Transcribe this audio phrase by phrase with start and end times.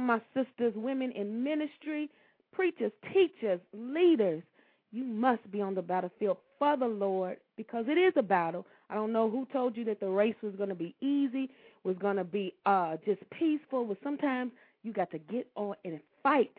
[0.00, 2.10] My sisters, women in ministry,
[2.52, 4.42] preachers, teachers, leaders.
[4.92, 8.66] You must be on the battlefield for the Lord because it is a battle.
[8.88, 11.48] I don't know who told you that the race was going to be easy,
[11.84, 14.50] was going to be uh, just peaceful, but sometimes
[14.82, 16.52] you got to get on and fight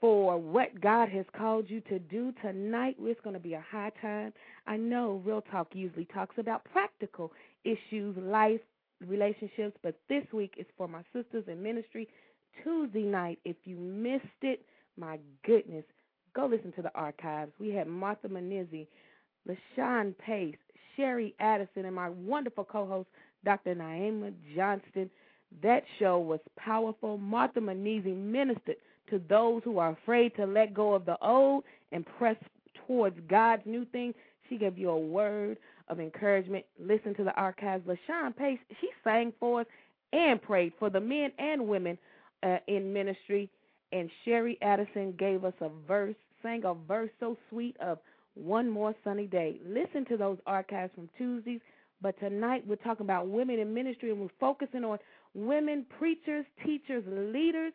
[0.00, 2.96] for what God has called you to do tonight.
[3.00, 4.32] It's going to be a high time.
[4.66, 7.32] I know Real Talk usually talks about practical
[7.64, 8.60] issues, life,
[9.06, 12.08] relationships, but this week is for my sisters in ministry.
[12.62, 14.64] Tuesday night, if you missed it,
[14.96, 15.84] my goodness,
[16.34, 17.52] go listen to the archives.
[17.58, 18.86] We had Martha Munizzi,
[19.48, 20.56] LaShun Pace,
[20.96, 23.08] Sherry Addison, and my wonderful co host,
[23.44, 23.74] Dr.
[23.74, 25.10] Naima Johnston.
[25.62, 27.18] That show was powerful.
[27.18, 28.76] Martha Munizzi ministered
[29.10, 32.36] to those who are afraid to let go of the old and press
[32.86, 34.14] towards God's new thing.
[34.48, 35.58] She gave you a word
[35.88, 36.64] of encouragement.
[36.78, 37.86] Listen to the archives.
[37.86, 39.66] LaShun Pace, she sang for us
[40.12, 41.98] and prayed for the men and women
[42.42, 43.50] uh, in ministry.
[43.92, 47.98] And Sherry Addison gave us a verse, sang a verse so sweet of
[48.34, 49.60] one more sunny day.
[49.66, 51.60] Listen to those archives from Tuesdays.
[52.00, 54.98] But tonight we're talking about women in ministry and we're focusing on
[55.34, 57.72] women preachers, teachers, leaders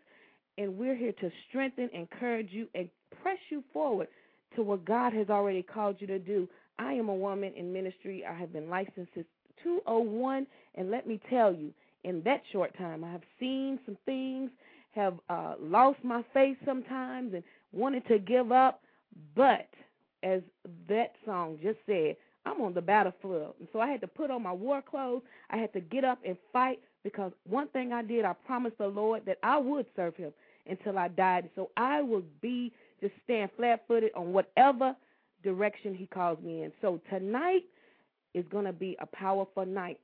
[0.58, 2.90] and we're here to strengthen, encourage you, and
[3.22, 4.08] press you forward
[4.56, 6.48] to what God has already called you to do.
[6.80, 8.24] I am a woman in ministry.
[8.28, 9.28] I have been licensed since
[9.64, 11.74] 201, and let me tell you,
[12.08, 14.50] in that short time, I have seen some things,
[14.92, 17.44] have uh, lost my faith sometimes, and
[17.74, 18.82] wanted to give up.
[19.36, 19.68] But
[20.24, 20.42] as
[20.88, 22.16] that song just said,
[22.46, 23.56] I'm on the battlefield.
[23.60, 25.22] And so I had to put on my war clothes.
[25.50, 28.88] I had to get up and fight because one thing I did, I promised the
[28.88, 30.32] Lord that I would serve him
[30.66, 31.50] until I died.
[31.56, 32.72] So I will be
[33.02, 34.96] just stand flat footed on whatever
[35.44, 36.72] direction He calls me in.
[36.82, 37.64] So tonight
[38.34, 40.00] is going to be a powerful night.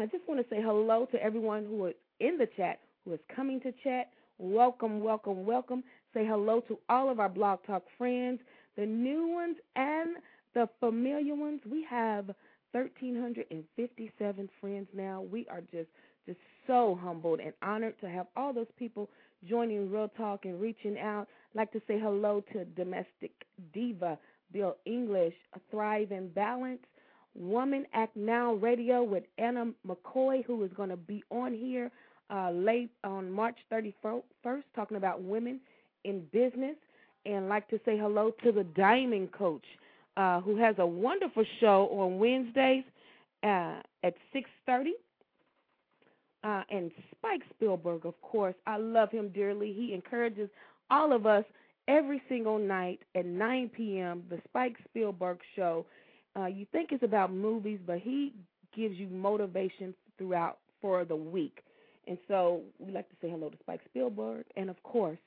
[0.00, 3.20] I just want to say hello to everyone who is in the chat, who is
[3.34, 4.10] coming to chat.
[4.38, 5.84] Welcome, welcome, welcome.
[6.12, 8.40] Say hello to all of our Blog Talk friends,
[8.76, 10.16] the new ones and
[10.52, 11.60] the familiar ones.
[11.64, 12.26] We have
[12.72, 15.22] 1,357 friends now.
[15.22, 15.88] We are just
[16.26, 19.10] just so humbled and honored to have all those people
[19.48, 21.28] joining Real Talk and reaching out.
[21.52, 23.32] I'd like to say hello to Domestic
[23.72, 24.18] Diva,
[24.52, 25.34] Bill English,
[25.70, 26.80] Thrive and Balance,
[27.34, 31.90] Woman Act Now Radio with Anna McCoy, who is going to be on here
[32.30, 34.22] uh, late on March 31st,
[34.74, 35.60] talking about women
[36.04, 36.76] in business.
[37.26, 39.64] And like to say hello to the Diamond Coach,
[40.16, 42.84] uh, who has a wonderful show on Wednesdays
[43.42, 44.90] uh, at 6:30
[46.44, 48.54] uh, and Spike Spielberg, of course.
[48.66, 49.72] I love him dearly.
[49.72, 50.50] He encourages
[50.90, 51.44] all of us
[51.88, 54.22] every single night at 9 p.m.
[54.28, 55.86] The Spike Spielberg Show.
[56.36, 58.34] Uh, you think it's about movies, but he
[58.74, 61.60] gives you motivation throughout for the week.
[62.06, 65.18] And so we like to say hello to Spike Spielberg, and of course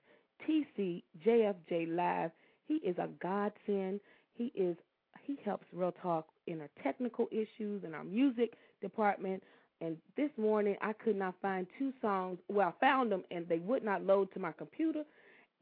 [0.47, 2.31] TC JFJ Live.
[2.67, 3.99] He is a godsend.
[4.33, 4.75] He is
[5.23, 9.43] he helps Real Talk in our technical issues in our music department.
[9.81, 12.39] And this morning I could not find two songs.
[12.49, 15.03] Well, I found them and they would not load to my computer.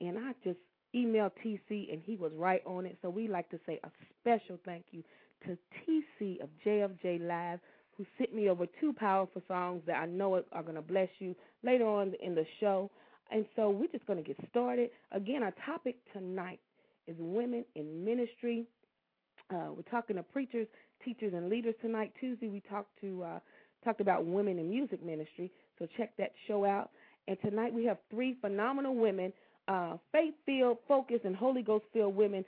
[0.01, 0.59] And I just
[0.95, 2.97] emailed TC and he was right on it.
[3.01, 3.89] So we like to say a
[4.21, 5.03] special thank you
[5.45, 5.57] to
[6.21, 7.59] TC of JFJ Live
[7.97, 11.35] who sent me over two powerful songs that I know are going to bless you
[11.63, 12.91] later on in the show.
[13.31, 14.89] And so we're just going to get started.
[15.11, 16.59] Again, our topic tonight
[17.07, 18.65] is women in ministry.
[19.49, 20.67] Uh, we're talking to preachers,
[21.03, 22.11] teachers, and leaders tonight.
[22.19, 23.39] Tuesday, we talked to uh,
[23.83, 25.51] talked about women in music ministry.
[25.79, 26.89] So check that show out.
[27.27, 29.31] And tonight we have three phenomenal women,
[29.67, 32.43] uh, faith filled, focused, and Holy Ghost filled women,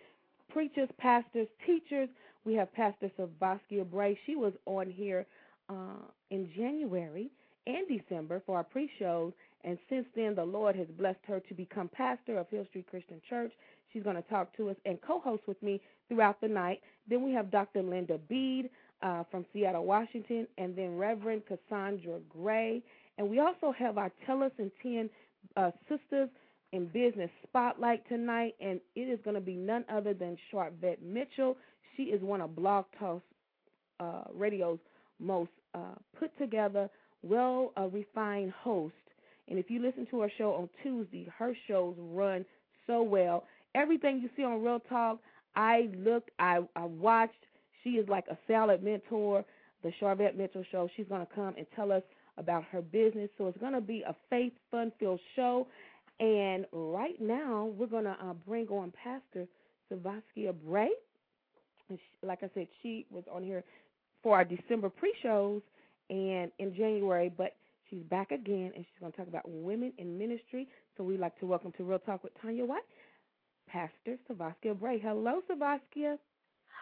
[0.51, 2.10] preachers, pastors, teachers.
[2.48, 4.18] We have Pastor Savaskia Bray.
[4.25, 5.25] She was on here
[5.68, 6.00] uh,
[6.32, 7.30] in January
[7.66, 9.34] and December for our pre shows.
[9.66, 13.22] And since then, the Lord has blessed her to become pastor of Hill Street Christian
[13.30, 13.51] Church.
[13.92, 16.80] She's going to talk to us and co host with me throughout the night.
[17.10, 17.84] Then we have Dr.
[17.84, 18.70] Linda Bede
[19.01, 22.82] uh, from Seattle, Washington, and then Reverend Cassandra Gray.
[23.18, 25.10] And we also have our Tell Us in 10
[25.58, 26.30] uh, Sisters
[26.72, 31.58] in Business Spotlight tonight, and it is going to be none other than Sharvette Mitchell.
[31.98, 33.22] She is one of Blog Talk
[34.00, 34.80] uh, Radio's
[35.20, 36.89] most uh, put together,
[37.24, 38.96] well uh, refined hosts.
[39.50, 42.46] And if you listen to her show on Tuesday, her shows run
[42.86, 43.46] so well.
[43.75, 45.20] Everything you see on Real Talk,
[45.56, 47.34] I looked, I, I watched,
[47.84, 49.44] she is like a salad mentor,
[49.84, 50.89] the Sharvette Mitchell Show.
[50.96, 52.04] She's going to come and tell us
[52.38, 53.30] about her business.
[53.38, 55.68] So it's going to be a faith, fun filled show.
[56.20, 59.48] And right now, we're going to uh, bring on Pastor
[59.92, 60.89] Savaskia Bray.
[62.24, 63.63] Like I said, she was on here
[64.24, 65.62] for our December pre shows
[66.10, 67.53] and in January, but
[67.89, 70.67] She's back again, and she's going to talk about women in ministry.
[70.98, 72.82] So we'd like to welcome to Real Talk with Tanya White,
[73.70, 75.00] Pastor Savaskia Bray.
[75.00, 76.17] Hello, Savaskia.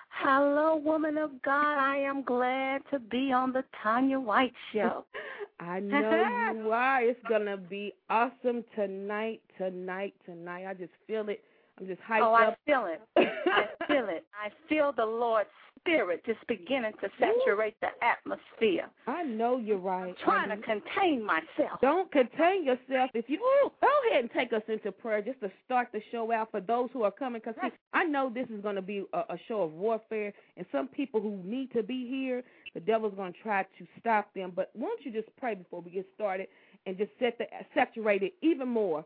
[0.10, 1.78] Hello, woman of God.
[1.78, 5.06] I am glad to be on the Tanya White Show.
[5.60, 7.04] I know you are.
[7.04, 10.66] It's going to be awesome tonight, tonight, tonight.
[10.68, 11.44] I just feel it.
[11.80, 12.58] I'm just hyped oh, up.
[12.58, 13.02] I feel it.
[13.18, 14.26] I feel it.
[14.34, 15.50] I feel the Lord's
[15.86, 18.88] spirit just beginning to saturate the atmosphere.
[19.08, 20.10] I know you're right.
[20.10, 21.80] I'm trying to contain myself.
[21.82, 23.12] Don't contain yourself.
[23.14, 23.40] If you
[23.82, 26.90] go ahead and take us into prayer just to start the show out for those
[26.94, 27.60] who are coming, because
[27.94, 31.22] I know this is going to be a, a show of warfare, and some people
[31.22, 34.54] who need to be here, the devil's going to try to stop them.
[34.56, 36.48] But won't you just pray before we get started
[36.86, 39.06] and just set the saturate it even more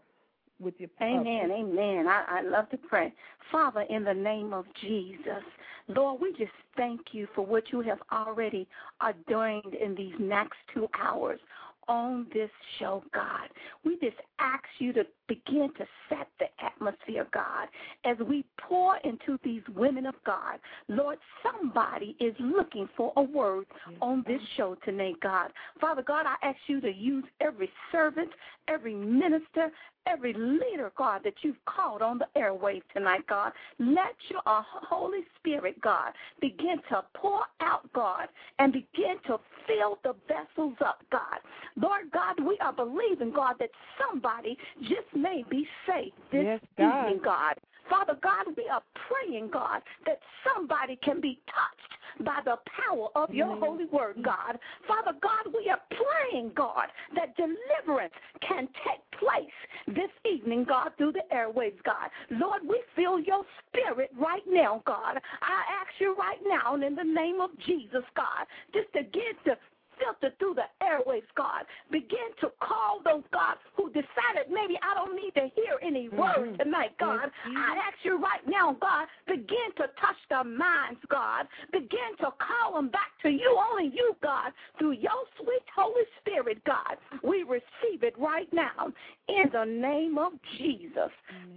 [0.59, 2.07] with your Amen, amen.
[2.07, 3.13] I, I love to pray.
[3.51, 5.43] Father, in the name of Jesus,
[5.87, 8.67] Lord, we just thank you for what you have already
[9.03, 11.39] ordained in these next two hours
[11.87, 13.49] on this show, God.
[13.83, 17.67] We just ask you to begin to set the atmosphere, God,
[18.03, 20.59] as we pour into these women of God.
[20.89, 23.65] Lord, somebody is looking for a word
[24.01, 25.51] on this show tonight, God.
[25.79, 28.31] Father God, I ask you to use every servant,
[28.67, 29.71] every minister,
[30.07, 33.51] every leader, God, that you've called on the airwaves tonight, God.
[33.77, 39.99] Let your uh, Holy Spirit, God, begin to pour out, God, and begin to fill
[40.03, 41.39] the vessels up, God.
[41.75, 43.69] Lord God, we are believing, God, that
[43.99, 47.07] somebody just may be saved this yes, God.
[47.07, 47.55] evening, God.
[47.89, 53.33] Father God, we are praying, God, that somebody can be touched by the power of
[53.33, 53.63] your mm-hmm.
[53.63, 54.59] holy word, God.
[54.87, 58.13] Father God, we are praying, God, that deliverance
[58.47, 59.57] can take place
[59.87, 62.09] this evening, God, through the airwaves, God.
[62.31, 65.17] Lord, we feel your spirit right now, God.
[65.41, 69.57] I ask you right now, in the name of Jesus, God, just to get to
[69.99, 71.63] filter through the airwaves, God.
[71.91, 76.17] Begin to call those, God, who decided maybe I don't need to hear any mm-hmm.
[76.17, 77.29] words tonight, God.
[77.45, 81.47] I ask you right now, God, begin to touch their minds, God.
[81.71, 86.63] Begin to call them back to you, only you, God, through your sweet Holy Spirit,
[86.65, 86.97] God.
[87.23, 88.91] We receive it right now
[89.27, 91.11] in the name of Jesus.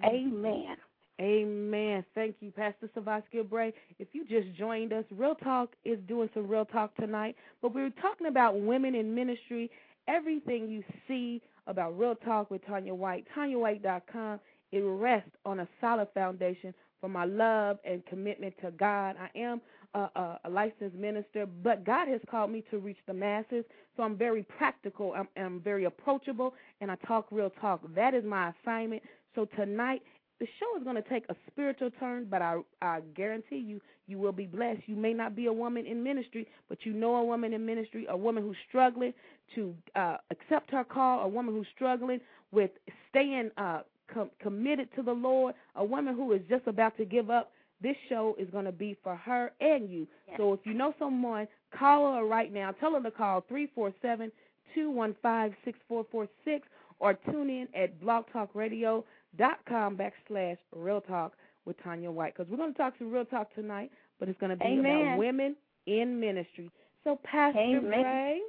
[0.05, 0.77] Amen.
[1.21, 2.05] Amen.
[2.15, 3.73] Thank you, Pastor Savaskia Bray.
[3.99, 7.91] If you just joined us, Real Talk is doing some Real Talk tonight, but we're
[8.01, 9.71] talking about women in ministry.
[10.09, 14.41] Everything you see about Real Talk with Tanya White, TanyaWhite.com,
[14.73, 19.17] it rests on a solid foundation for my love and commitment to God.
[19.21, 19.61] I am
[19.95, 23.65] a, a, a, licensed minister, but God has called me to reach the masses.
[23.97, 25.13] So I'm very practical.
[25.15, 27.81] I'm, I'm very approachable, and I talk real talk.
[27.95, 29.03] That is my assignment.
[29.35, 30.03] So tonight,
[30.43, 34.19] the show is going to take a spiritual turn, but I, I guarantee you, you
[34.19, 34.81] will be blessed.
[34.87, 38.07] You may not be a woman in ministry, but you know a woman in ministry,
[38.11, 39.15] a woman who's struggling
[39.55, 42.19] to uh, accept her call, a woman who's struggling
[42.51, 42.73] with
[43.09, 43.83] staying uh,
[44.13, 47.53] com- committed to the Lord, a woman who is just about to give up.
[47.81, 50.09] This show is going to be for her and you.
[50.27, 50.39] Yes.
[50.39, 51.47] So if you know someone,
[51.79, 52.73] call her right now.
[52.73, 54.33] Tell her to call three four seven
[54.75, 56.67] two one five six four four six
[56.99, 59.05] or tune in at Blog Talk Radio
[59.39, 61.33] dot com backslash real talk
[61.65, 64.51] with Tanya White because we're going to talk some real talk tonight, but it's going
[64.51, 65.01] to be Amen.
[65.01, 66.71] about women in ministry.
[67.05, 67.83] So, Pastor Amen.
[67.83, 68.41] Bray,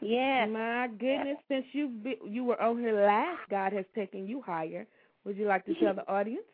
[0.00, 1.92] yes, my goodness, since you
[2.26, 4.86] you were on here last, God has taken you higher.
[5.24, 6.44] Would you like to tell the audience?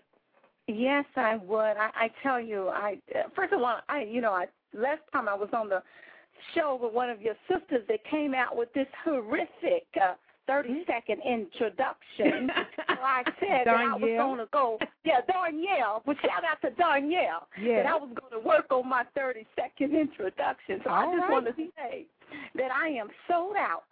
[0.67, 1.77] Yes, I would.
[1.77, 2.99] I, I tell you, I
[3.37, 5.83] first of all, I you know, I last time I was on the
[6.55, 10.15] show with one of your sisters that came out with this horrific uh,
[10.47, 12.51] 30 second introduction.
[13.05, 17.45] I said that I was going to go, yeah, Darnielle, but shout out to Darnielle,
[17.61, 17.83] yeah.
[17.83, 20.81] that I was going to work on my 30 second introduction.
[20.85, 21.31] So All I just right.
[21.31, 22.07] want to say
[22.57, 23.85] that I am sold out,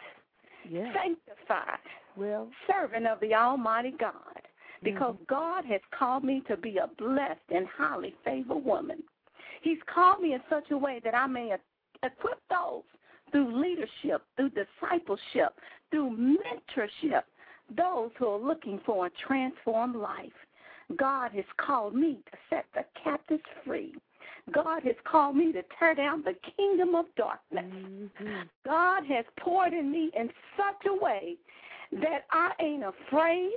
[0.69, 0.93] yeah.
[0.93, 1.79] sanctified,
[2.17, 4.43] well, servant of the Almighty God,
[4.83, 5.25] because mm-hmm.
[5.29, 9.03] God has called me to be a blessed and highly favored woman.
[9.63, 11.55] He's called me in such a way that I may
[12.03, 12.83] equip those
[13.31, 15.55] through leadership, through discipleship,
[15.91, 17.23] through mentorship,
[17.77, 20.33] those who are looking for a transformed life.
[20.97, 23.95] God has called me to set the captives free.
[24.53, 27.65] God has called me to tear down the kingdom of darkness.
[27.65, 28.43] Mm-hmm.
[28.67, 31.37] God has poured in me in such a way
[31.93, 33.53] that I ain't afraid.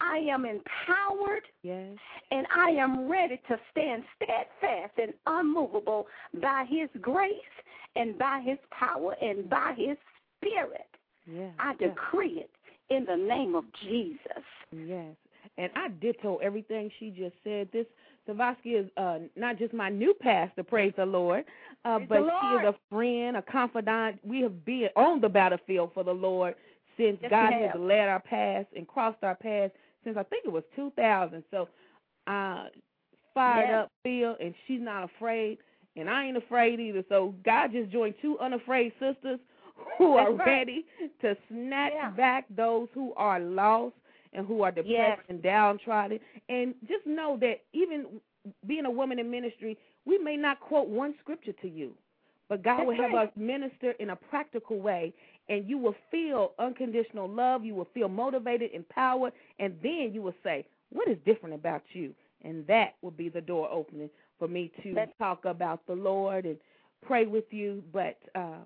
[0.00, 1.42] I am empowered.
[1.62, 1.96] Yes.
[2.30, 6.06] And I am ready to stand steadfast and unmovable
[6.40, 7.32] by His grace
[7.94, 9.96] and by His power and by His
[10.38, 10.88] Spirit.
[11.26, 11.50] Yeah.
[11.58, 12.50] I decree it
[12.90, 14.44] in the name of Jesus.
[14.72, 15.14] Yes.
[15.58, 17.68] And I ditto everything she just said.
[17.72, 17.86] This
[18.28, 21.44] Savaskia is uh, not just my new pastor, praise the Lord,
[21.84, 24.18] uh, but the she is a friend, a confidant.
[24.24, 26.54] We have been on the battlefield for the Lord
[26.96, 29.72] since yes, God has led our paths and crossed our paths
[30.04, 31.44] since I think it was 2000.
[31.50, 31.68] So,
[32.26, 32.64] uh,
[33.34, 33.84] fired yes.
[33.84, 35.58] up, Phil, and she's not afraid,
[35.94, 37.04] and I ain't afraid either.
[37.08, 39.38] So God just joined two unafraid sisters
[39.98, 40.46] who are right.
[40.46, 40.84] ready
[41.22, 42.10] to snatch Yeah.
[42.10, 43.94] back those who are lost
[44.32, 45.18] and who are depressed Yes.
[45.28, 46.20] and downtrodden.
[46.48, 48.20] And just know that even
[48.66, 51.94] being a woman in ministry, we may not quote one scripture to you,
[52.48, 53.28] but God That's will have right.
[53.28, 55.12] us minister in a practical way,
[55.48, 57.64] and you will feel unconditional love.
[57.64, 62.14] You will feel motivated, empowered, and then you will say, What is different about you?
[62.42, 66.44] And that will be the door opening for me to That's- talk about the Lord
[66.46, 66.56] and
[67.04, 67.82] pray with you.
[67.92, 68.58] But uh,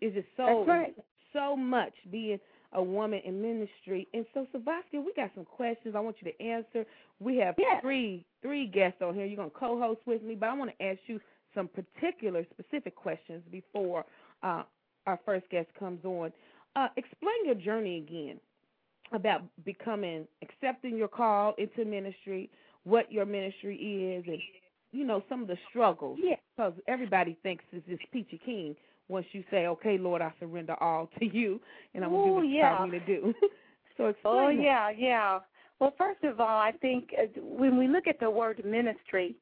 [0.00, 0.94] it's just so right.
[1.32, 2.38] so much being
[2.72, 4.06] a woman in ministry.
[4.14, 6.86] And so, Savaskia, we got some questions I want you to answer.
[7.18, 7.80] We have Yes.
[7.80, 9.24] three three guests on here.
[9.26, 11.20] You're gonna co-host with me, but I want to ask you
[11.54, 14.04] some particular, specific questions before
[14.42, 14.62] uh,
[15.06, 16.32] our first guest comes on.
[16.76, 18.38] Uh, explain your journey again
[19.12, 22.48] about becoming, accepting your call into ministry,
[22.84, 24.40] what your ministry is, and
[24.92, 26.18] you know some of the struggles.
[26.22, 26.36] Yeah.
[26.56, 28.76] Because everybody thinks it's this peachy keen
[29.10, 31.60] once you say, "Okay, Lord, I surrender all to you,
[31.94, 32.84] and I'm gonna do what you yeah.
[32.84, 33.34] me to do."
[33.96, 34.34] so explain.
[34.34, 34.62] Oh that.
[34.62, 35.38] yeah, yeah.
[35.80, 39.34] Well, first of all, I think uh, when we look at the word ministry,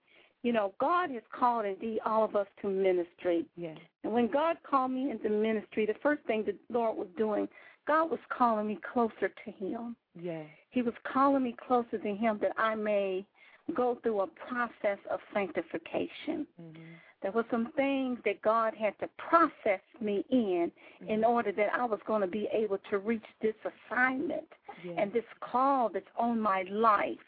[0.43, 3.45] you know, God has called indeed all of us to ministry.
[3.57, 3.75] Yeah.
[4.05, 7.49] And when God called me into ministry, the first thing the Lord was doing,
[7.87, 9.97] God was calling me closer to Him.
[10.21, 10.43] Yeah.
[10.71, 13.27] He was calling me closer to Him that I may
[13.75, 16.47] go through a process of sanctification.
[16.61, 16.83] Mm-hmm.
[17.23, 20.71] There were some things that God had to process me in
[21.09, 24.47] in order that I was going to be able to reach this assignment
[24.85, 24.93] Yeah.
[24.99, 27.19] and this call that's on my life.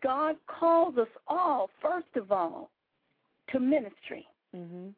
[0.00, 2.70] God calls us all, first of all,
[3.48, 4.26] to ministry.
[4.54, 4.94] mhm.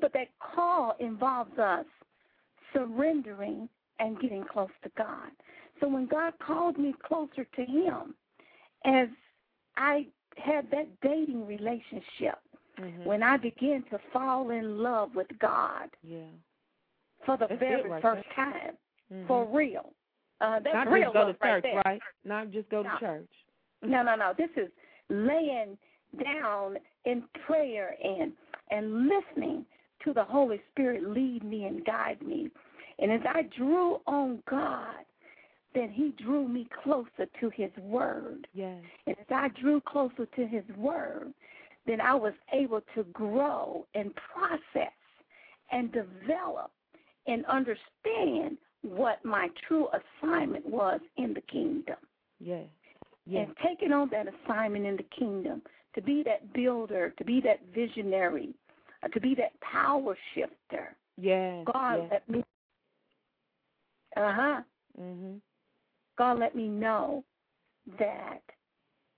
[0.00, 1.86] But that call involves us
[2.72, 3.68] surrendering
[3.98, 5.30] and getting close to God.
[5.80, 8.14] So when God called me closer to Him,
[8.84, 9.08] as
[9.76, 10.06] I
[10.36, 12.38] had that dating relationship,
[12.80, 13.04] Mhm.
[13.04, 16.24] when I began to fall in love with God yeah.
[17.24, 18.76] for the That's very right first time,
[19.12, 19.26] Mhm.
[19.26, 19.92] for real.
[20.40, 21.82] Uh, that's Not real just go to right church, there.
[21.84, 22.02] right?
[22.24, 23.30] Not just go to church.
[23.82, 24.32] No, no, no.
[24.32, 24.70] This is
[25.08, 25.76] laying
[26.22, 28.36] down in prayer and
[28.70, 29.66] and listening
[30.04, 32.50] to the Holy Spirit lead me and guide me.
[33.00, 35.04] And as I drew on God,
[35.74, 38.46] then He drew me closer to His Word.
[38.54, 38.82] Yes.
[39.06, 41.34] And as I drew closer to His Word,
[41.90, 44.92] then I was able to grow and process
[45.72, 46.70] and develop
[47.26, 51.96] and understand what my true assignment was in the kingdom
[52.38, 52.62] Yeah.
[53.26, 53.40] yeah.
[53.40, 55.62] and taking on that assignment in the kingdom
[55.94, 58.54] to be that builder, to be that visionary,
[59.02, 60.96] uh, to be that power shifter.
[61.16, 61.64] Yeah.
[61.64, 62.08] God yes.
[62.12, 62.44] let me,
[64.16, 64.62] uh huh.
[64.98, 65.40] Mhm.
[66.16, 67.24] God let me know
[67.98, 68.42] that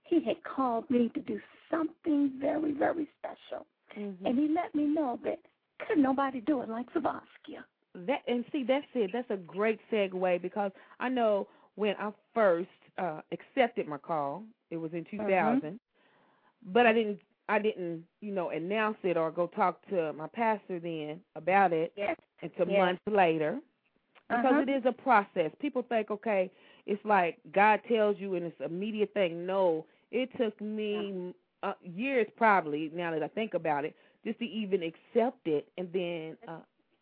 [0.03, 1.39] He had called me to do
[1.71, 4.25] something very, very special, Mhm.
[4.25, 5.39] and He let me know that
[5.79, 7.63] could nobody do it like Savaskia.
[7.95, 9.11] That and see that's it.
[9.13, 14.77] That's a great segue because I know when I first uh accepted my call, it
[14.77, 15.79] was in 2000.
[16.73, 20.79] But I didn't I didn't, you know, announce it or go talk to my pastor
[20.79, 22.17] then about it Yes.
[22.41, 22.79] until Yes.
[22.79, 23.59] months later.
[24.29, 24.61] Because Uh-huh.
[24.61, 25.51] it is a process.
[25.59, 26.49] People think, okay,
[26.85, 29.45] it's like God tells you and it's an immediate thing.
[29.45, 32.91] No, it took me uh, years probably.
[32.95, 33.95] Now that I think about it,
[34.25, 36.59] just to even accept it and then uh,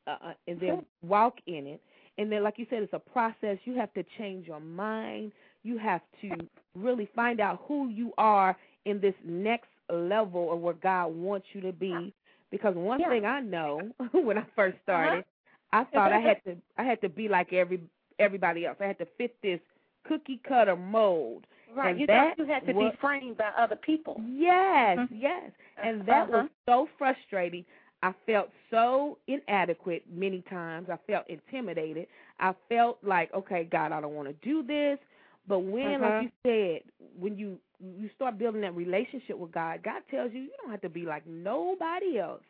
[0.07, 1.81] uh, uh, and then walk in it.
[2.17, 3.57] And then, like you said, it's a process.
[3.65, 5.31] You have to change your mind.
[5.63, 6.31] You have to
[6.75, 11.61] really find out who you are in this next level of where God wants you
[11.61, 12.13] to be.
[12.51, 13.09] Because one Yeah.
[13.09, 15.25] thing I know when I first started,
[15.71, 17.81] I thought I had to I had to be like every
[18.19, 18.77] everybody else.
[18.81, 19.59] I had to fit this
[20.07, 21.45] cookie cutter mold.
[21.73, 21.91] Right.
[21.91, 24.21] And you that thought you had to was- be framed by other people.
[24.25, 25.07] Yes, Mhm.
[25.11, 25.51] yes.
[25.81, 26.43] And that Uh-huh.
[26.43, 27.65] was so frustrating.
[28.03, 30.89] I felt so inadequate many times.
[30.89, 32.07] I felt intimidated.
[32.39, 34.99] I felt like, okay, God, I don't want to do this.
[35.47, 36.13] But when, Uh-huh.
[36.15, 36.83] like you said,
[37.19, 40.81] when you you start building that relationship with God, God tells you you don't have
[40.81, 42.43] to be like nobody else,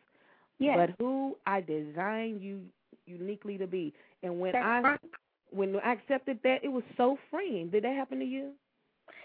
[0.58, 0.76] Yes.
[0.76, 2.68] but who I designed you
[3.06, 3.94] uniquely to be.
[4.22, 5.00] And when That's I right.
[5.50, 7.70] when I accepted that, it was so freeing.
[7.70, 8.54] Did that happen to you?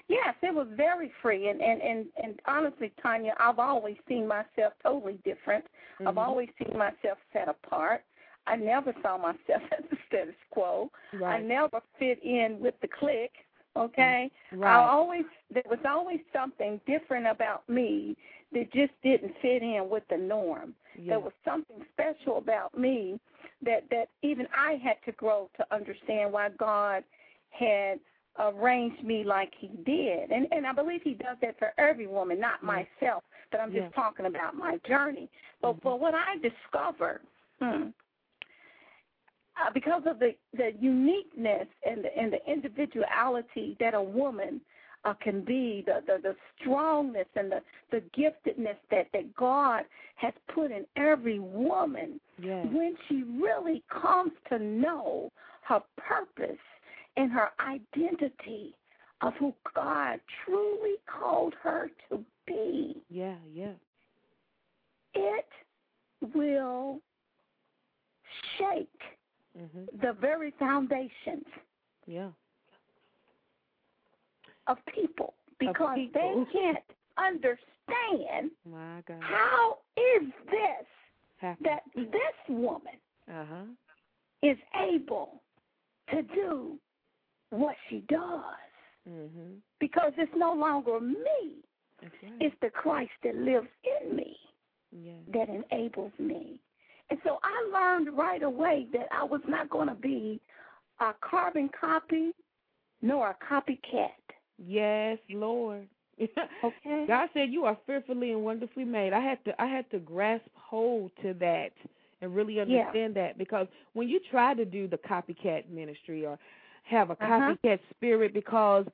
[0.07, 4.73] Yes, it was very free, and and and and honestly, Tanya, I've always seen myself
[4.81, 5.65] totally different.
[6.05, 6.27] I've Mhm.
[6.27, 8.03] always seen myself set apart.
[8.45, 10.89] I never saw myself as the status quo.
[11.25, 13.45] I never fit in with the clique
[13.77, 14.69] Okay, Right.
[14.69, 18.17] I always there was always something different about me
[18.51, 20.73] that just didn't fit in with the norm.
[20.95, 21.11] yeah.
[21.11, 23.19] There was something special about me
[23.61, 27.03] that that even I had to grow to understand why God
[27.51, 27.99] had
[28.39, 32.39] arranged me like He did, and and I believe He does that for every woman,
[32.39, 32.83] not Yeah.
[33.01, 33.23] myself.
[33.51, 33.89] But I'm just Yeah.
[33.91, 35.29] talking about my journey.
[35.61, 35.83] But Mhm.
[35.83, 37.21] but what I discovered.
[37.59, 37.89] Hmm,
[39.59, 44.61] uh, because of the, the uniqueness and the, and the individuality that a woman
[45.05, 49.83] uh, can be, the, the, the strongness and the, the giftedness that, that God
[50.15, 52.65] has put in every woman, yeah.
[52.65, 56.57] when she really comes to know her purpose
[57.17, 58.73] and her identity
[59.21, 63.73] of who God truly called her to be, Yeah, yeah.
[65.15, 65.47] it
[66.33, 67.01] will
[68.57, 69.01] shake
[69.57, 69.87] Mhm.
[70.01, 71.47] the very foundations
[72.05, 72.31] Yeah.
[74.67, 76.45] of people because people.
[76.45, 76.83] they can't
[77.17, 79.21] understand My God.
[79.23, 80.87] how is this
[81.37, 81.63] Happen.
[81.63, 83.65] that this woman Uh huh.
[84.43, 85.41] is able
[86.09, 86.79] to do
[87.49, 88.43] what she does
[89.07, 89.61] Mhm.
[89.79, 91.63] because it's no longer me
[92.01, 92.11] right.
[92.41, 93.67] it's the Christ that lives
[94.01, 94.35] in me
[94.91, 95.13] yeah.
[95.33, 96.59] that enables me
[97.09, 100.41] and so I learned right away that I was not going to be
[100.99, 102.33] a carbon copy
[103.01, 104.11] nor a copycat
[104.59, 105.87] Yes, Lord.
[106.63, 109.13] okay God said you are fearfully and wonderfully made.
[109.13, 111.71] I had to I had to grasp hold to that
[112.21, 112.61] and really Yeah.
[112.61, 116.37] understand that because when you try to do the copycat ministry or
[116.89, 117.55] have a Uh-huh.
[117.59, 118.85] copycat spirit because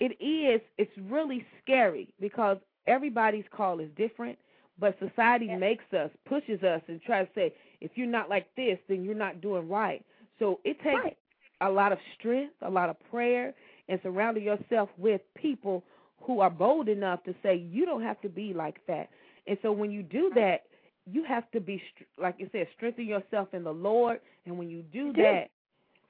[0.00, 4.38] it is it's really scary because everybody's call is different
[4.78, 5.58] but society Yeah.
[5.58, 9.14] makes us pushes us and tries to say if you're not like this then you're
[9.14, 10.04] not doing right.
[10.38, 11.16] So it takes right
[11.60, 13.54] a lot of strength, a lot of prayer,
[13.88, 15.84] and surrounding yourself with people
[16.22, 19.08] who are bold enough to say you don't have to be like that.
[19.46, 20.64] And so when you do that,
[21.06, 21.82] you have to be
[22.20, 24.20] like you said, strengthen yourself in the Lord.
[24.46, 24.82] And when You
[25.12, 25.12] do.
[25.14, 25.48] that,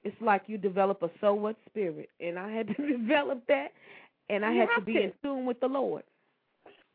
[0.09, 2.09] it's like you develop a so what spirit.
[2.21, 3.69] And I had to develop that,
[4.31, 5.03] and I You had to be to.
[5.05, 6.05] in tune with the Lord.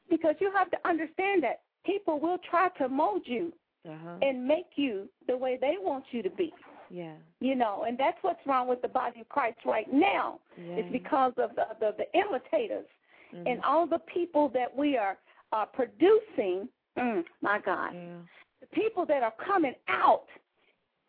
[0.09, 3.51] because you have to understand that people will try to mold you
[3.87, 4.17] Uh huh.
[4.21, 4.93] and make you
[5.27, 6.49] the way they want you to be.
[6.89, 7.15] Yeah.
[7.47, 10.39] You know, and that's what's wrong with the body of Christ right now.
[10.57, 10.75] Yeah.
[10.79, 12.87] It's because of the the, the imitators
[13.33, 13.45] Mhm.
[13.49, 15.15] and all the people that we are
[15.55, 16.57] uh, producing.
[16.97, 18.19] Mm, my God, yeah.
[18.61, 20.27] the people that are coming out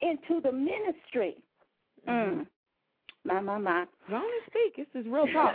[0.00, 1.34] into the ministry.
[2.08, 2.46] Mm,
[3.24, 3.86] my my my.
[4.08, 4.76] And speak.
[4.76, 5.54] This is real talk.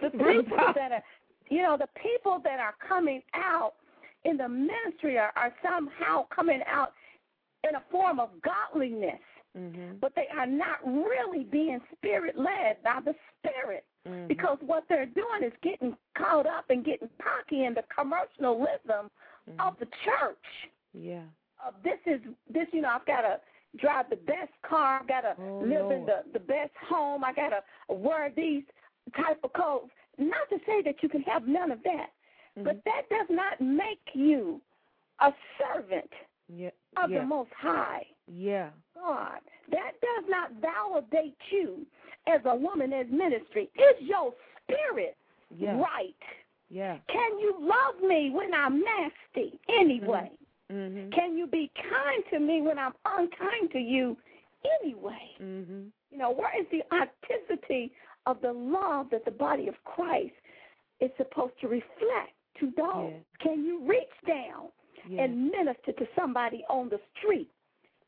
[0.00, 1.02] the people that are,
[1.48, 3.74] you know, the people that are coming out
[4.24, 6.92] in the ministry are, are somehow coming out
[7.68, 9.20] in a form of godliness,
[9.56, 9.98] mhm.
[10.00, 13.84] but they are not really being spirit led by the spirit.
[14.06, 14.28] Mhm.
[14.28, 19.10] Because what they're doing is getting caught up and getting cocky in the commercialism
[19.48, 19.60] Mhm.
[19.60, 20.70] of the church.
[20.92, 21.24] Yeah.
[21.64, 23.40] Uh, this is this, you know, I've got to
[23.78, 27.32] drive the best car, I've got to Oh, live in the the best home, I
[27.32, 27.62] got to
[27.94, 28.64] wear these
[29.16, 29.90] type of clothes.
[30.18, 32.10] Not to say that you can have none of that,
[32.56, 32.84] but Mhm.
[32.84, 34.60] that does not make you
[35.20, 36.10] a servant
[36.48, 36.70] yeah.
[36.96, 37.20] of yeah.
[37.20, 38.70] the Most High Yeah.
[38.94, 39.40] God.
[39.68, 41.86] That does not validate you
[42.26, 43.70] as a woman as ministry.
[43.74, 45.16] Is your spirit
[45.50, 45.78] Yeah.
[45.80, 46.16] right?
[46.68, 46.98] Yeah.
[47.08, 50.30] Can you love me when I'm nasty anyway?
[50.70, 51.12] Mhm.
[51.12, 54.16] Can you be kind to me when I'm unkind to you
[54.82, 55.34] anyway?
[55.40, 55.92] Mhm.
[56.10, 57.92] You know, where is the authenticity
[58.26, 60.34] of the love that the body of Christ
[61.00, 63.12] is supposed to reflect to those?
[63.12, 63.18] Yeah.
[63.38, 64.72] Can you reach down
[65.08, 65.24] Yeah.
[65.24, 67.50] and minister to somebody on the street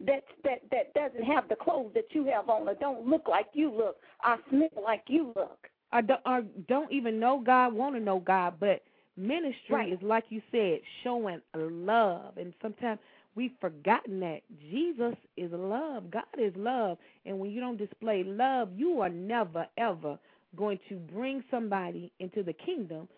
[0.01, 3.55] that that that doesn't have the clothes that you have on or don't look like
[3.55, 5.71] you look or smell like you look?
[5.93, 8.83] I don't, I don't even know God, want to know God, but
[9.19, 9.93] ministry Right.
[9.93, 13.01] is like you said, showing love, and sometimes
[13.35, 16.11] we've forgotten that Jesus is love.
[16.11, 20.19] God is love, and when you don't display love, you are never ever
[20.57, 23.09] going to bring somebody into the kingdom.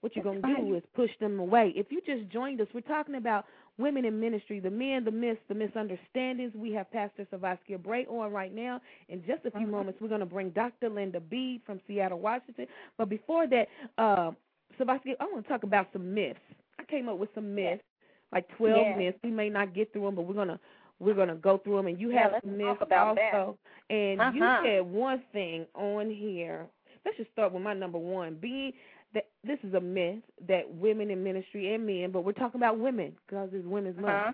[0.00, 1.72] What you're going to do is push them away.
[1.74, 3.46] If you just joined us, we're talking about
[3.78, 6.54] women in ministry, the men, the myths, the misunderstandings.
[6.54, 8.80] We have Pastor Savaskia Bray on right now.
[9.08, 9.70] In just a few Mhm.
[9.70, 10.88] moments, we're going to bring Dr.
[10.88, 12.68] Linda Bede from Seattle, Washington.
[12.96, 14.32] But before that, uh,
[14.78, 16.38] Savaskia, I want to talk about some myths.
[16.78, 17.82] I came up with some myths,
[18.32, 18.96] like 12 Yeah.
[18.96, 19.18] myths.
[19.22, 20.60] We may not get through them, but we're going to
[21.00, 23.32] we're to go through them and you Yeah, have some myths about that.
[23.32, 23.58] also.
[23.90, 24.62] And you Uh-huh.
[24.64, 26.66] said one thing on here.
[27.04, 28.34] Let's just start with my number one.
[28.34, 28.72] Being
[29.14, 32.78] that this is a myth that women in ministry and men, but we're talking about
[32.78, 34.14] women because it's women's month.
[34.14, 34.32] Uh-huh.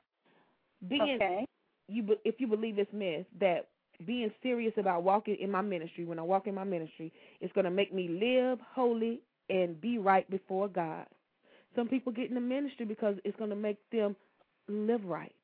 [0.88, 1.46] Being Okay.
[1.88, 3.68] you, if you believe this myth that
[4.06, 7.64] being serious about walking in my ministry, when I walk in my ministry, it's going
[7.64, 11.06] to make me live holy and be right before God.
[11.76, 14.14] Some people get in the ministry because it's going to make them
[14.68, 15.34] live right.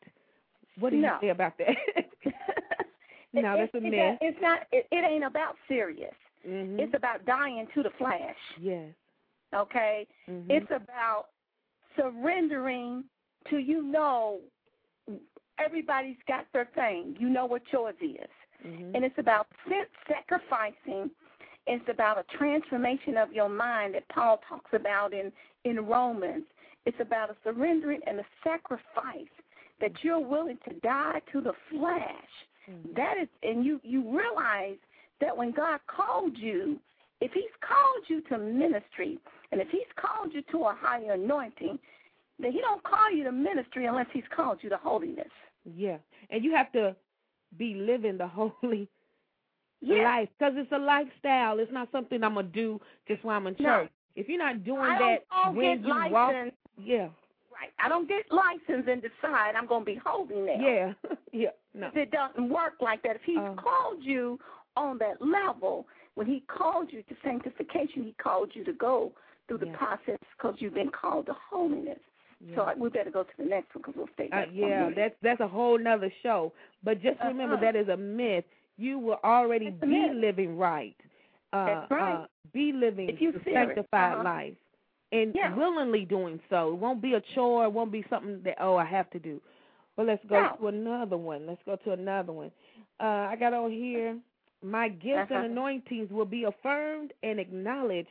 [0.78, 1.18] What do you No.
[1.20, 1.76] say about that?
[3.34, 4.18] no, that's a myth.
[4.20, 4.60] It's not.
[4.72, 6.14] It, it ain't about serious.
[6.44, 8.36] hmm It's about dying to the flesh.
[8.60, 8.94] yes.
[9.54, 10.06] Okay.
[10.26, 11.26] hmm It's about
[11.96, 13.04] surrendering
[13.50, 14.40] to you know
[15.58, 17.16] everybody's got their thing.
[17.18, 18.30] You know what yours is.
[18.62, 19.46] hmm And it's about
[20.08, 21.10] sacrificing.
[21.72, 25.30] It's about a transformation of your mind that Paul talks about in,
[25.64, 26.42] in Romans.
[26.84, 29.30] It's about a surrendering and a sacrifice
[29.80, 32.32] that you're willing to die to the flesh.
[32.68, 32.96] Mhm.
[32.96, 34.78] That is, and you you realize
[35.20, 36.80] that when God called you,
[37.20, 39.20] if He's called you to ministry,
[39.52, 41.78] and if He's called you to a higher anointing,
[42.40, 45.30] then He don't call you to ministry unless He's called you to holiness.
[45.64, 45.98] Yeah,
[46.30, 46.96] and you have to
[47.56, 48.88] be living the holy
[49.80, 50.04] Yes.
[50.04, 51.58] life because it's a lifestyle.
[51.58, 53.82] It's not something I'm gonna do just while I'm in No.
[53.82, 53.90] church.
[54.16, 56.12] If you're not doing that don't, I don't when you licensed.
[56.12, 56.34] walk,
[56.82, 57.08] yeah,
[57.52, 57.70] Right.
[57.78, 60.58] I don't get licensed and decide I'm going to be holy now.
[60.60, 60.92] yeah,
[61.32, 63.16] yeah, no, It doesn't work like that.
[63.16, 63.54] If He's Oh.
[63.56, 64.38] called you
[64.76, 69.12] on that level, when He called you to sanctification, He called you to go
[69.46, 69.76] through the Yeah.
[69.76, 71.98] process because you've been called to holiness.
[72.54, 72.62] So yeah.
[72.62, 74.46] I, we better go to the next one because we'll stay Uh, there.
[74.46, 76.52] for a yeah, that's that's a whole nother show.
[76.82, 77.64] But just remember Uh-huh.
[77.64, 78.44] that is a myth.
[78.80, 80.96] You will already a be living right.
[81.52, 82.14] Uh, That's right.
[82.22, 84.24] Uh, be living If you serious, sanctified uh-huh.
[84.24, 84.54] life,
[85.12, 85.54] and Yeah.
[85.54, 86.72] willingly doing so.
[86.72, 87.64] It won't be a chore.
[87.64, 89.40] It won't be something that oh I have to do.
[89.96, 90.56] Well, let's go No.
[90.58, 91.46] to another one.
[91.46, 92.50] Let's go to another one.
[93.00, 94.16] Uh, I got on here.
[94.62, 95.34] My gifts Uh-huh.
[95.34, 98.08] and anointings will be affirmed and acknowledged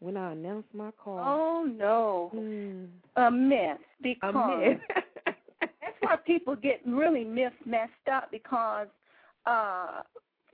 [0.00, 1.18] when I announce my call.
[1.20, 2.84] Oh no, Hmm.
[3.16, 4.80] a myth A because myth.
[5.60, 8.88] that's why people get really myth messed up because
[9.46, 10.02] uh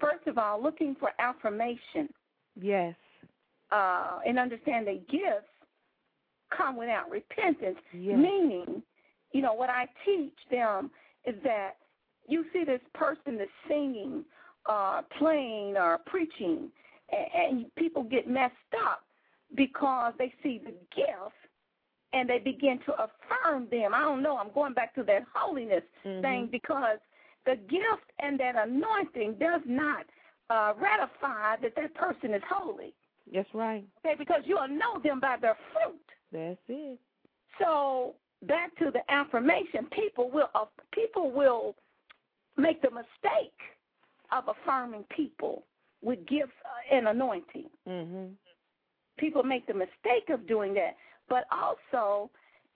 [0.00, 2.09] first of all looking for affirmation
[2.61, 2.94] yes.
[3.70, 5.48] uh and understand that gifts
[6.57, 8.18] come without repentance Yes.
[8.18, 8.83] meaning
[9.33, 10.90] you know what i teach them
[11.24, 11.76] is that
[12.28, 14.24] you see this person that's singing
[14.66, 16.70] uh playing or preaching
[17.11, 18.55] and, and people get messed
[18.87, 19.02] up
[19.57, 21.35] because they see the gift
[22.14, 23.94] and they begin to affirm them.
[23.94, 24.37] I don't know.
[24.37, 26.20] I'm going back to that holiness Mhm.
[26.22, 26.98] thing because
[27.46, 30.05] the gift and that anointing does not
[30.50, 32.94] uh, ratify that that person is holy.
[33.33, 33.85] That's right.
[34.05, 36.00] Okay, because you'll know them by their fruit.
[36.33, 36.98] That's it.
[37.61, 41.74] So back to the affirmation, people will uh, people will
[42.57, 43.52] make the mistake
[44.31, 45.64] of affirming people
[46.02, 47.68] with gifts uh, and anointing.
[47.88, 48.33] Mhm.
[49.18, 50.96] people make the mistake of doing that.
[51.28, 52.31] But also,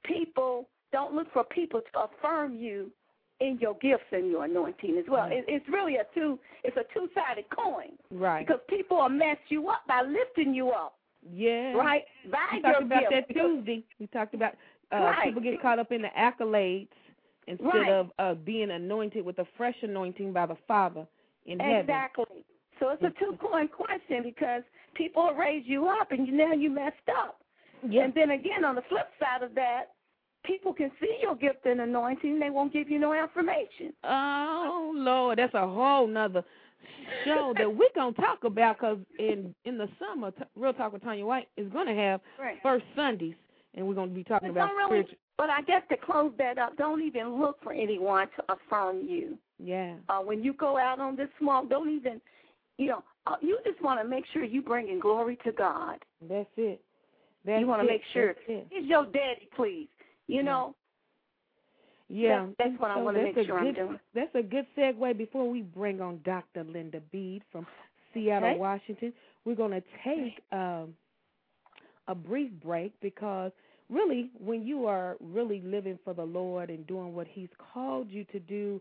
[0.05, 2.93] people don't look for people to affirm you
[3.41, 5.23] in your gifts and your anointing as well.
[5.29, 5.39] Right.
[5.39, 8.47] It, it's really a two it's a two sided coin Right.
[8.47, 10.95] because people will mess you up by lifting you up,
[11.33, 11.73] yeah.
[11.75, 12.05] right?
[12.31, 13.29] By We your talked about gift.
[13.29, 13.85] that Tuesday.
[14.01, 14.55] We talked about
[14.93, 15.25] uh, Right.
[15.25, 16.89] people get caught up in the accolades
[17.47, 17.89] instead Right.
[17.91, 21.07] of uh, being anointed with a fresh anointing by the Father
[21.45, 21.81] in heaven.
[21.81, 22.45] Exactly.
[22.81, 24.63] So it's a two coin question because
[24.95, 27.41] people raise you up and you, now you messed up.
[27.89, 28.05] Yeah.
[28.05, 29.93] And then again, on the flip side of that,
[30.47, 33.93] people can see your gift and anointing, they won't give you no affirmation.
[34.05, 36.45] Oh Lord, that's a whole nother
[37.25, 41.03] show that we're gonna talk about because in in the summer, T- Real Talk with
[41.03, 42.59] Tanya White is gonna have Right.
[42.63, 43.35] first Sundays,
[43.75, 45.19] and we're gonna be talking But about really, spiritual.
[45.37, 49.37] but I guess to close that up, don't even look for anyone to affirm you.
[49.59, 49.95] Yeah.
[50.09, 52.21] Uh, when you go out on this small, don't even,
[52.79, 55.99] you know, uh, you just want to make sure you bringing glory to God.
[56.29, 56.81] That's it.
[57.45, 58.35] That's you want to make sure.
[58.47, 59.89] He's your daddy, please.
[60.27, 60.75] You know,
[62.09, 63.99] Yeah, That's- that's what I wanna make a sure I'm doing.
[64.15, 66.63] That's a good segue before we bring on Dr.
[66.63, 67.67] Linda Bede from
[68.15, 68.59] Seattle, Okay.
[68.59, 69.13] Washington.
[69.45, 70.97] We're going to take um,
[72.07, 73.51] a brief break because
[73.91, 78.23] really, when you are really living for the Lord and doing what He's called you
[78.27, 78.81] to do,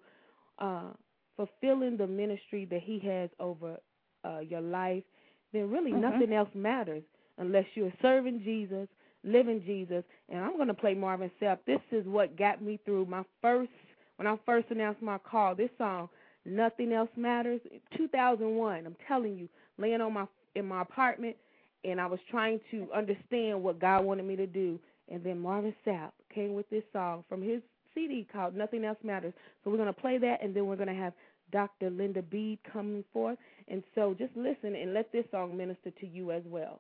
[0.60, 0.94] uh,
[1.36, 3.80] fulfilling the ministry that He has over
[4.24, 5.04] uh, your life,
[5.52, 6.00] then really Mhm.
[6.02, 7.04] nothing else matters
[7.38, 8.88] unless you're serving Jesus,
[9.26, 10.04] living Jesus.
[10.30, 11.60] And I'm going to play Marvin Sapp.
[11.66, 13.72] This is what got me through my first,
[14.18, 15.56] when I first announced my call.
[15.56, 16.10] This song,
[16.46, 17.62] Nothing Else Matters,
[17.98, 18.86] 2001.
[18.86, 21.36] I'm telling you, laying on my in my apartment,
[21.84, 24.80] and I was trying to understand what God wanted me to do.
[25.12, 27.62] And then Marvin Sapp came with this song from his
[27.94, 29.34] CD called Nothing Else Matters.
[29.64, 31.14] So we're going to play that, and then we're going to have
[31.52, 31.90] Dr.
[31.90, 33.38] Linda Bede coming forth.
[33.68, 36.80] And so just listen and let this song minister to you as well.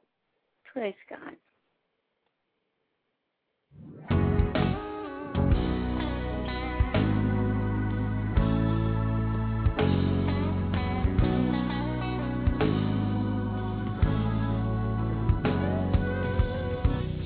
[0.73, 1.35] praise God.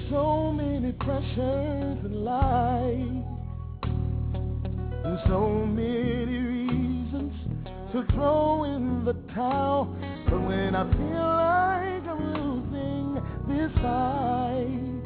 [0.09, 3.25] So many pressures in life,
[5.05, 7.33] and so many reasons
[7.91, 9.95] to throw in the towel.
[10.29, 14.98] But when I feel like I'm losing this fight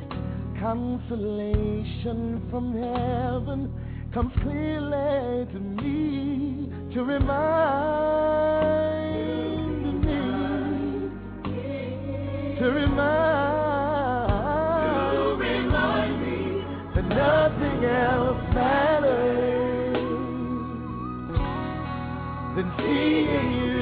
[0.63, 3.69] consolation from heaven
[4.13, 7.33] comes clearly to me to remind
[10.05, 10.21] me,
[12.59, 13.43] to remind,
[16.21, 16.63] me
[16.95, 19.97] that nothing else matters
[22.55, 23.73] than seeing you,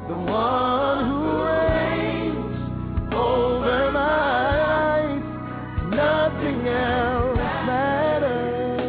[0.08, 2.60] the one who reigns
[3.14, 5.28] over my life.
[5.90, 7.38] Nothing else
[7.70, 8.82] matters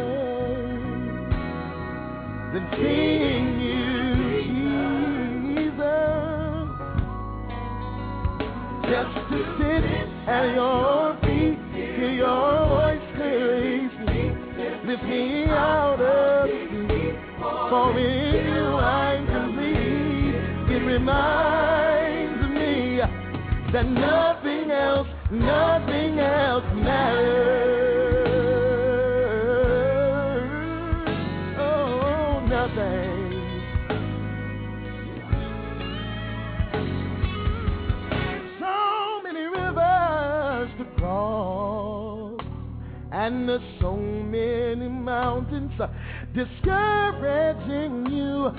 [2.53, 3.89] than seeing you,
[5.61, 5.91] Jesus.
[8.91, 9.83] Just to sit
[10.27, 13.71] at your feet, hear your voice clearly
[14.85, 16.40] lift me out of.
[17.71, 20.35] For in you I'm complete.
[20.75, 22.99] It reminds me
[23.71, 27.61] that nothing else, nothing else matters.
[31.57, 33.31] Oh, nothing.
[38.59, 42.41] So many rivers to cross,
[43.13, 45.71] and there's so many mountains
[46.33, 48.51] discouraging you.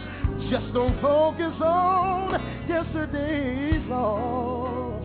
[0.50, 5.02] Just don't focus on yesterday's loss.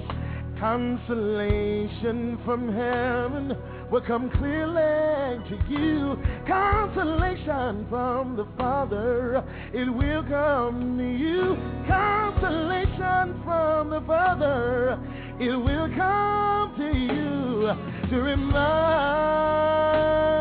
[0.60, 3.56] Consolation from heaven
[3.91, 6.17] will come clearly to you.
[6.47, 11.56] Consolation from the Father, it will come to you.
[11.88, 14.99] Consolation from the Father,
[15.39, 17.69] it will come to you
[18.10, 20.37] to remind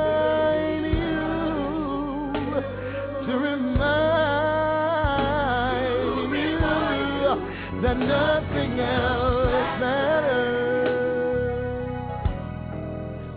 [7.99, 10.97] nothing else matters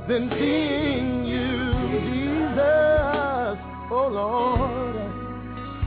[0.07, 1.47] than seeing you,
[2.01, 3.57] Jesus,
[3.91, 4.95] oh Lord,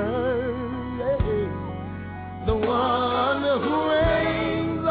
[2.46, 4.88] the one who reigns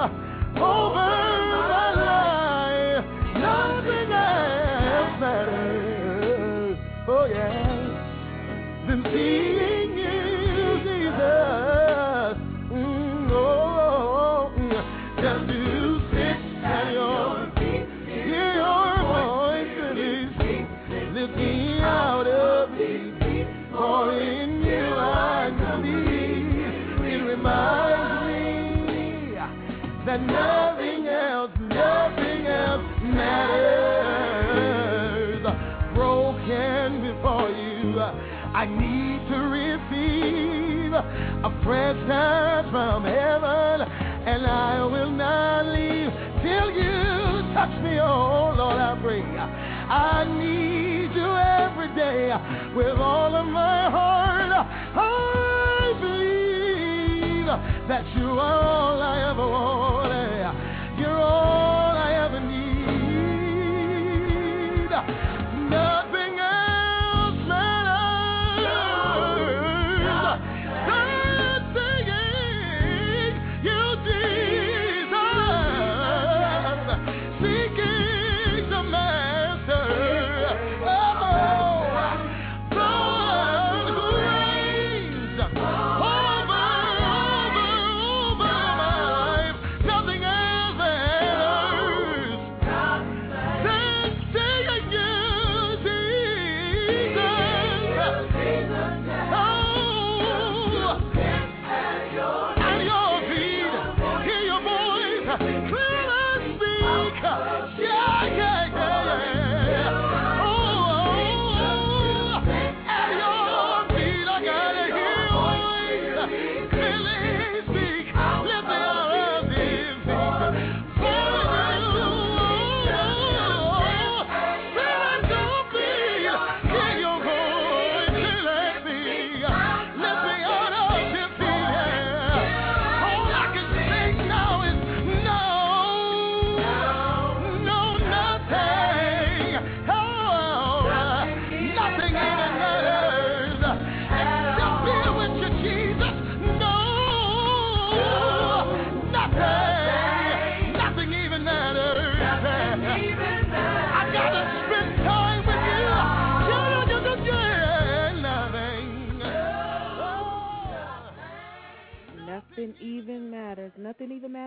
[0.57, 1.11] over
[1.53, 3.05] my life.
[3.35, 6.77] Nothing else matters,
[7.09, 9.46] oh yeah, than seeing
[52.77, 54.27] with all of my heart.
[54.95, 55.46] Believe
[57.89, 60.99] that you are all I ever wanted.
[60.99, 61.76] You're all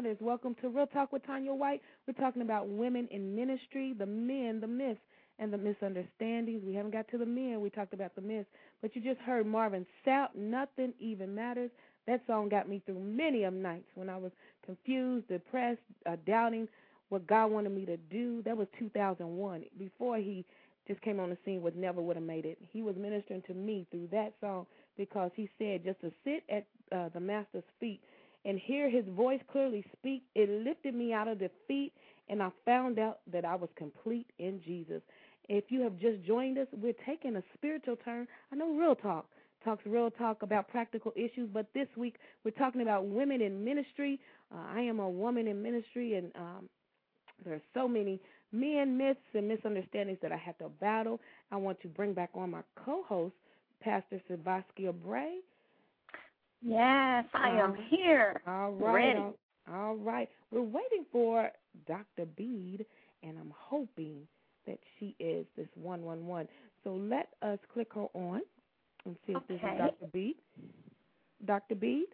[0.10, 0.18] listeners.
[0.20, 1.82] Welcome to Real Talk with Tanya White.
[2.08, 5.00] We're talking about women in ministry, the men, the myths,
[5.38, 6.62] and the misunderstandings.
[6.66, 7.62] We haven't got to the men.
[7.62, 8.50] We talked about the myths.
[8.82, 11.72] But you just heard Marvin Sapp, Nothing Even Matters.
[12.08, 14.32] That song got me through many of nights when I was
[14.66, 16.68] confused, depressed, uh, doubting
[17.10, 18.42] what God wanted me to do.
[18.44, 19.64] That was 2001.
[19.78, 20.46] Before he
[20.88, 22.58] just came on the scene with Never Would Have Made It.
[22.74, 24.66] He was ministering to me through that song
[25.00, 28.02] because he said just to sit at uh, the Master's feet
[28.44, 31.94] and hear his voice clearly speak, it lifted me out of defeat,
[32.28, 35.02] and I found out that I was complete in Jesus.
[35.48, 38.28] If you have just joined us, we're taking a spiritual turn.
[38.52, 39.26] I know Real Talk
[39.64, 44.20] talks real talk about practical issues, but this week we're talking about women in ministry.
[44.54, 46.70] Uh, I am a woman in ministry, and um,
[47.44, 48.20] there are so many
[48.52, 51.20] men myths and misunderstandings that I have to battle.
[51.52, 53.36] I want to bring back on my co-host,
[53.84, 55.38] Pastor Savaskia Bray.
[56.62, 58.42] Yes, I am here.
[58.46, 58.94] All right.
[58.94, 59.20] Ready.
[59.20, 59.36] All,
[59.72, 60.28] all right.
[60.52, 61.50] We're waiting for
[61.88, 62.26] Dr.
[62.36, 62.86] Bede,
[63.24, 64.28] and I'm hoping
[64.68, 66.48] that she is this 111.
[66.84, 68.42] So let us click her on
[69.06, 70.08] and see if this is Dr.
[70.12, 70.36] Bede.
[71.46, 71.76] Dr.
[71.76, 72.08] Bede?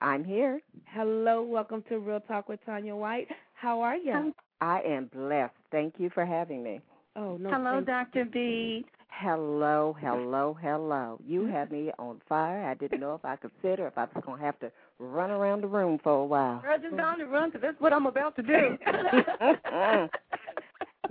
[0.00, 0.60] I'm here.
[0.86, 1.42] Hello.
[1.42, 3.26] Welcome to Real Talk with Tanya White.
[3.54, 4.32] How are you?
[4.60, 5.52] I am blessed.
[5.72, 6.80] Thank you for having me.
[7.16, 7.50] oh, no.
[7.50, 8.24] Hello, thank- Dr.
[8.26, 8.84] B.
[9.10, 11.20] Hello, hello, hello.
[11.26, 12.64] You had me on fire.
[12.64, 14.72] I didn't know if I could sit or if I was going to have to
[14.98, 16.62] run around the room for a while.
[16.66, 18.78] I just on the run because that's what I'm about to do.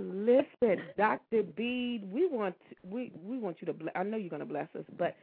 [0.00, 1.42] Listen, Dr.
[1.42, 2.56] Bede, we want
[2.88, 3.72] we we want you to.
[3.72, 5.14] Bless, I know you're going to bless us, but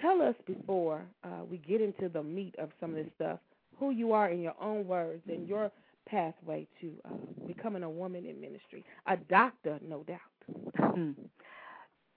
[0.00, 3.38] tell us before uh, we get into the meat of some of this stuff,
[3.78, 5.72] who you are in your own words and your
[6.06, 7.08] pathway to uh,
[7.46, 10.18] becoming a woman in ministry, a doctor, no doubt.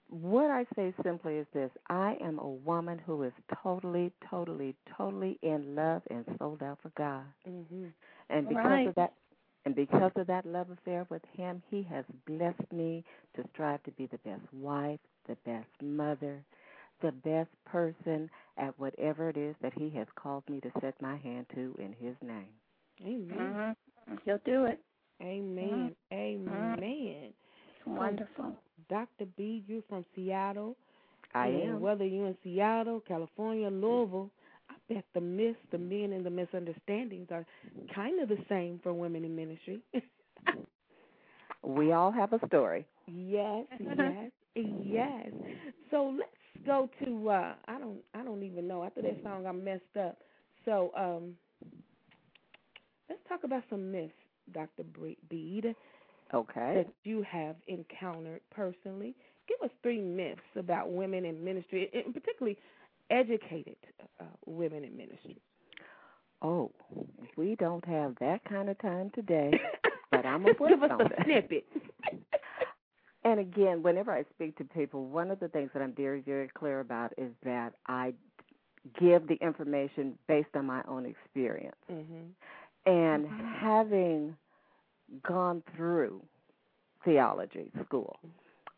[0.10, 3.34] What I say simply is this I am a woman who is
[3.64, 7.24] totally, totally, totally in love and sold out for God.
[7.46, 7.88] hmm
[8.30, 8.88] And because Right.
[8.88, 9.14] of that
[9.66, 13.04] and because of that love affair with him, he has blessed me
[13.36, 16.44] to strive to be the best wife, the best mother,
[17.02, 21.18] the best person at whatever it is that he has called me to set my
[21.18, 22.54] hand to in his name.
[23.04, 23.56] Amen.
[24.08, 24.80] hmm He'll do it.
[25.22, 25.96] Amen.
[26.14, 27.34] Amen.
[27.78, 28.56] It's wonderful.
[28.90, 29.26] Dr.
[29.38, 30.76] B, you're from Seattle.
[31.34, 31.82] I and am.
[31.82, 34.32] Whether you're in Seattle, California, Louisville,
[34.70, 37.46] I bet the myths, the men, and the misunderstandings are
[37.94, 39.82] kind of the same for women in ministry.
[41.64, 42.86] We all have a story.
[43.08, 45.28] yes, yes, yes.
[45.92, 48.84] So let's go to uh I don't I don't even know.
[48.84, 50.18] After that song I messed up.
[50.66, 51.36] So um
[53.10, 54.14] let's talk about some myths,
[54.54, 54.84] Dr.
[54.84, 55.76] Bre- Bede,
[56.36, 56.74] Okay.
[56.76, 59.16] that you have encountered personally.
[59.48, 62.58] Give us three myths about women in ministry, and particularly
[63.10, 63.78] educated
[64.20, 65.38] uh, women in ministry.
[66.42, 66.72] Oh,
[67.38, 69.52] we don't have that kind of time today,
[70.12, 71.26] but I'm a Just give us a that.
[71.26, 71.66] snippet.
[73.24, 76.48] And again, whenever I speak to people, one of the things that I'm very, very
[76.48, 78.14] clear about is that I
[79.00, 81.76] give the information based on my own experience.
[81.92, 82.30] mhm.
[82.86, 83.28] And
[83.60, 84.38] having
[85.24, 86.22] gone through
[87.04, 88.18] theology school,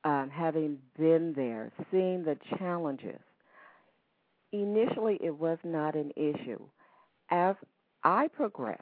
[0.04, 3.20] um, having been there, seeing the challenges,
[4.52, 6.62] initially it was not an issue.
[7.30, 7.56] As
[8.04, 8.82] I progressed,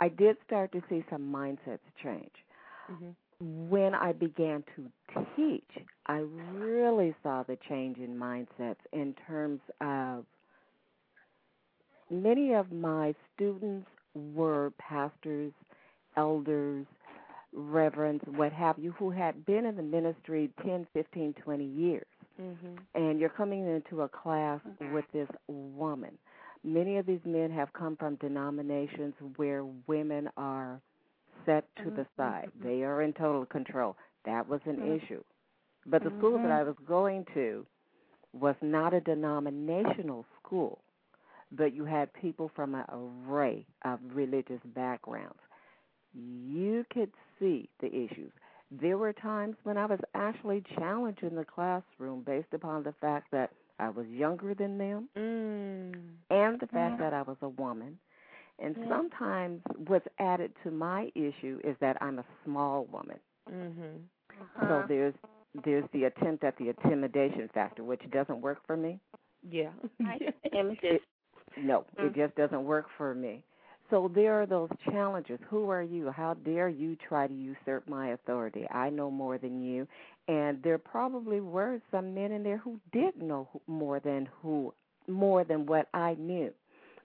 [0.00, 2.44] I did start to see some mindsets change.
[2.90, 3.14] Mhm.
[3.70, 4.90] When I began to
[5.36, 10.24] teach, I really saw the change in mindsets in terms of
[12.10, 15.52] many of my students were pastors,
[16.16, 16.86] elders,
[17.52, 22.06] reverends, what have you, who had been in the ministry 10, 15, 20 years.
[22.40, 22.78] Mhm.
[22.94, 24.60] And you're coming into a class
[24.92, 26.16] with this woman.
[26.64, 30.80] Many of these men have come from denominations where women are
[31.44, 32.16] set to the mm-hmm.
[32.16, 32.52] side.
[32.62, 33.96] They are in total control.
[34.24, 35.04] That was an mm-hmm.
[35.04, 35.24] issue.
[35.86, 36.52] But the school that mm-hmm.
[36.52, 37.66] I was going to
[38.32, 40.80] was not a denominational school,
[41.50, 45.38] but you had people from an array of religious backgrounds.
[46.14, 48.32] You could see the issues.
[48.70, 53.30] There were times when I was actually challenged in the classroom based upon the fact
[53.32, 56.16] that I was younger than them Mm.
[56.30, 57.98] and the fact that I was a woman.
[58.58, 58.88] And Yeah.
[58.88, 63.18] sometimes what's added to my issue is that I'm a small woman.
[63.50, 64.08] Mhm.
[64.40, 64.66] Uh-huh.
[64.68, 65.14] So there's
[65.64, 69.00] there's the attempt at the intimidation factor, which doesn't work for me.
[69.42, 69.72] Yeah.
[70.00, 70.22] Right.
[70.52, 71.00] Images.
[71.56, 72.08] No, Mm.
[72.08, 73.42] it just doesn't work for me.
[73.92, 75.40] So there are those challenges.
[75.50, 76.10] Who are you?
[76.10, 78.66] How dare you try to usurp my authority?
[78.70, 79.88] I know more than you.
[80.28, 84.74] And there probably were some men in there who did know more than who
[85.08, 86.52] more than what I knew.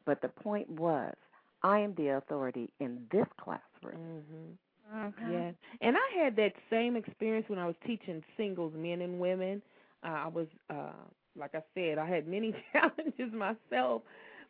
[0.06, 1.16] But the point was,
[1.64, 4.00] I am the authority in this classroom.
[4.00, 4.58] Mhm.
[4.94, 5.14] Mhm.
[5.32, 9.62] Yes, and I had that same experience when I was teaching singles, men and women.
[10.04, 10.94] Uh, I was, uh,
[11.36, 14.04] like I said, I had many challenges myself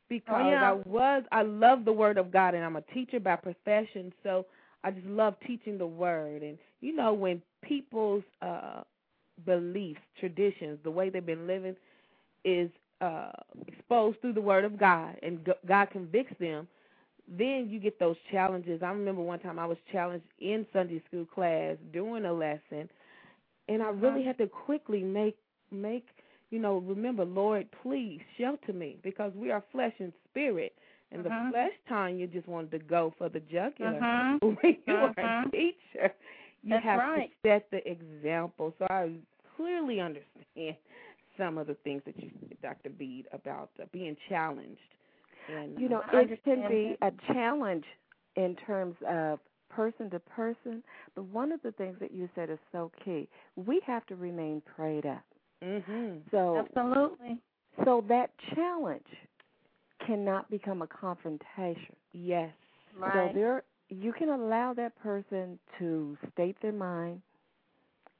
[0.09, 0.71] because Oh, yeah.
[0.71, 4.45] I was, I love the Word of God, and I'm a teacher by profession, so
[4.83, 6.43] I just love teaching the Word.
[6.43, 8.81] And you know, when people's uh,
[9.45, 11.75] beliefs, traditions, the way they've been living,
[12.45, 12.69] is
[13.01, 13.31] uh,
[13.67, 16.67] exposed through the Word of God, and God convicts them
[17.27, 18.81] then you get those challenges.
[18.81, 22.89] I remember one time I was challenged in Sunday school class doing a lesson,
[23.67, 25.37] and I really had to quickly make
[25.69, 26.05] make
[26.49, 30.73] you know remember, Lord, please shelter me because we are flesh and spirit,
[31.11, 31.51] and the Mhm.
[31.51, 33.99] flesh time you just wanted to go for the jugular.
[34.41, 36.13] But when you are a teacher,
[36.63, 37.31] you That's have right.
[37.43, 38.73] to set the example.
[38.79, 39.11] So I
[39.55, 40.75] clearly understand
[41.37, 42.89] some of the things that you, said, Dr.
[42.89, 44.79] Bede, about uh, being challenged.
[45.47, 47.85] And You know, I it can be a challenge
[48.35, 49.39] in terms of
[49.69, 50.83] person to person,
[51.15, 53.27] but one of the things that you said is so key.
[53.55, 55.23] We have to remain prayed up.
[55.61, 56.23] Mhm.
[56.31, 57.41] So Absolutely.
[57.85, 59.07] so that challenge
[60.05, 61.95] cannot become a confrontation.
[62.13, 62.53] Yes.
[62.97, 63.13] Right.
[63.13, 67.21] So there you can allow that person to state their mind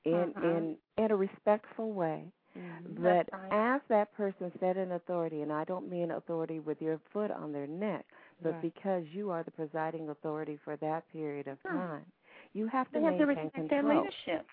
[0.06, 0.44] in Mhm.
[0.44, 2.32] in in a respectful way.
[2.56, 2.96] Mhm.
[3.02, 3.52] But right.
[3.52, 7.52] as that person set in authority, and I don't mean authority with your foot on
[7.52, 8.06] their neck,
[8.42, 8.62] but Right.
[8.62, 11.74] because you are the presiding authority for that period of Sure.
[11.74, 12.06] time,
[12.54, 14.02] you have to They have to respect their control.
[14.02, 14.48] leadership.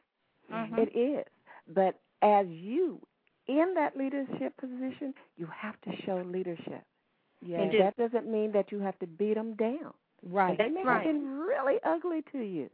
[0.51, 0.79] Mhm.
[0.79, 1.27] It is.
[1.69, 3.01] But as you
[3.49, 6.83] in that leadership position, you have to show leadership.
[7.43, 7.61] Yes.
[7.61, 9.95] And that doesn't mean that you have to beat them down.
[10.25, 10.59] Right.
[10.59, 11.05] They may Right.
[11.07, 12.71] have been really ugly to you,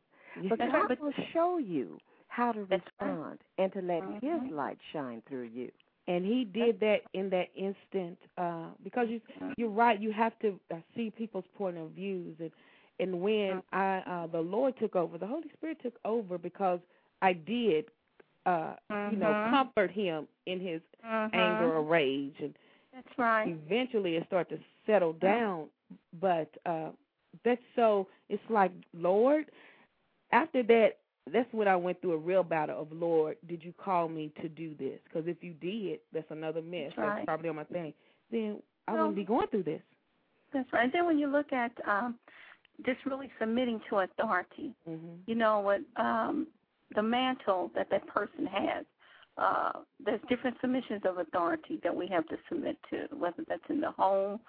[0.48, 1.98] but God right, will show you
[2.28, 3.10] how to That's right.
[3.10, 4.50] respond and to let His Mhm.
[4.52, 5.72] light shine through you.
[6.08, 9.20] and he did that in that instant uh because you
[9.56, 12.50] you're right you have to uh, see people's point of views and
[12.98, 16.80] and when i uh the lord took over the holy spirit took over because
[17.22, 17.84] i did
[18.46, 18.74] uh
[19.10, 19.50] you know Mhm.
[19.50, 21.34] comfort him in his Mhm.
[21.34, 22.34] anger or rage.
[22.40, 22.56] And
[22.92, 23.48] That's right.
[23.48, 25.68] eventually it started to settle down.
[26.20, 26.90] But uh
[27.44, 29.50] that's so it's like lord
[30.32, 30.98] after that
[31.32, 34.48] that's when i went through a real battle of lord did you call me to
[34.48, 35.00] do this?
[35.04, 36.92] Because if you did that's another mess.
[36.96, 37.92] That's that's probably on my thing.
[38.30, 39.82] Then i Well- wouldn't be going through this.
[40.52, 40.84] That's right.
[40.84, 42.18] And then when you look at um,
[42.84, 46.48] just really submitting to authority, mhm you know what um,
[46.94, 48.84] the mantle that that person has.
[49.38, 49.72] Uh,
[50.04, 53.90] there's different submissions of authority that we have to submit to, whether that's in the
[53.92, 54.40] home.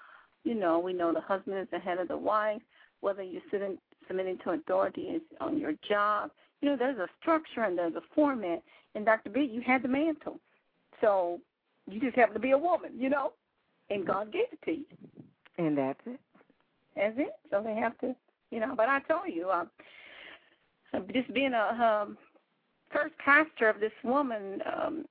[0.43, 2.61] You know, we know the husband is the head of the wife.
[2.99, 3.77] Whether you're sitting,
[4.07, 6.31] submitting to authority is on your job.
[6.61, 8.61] You know, there's a structure and there's a format.
[8.93, 9.29] And Dr.
[9.29, 10.39] B, you had the mantle,
[10.99, 11.39] so
[11.87, 13.33] you just happen to be a woman, you know,
[13.89, 14.85] and God gave it to you.
[15.57, 16.19] And that's it.
[16.95, 17.33] That's it.
[17.49, 18.15] So they have to,
[18.51, 18.73] you know.
[18.75, 19.69] But I told you, um,
[21.13, 22.17] just being a um,
[22.93, 25.05] first pastor of this woman, um,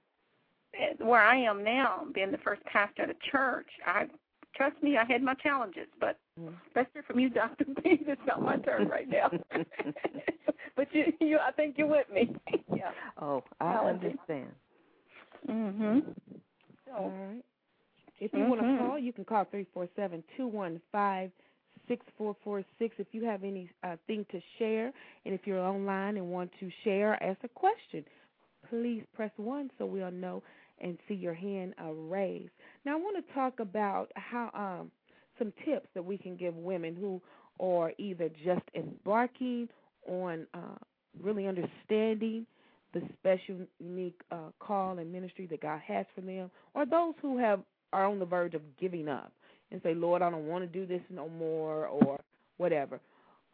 [0.99, 4.07] where I am now, being the first pastor of the church, I
[4.55, 5.89] trust me, I had my challenges.
[6.01, 6.61] But Mhm.
[6.75, 8.01] let's hear from you, Doctor B.
[8.07, 9.31] It's not my turn right now.
[10.77, 12.35] but you, you, I think you're with me.
[12.75, 12.93] yeah.
[13.17, 13.81] Oh, I Challenging.
[13.81, 14.55] understand.
[15.49, 16.15] Mhm.
[16.99, 17.45] all So, right
[18.21, 21.31] if you want to call you can call three four seven two one five
[21.91, 24.93] six four four six if you have anything uh, to share.
[25.27, 28.05] And if you're online and want to share or ask a question
[28.69, 30.43] please press one so we'll know
[30.81, 32.53] and see your hand uh, raised.
[32.85, 34.91] Now i want to talk about how um
[35.39, 37.21] some tips that we can give women who
[37.59, 39.69] are either just embarking
[40.09, 40.77] on uh,
[41.23, 42.47] really understanding
[42.93, 47.39] the special unique uh, call and ministry that god has for them or those who
[47.39, 47.61] have
[47.93, 49.33] are on the verge of giving up
[49.71, 52.19] and say, Lord, I don't want to do this no more or
[52.57, 53.01] whatever.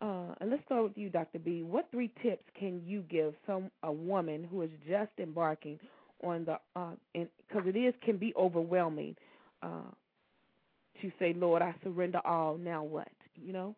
[0.00, 1.38] Uh, and let's start with you, Dr.
[1.38, 1.62] B.
[1.62, 5.78] What three tips can you give some a woman who is just embarking
[6.22, 9.16] on the uh, because it is can be overwhelming
[9.62, 9.90] uh,
[11.00, 12.56] to say, Lord, I surrender all.
[12.58, 13.08] Now what?
[13.36, 13.74] You know?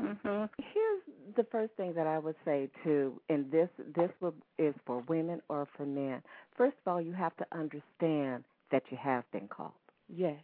[0.00, 0.48] mhm.
[0.58, 1.02] Here's
[1.36, 5.40] the first thing that I would say too, and this this will, is for women
[5.48, 6.22] or for men.
[6.56, 9.72] First of all, you have to understand that you have been called.
[10.08, 10.36] Yes.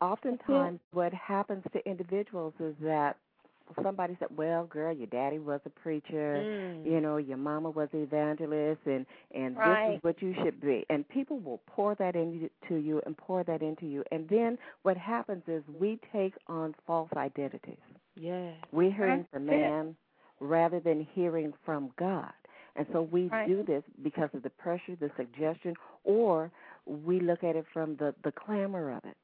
[0.00, 3.16] Oftentimes, what happens to individuals is that
[3.82, 6.86] somebody said, "Well, girl, your daddy was a preacher." Mm.
[6.86, 10.86] you know your mama was an evangelist and and this is what you should be
[10.90, 14.96] and people will pour that into you and pour that into you and then what
[14.96, 17.76] happens is we take on false identities
[18.16, 18.54] Yes.
[18.72, 19.60] we're hearing from it.
[19.60, 19.96] man
[20.40, 22.32] rather than hearing from god
[22.76, 23.48] and so we Right.
[23.48, 25.74] do this because of the pressure the suggestion
[26.04, 26.50] or
[26.86, 29.16] we look at it from the the clamor of it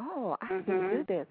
[0.00, 1.06] oh i can do Mhm.
[1.06, 1.26] this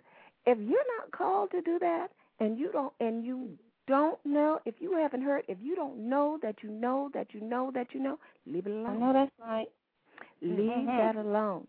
[0.45, 3.57] if you're not called to do that, and you don't, and you
[3.88, 7.41] don't know, if you haven't heard, if you don't know that you know that you
[7.41, 8.88] know that you know, leave it alone.
[8.88, 9.68] I know that's right.
[10.41, 10.97] Leave Mhm.
[10.97, 11.68] that alone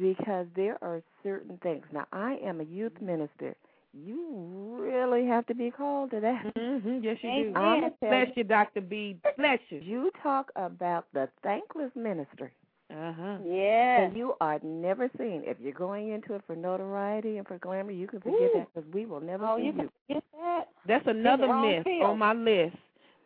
[0.00, 1.84] because there are certain things.
[1.92, 3.56] Now, I am a youth minister.
[3.92, 6.54] You really have to be called to that.
[6.56, 7.00] Mm-hmm.
[7.02, 7.40] Yes, you do.
[7.50, 7.56] Amen.
[7.56, 8.34] I'ma Bless you.
[8.36, 8.80] you, Dr.
[8.80, 9.16] B.
[9.36, 9.80] Bless you.
[9.80, 12.50] You talk about the thankless ministry,
[12.92, 13.38] Uh-huh.
[13.44, 14.02] Yeah.
[14.02, 15.42] and you are never seen.
[15.46, 18.50] If you're going into it for notoriety and for glamour, you can forget Ooh.
[18.58, 19.78] that because we will never Oh, see you you.
[19.78, 20.64] can get that.
[20.86, 22.02] That's another myth field.
[22.04, 22.76] on my list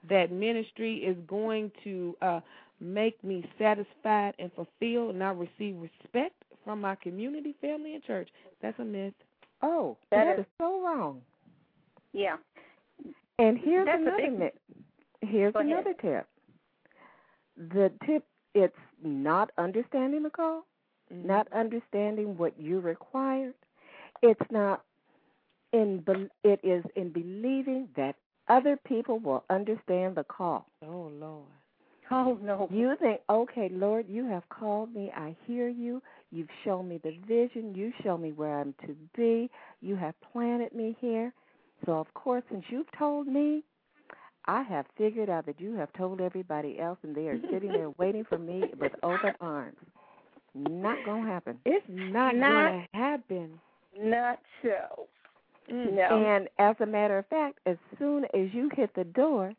[0.09, 2.41] that ministry is going to uh,
[2.81, 8.29] make me satisfied and fulfilled, and I receive respect from my community, family, and church.
[8.63, 9.15] That's a myth.
[9.63, 11.23] Oh, That that is- is so wrong.
[12.13, 12.37] Yeah.
[13.39, 14.53] And here's That's another big- myth.
[15.23, 16.27] Here's another tip.
[17.57, 18.25] The tip
[18.57, 20.65] it's not understanding the call,
[21.13, 21.29] Mm-hmm.
[21.29, 23.55] not understanding what you required.
[24.23, 24.83] It's not
[25.73, 28.17] in bel it is in believing that
[28.49, 30.67] other people will understand the call.
[30.83, 31.47] Oh Lord.
[32.11, 32.69] Oh no.
[32.73, 35.13] You think, okay, Lord, you have called me.
[35.15, 36.03] I hear you.
[36.33, 37.75] You've shown me the vision.
[37.75, 39.49] You show me where I'm to be.
[39.81, 41.33] You have planted me here.
[41.85, 43.63] So, of course, since you've told me,
[44.49, 47.91] I have figured out that you have told everybody else, and they are sitting there
[47.99, 49.77] waiting for me with open arms.
[50.55, 51.59] Not going to happen.
[51.65, 53.61] It's not, Not- going to happen.
[53.99, 55.07] Not so.
[55.73, 55.95] Mm.
[55.95, 56.25] No.
[56.27, 59.53] And as a matter of fact, as soon as you hit the door,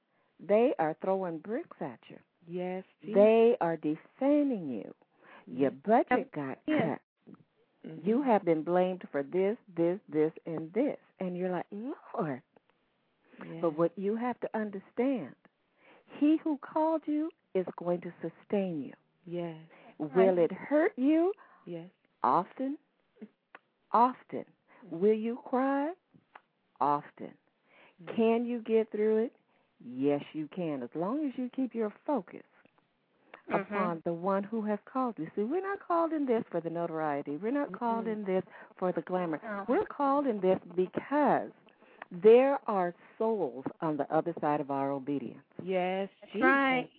[0.46, 2.18] they are throwing bricks at you.
[2.48, 2.84] Yes.
[3.02, 3.16] Jesus.
[3.16, 4.94] They are defaming you.
[5.48, 6.96] Your budget got Yeah.
[6.96, 7.02] cut.
[7.88, 8.06] Mhm.
[8.06, 10.98] You have been blamed for this, this, this, and this.
[11.20, 11.66] And you're like,
[12.16, 12.42] Lord.
[13.46, 13.60] Yeah.
[13.62, 15.36] But what you have to understand,
[16.20, 18.94] he who called you is going to sustain you.
[19.26, 19.56] Yes.
[20.00, 21.34] Will it hurt you?
[21.66, 21.90] Yes.
[22.24, 22.78] Often.
[23.92, 24.46] Often.
[24.90, 25.92] Will you cry?
[26.80, 27.32] Often.
[28.16, 29.34] Can you get through it?
[29.84, 32.44] Yes, you can, as long as you keep your focus
[33.50, 33.62] Mhm.
[33.62, 35.30] upon the one who has called you.
[35.36, 37.38] See, we're not called in this for the notoriety.
[37.38, 38.14] We're not called Mm-mm.
[38.14, 38.44] in this
[38.78, 39.40] for the glamour.
[39.68, 41.52] We're called in this because
[42.12, 45.44] there are souls on the other side of our obedience.
[45.64, 46.10] Yes.
[46.22, 46.44] That's Jesus.
[46.46, 46.90] right.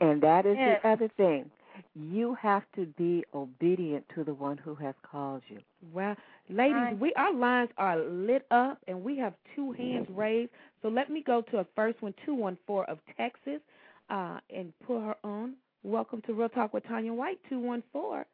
[0.00, 0.80] And that is Yes.
[0.82, 1.50] the other thing.
[1.94, 5.60] You have to be obedient to the one who has called you.
[5.92, 6.16] Well,
[6.48, 6.98] ladies, Right.
[6.98, 10.52] we our lines are lit up, and we have two hands raised.
[10.80, 13.60] So let me go to a first one, two one four of Texas,
[14.08, 15.56] uh, and put her on.
[15.82, 18.26] Welcome to Real Talk with Tanya White, two one four.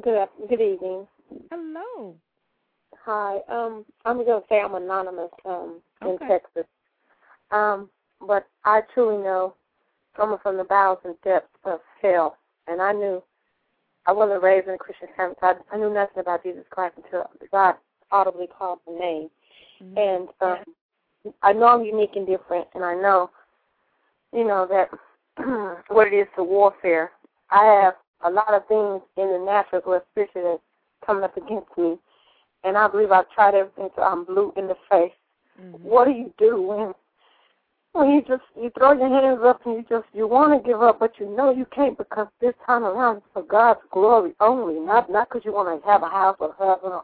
[0.00, 1.06] Good good evening.
[1.50, 2.16] Hello.
[3.04, 3.38] Hi.
[3.48, 6.28] Um, I'm going to say I'm anonymous um, in Okay.
[6.28, 6.66] Texas.
[7.50, 7.90] Um,
[8.26, 9.54] but I truly know
[10.16, 12.36] someone from the bowels and depths of hell,
[12.68, 13.22] and I knew
[14.06, 15.36] I wasn't raised in a Christian family.
[15.42, 17.74] I, I knew nothing about Jesus Christ until God
[18.10, 19.30] audibly called the name.
[19.82, 19.98] Mhm.
[19.98, 23.30] And um, I know I'm unique and different, and I know,
[24.32, 24.90] you know, that
[25.88, 27.12] what it is to warfare.
[27.50, 27.94] I have
[28.24, 31.76] a lot of things in the natural as well as spiritual that's coming up against
[31.76, 31.98] me,
[32.64, 35.12] and I believe I've tried everything till I'm blue in the face.
[35.60, 35.80] Mhm.
[35.80, 36.94] What do you do when
[37.92, 40.82] when you just you throw your hands up and you just you want to give
[40.82, 44.80] up, but you know you can't because this time around it's for God's glory only,
[44.80, 47.02] not not because you want to have a house or heaven or,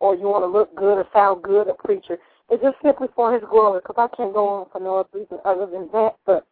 [0.00, 2.18] or you want to look good or sound good, a preacher.
[2.48, 5.38] It's just simply for His glory because I can't go on for no other reason
[5.44, 6.16] other than that.
[6.24, 6.46] But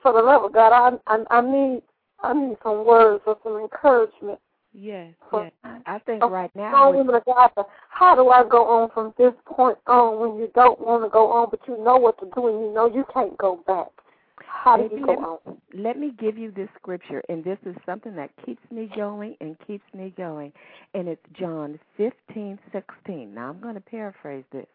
[0.00, 1.82] for the love of God, I I, I need
[2.20, 4.38] I need some words or some encouragement.
[4.74, 5.12] Yes.
[5.32, 5.52] Yes.
[5.86, 7.50] I think right now, women of God,
[7.90, 11.30] how do I go on from this point on when you don't want to go
[11.30, 13.88] on, but you know what to do and you know you can't go back?
[14.36, 15.58] How do Maybe you let go me- on?
[15.74, 19.56] let me give you this scripture, and this is something that keeps me going and
[19.66, 20.52] keeps me going.
[20.94, 23.34] And it's John fifteen sixteen.
[23.34, 24.66] Now, I'm going to paraphrase this,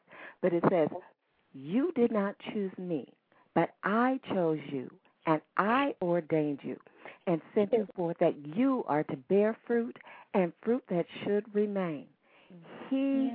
[0.42, 0.90] but it says,
[1.54, 3.08] You did not choose me,
[3.56, 4.90] but I chose you,
[5.26, 6.78] and I ordained you,
[7.28, 9.98] and sent you forth that you are to bear fruit,
[10.34, 12.06] and fruit that should remain.
[12.90, 13.32] He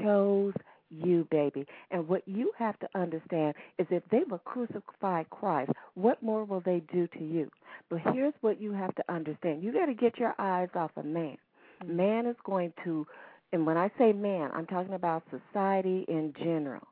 [0.00, 0.54] chose
[0.90, 1.66] you, baby.
[1.90, 6.60] And what you have to understand is if they will crucify Christ, what more will
[6.60, 7.50] they do to you?
[7.90, 11.04] But here's what you have to understand you got to get your eyes off of
[11.04, 11.36] man.
[11.82, 11.96] Mm-hmm.
[11.96, 13.06] Man is going to,
[13.52, 16.86] and when I say man, I'm talking about society in general.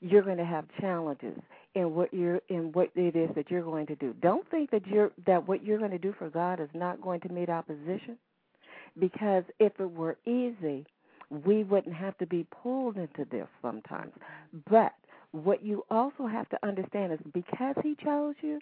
[0.00, 1.38] You're going to have challenges
[1.74, 4.14] in what you're in what it is that you're going to do.
[4.20, 7.20] Don't think that you're that what you're going to do for God is not going
[7.20, 8.18] to meet opposition,
[8.98, 10.84] because if it were easy,
[11.46, 14.12] we wouldn't have to be pulled into this sometimes.
[14.68, 14.92] But
[15.32, 18.58] what you also have to understand is because he chose you,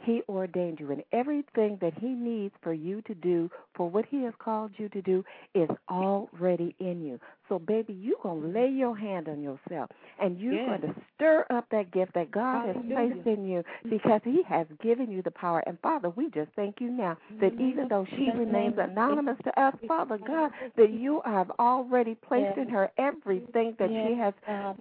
[0.00, 4.22] He ordained you, and everything that He needs for you to do, for what He
[4.24, 5.24] has called you to do,
[5.54, 7.20] is already in you.
[7.48, 9.90] So, baby, you're going to lay your hand on yourself
[10.20, 10.66] and you're Yes.
[10.66, 14.66] going to stir up that gift that God has placed in you because He has
[14.82, 15.62] given you the power.
[15.66, 19.74] And, Father, we just thank you now that even though she remains anonymous to us,
[19.86, 24.34] Father God, that you have already placed in her everything that she has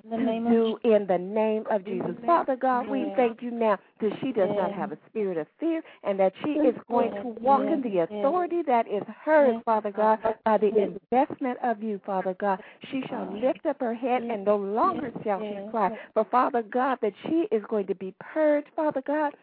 [0.10, 2.16] the to name do of in the name of Jesus.
[2.26, 3.14] Father God, we Yes.
[3.16, 6.52] thank you now that she does not have a spirit of fear and that she
[6.52, 8.10] is going to walk in the Yes.
[8.10, 9.64] authority that is hers, Yes.
[9.64, 12.53] Father God, by the investment of you, Father God.
[12.92, 15.98] She shall lift up her head and no longer shall she cry.
[16.16, 19.34] But Father God, that she is going to be purged, Father God,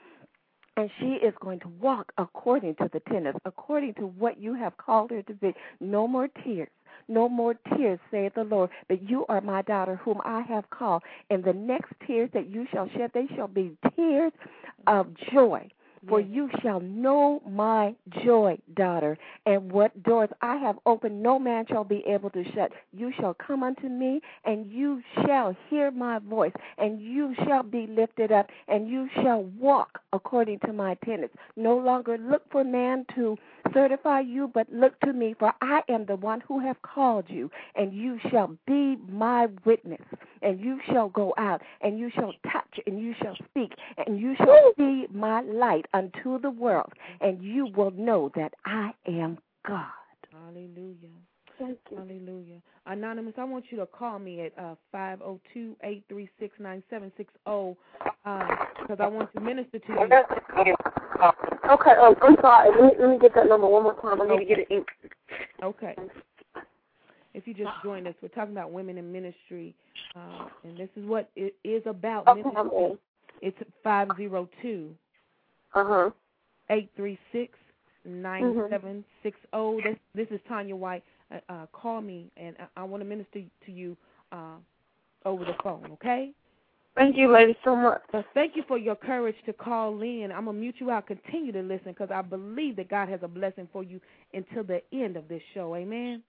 [0.76, 4.76] and she is going to walk according to the tenets, according to what you have
[4.76, 5.54] called her to be.
[5.80, 6.68] No more tears.
[7.08, 11.02] No more tears, saith the Lord, but you are my daughter, whom I have called.
[11.28, 14.32] And the next tears that you shall shed, they shall be tears
[14.86, 15.68] of joy.
[16.08, 17.94] For you shall know my
[18.24, 22.72] joy, daughter, and what doors I have opened, no man shall be able to shut.
[22.92, 27.86] You shall come unto me, and you shall hear my voice, and you shall be
[27.86, 31.34] lifted up, and you shall walk according to my tenets.
[31.56, 33.36] No longer look for man to
[33.74, 37.50] certify you, but look to me, for I am the one who have called you,
[37.74, 40.00] and you shall be my witness,
[40.42, 43.74] and you shall go out, and you shall touch, and you shall speak,
[44.06, 48.92] and you shall be my light unto the world, and you will know that I
[49.06, 49.86] am God.
[50.32, 50.94] Hallelujah.
[51.58, 51.98] Thank you.
[51.98, 52.62] Hallelujah.
[52.86, 57.76] Anonymous, I want you to call me at uh, 502 836 9760
[58.82, 60.74] because I want to minister to you.
[61.70, 62.70] Okay, um, I'm sorry.
[62.70, 64.22] Let me, let me get that number one more time.
[64.22, 64.84] I need to get it in.
[65.62, 65.94] Okay.
[67.34, 69.74] If you just joined us, we're talking about women in ministry,
[70.16, 72.26] uh, and this is what it is about.
[72.26, 72.84] Okay, I'm ministry.
[72.84, 72.98] in.
[73.42, 74.94] It's 502
[75.74, 76.10] Uh huh.
[76.68, 77.58] 836
[78.04, 79.88] 9760.
[79.88, 81.02] This, this is Tanya White.
[81.32, 83.96] Uh, uh, call me, and I, I want to minister to you
[84.32, 84.56] uh,
[85.24, 86.32] over the phone, okay?
[86.96, 88.02] Thank you, ladies, so much.
[88.34, 90.32] Thank you for your courage to call in.
[90.34, 91.06] I'm going to mute you out.
[91.06, 94.00] Continue to listen because I believe that God has a blessing for you
[94.34, 95.76] until the end of this show.
[95.76, 96.22] Amen?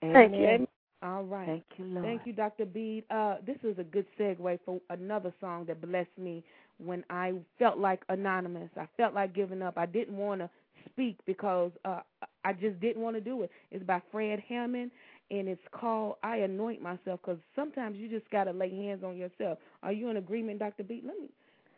[0.00, 0.38] Thank you.
[0.38, 0.68] Amen.
[1.02, 1.46] All right.
[1.46, 2.04] Thank you, Lord.
[2.04, 2.66] Thank you, Dr.
[2.66, 3.04] Bede.
[3.10, 6.44] Uh, this is a good segue for another song that blessed me
[6.84, 8.70] when I felt like anonymous.
[8.76, 9.76] I felt like giving up.
[9.76, 10.50] I didn't want to
[10.90, 12.00] speak because uh,
[12.44, 13.50] I just didn't want to do it.
[13.70, 14.90] It's by Fred Hammond,
[15.30, 19.16] and it's called I Anoint Myself because sometimes you just got to lay hands on
[19.16, 19.58] yourself.
[19.82, 20.82] Are you in agreement, Dr.
[20.84, 21.04] Bede?
[21.06, 21.28] Let me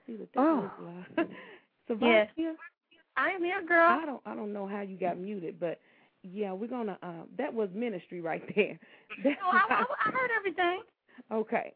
[0.07, 0.71] see what that Oh.
[1.17, 1.29] like.
[1.89, 2.29] so, Yes.
[3.17, 3.89] I am here, girl.
[3.89, 5.79] I don't I don't know how you got muted, but
[6.23, 6.97] yeah, we're gonna.
[7.03, 8.79] Uh, that was ministry right there.
[9.23, 10.81] That's No, I, I, I heard everything.
[11.31, 11.75] Okay.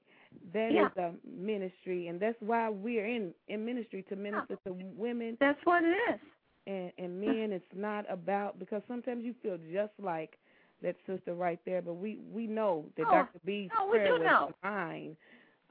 [0.52, 0.88] That is Yeah.
[0.96, 5.82] a ministry and that's why we're in in ministry to minister to women That's what
[5.84, 6.20] it is.
[6.66, 10.38] and and men it's not about because sometimes you feel just like
[10.82, 13.40] that sister right there but we we know that Oh, Dr.
[13.44, 14.52] B's no, we prayer do was know.
[14.62, 15.16] divine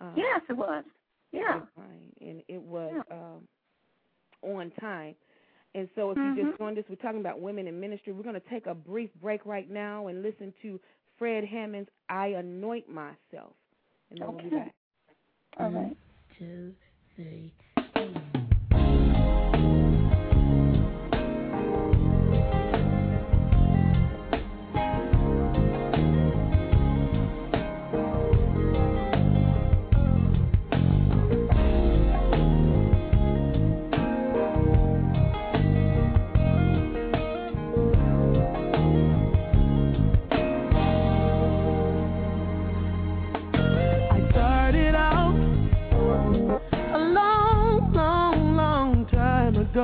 [0.02, 0.84] um, Yes, it was.
[1.32, 1.60] Yeah.
[1.76, 3.18] divine, and it was Yeah.
[3.18, 3.48] um
[4.42, 5.16] on time
[5.76, 6.46] and so if you Mhm.
[6.48, 8.14] just joined us, we're talking about women in ministry.
[8.14, 10.80] We're going to take a brief break right now and listen to
[11.20, 13.56] Fred Hammond's I Anoint Myself.
[14.12, 14.52] And then we'll be Okay.
[14.52, 14.76] back.
[15.60, 15.72] All mm-hmm.
[15.72, 15.98] right.
[16.40, 16.76] two,
[17.16, 17.54] three.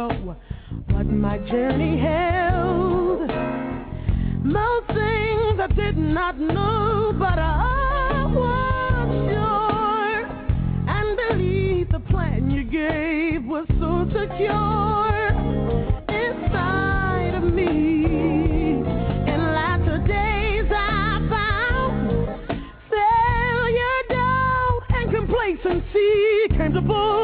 [0.09, 0.35] Ago.
[0.89, 3.29] What my journey held.
[4.43, 10.25] Most things I did not know, but I was sure
[10.89, 15.27] and believed the plan you gave was so secure
[16.09, 17.81] inside of me.
[25.11, 27.20] Complacency came to pull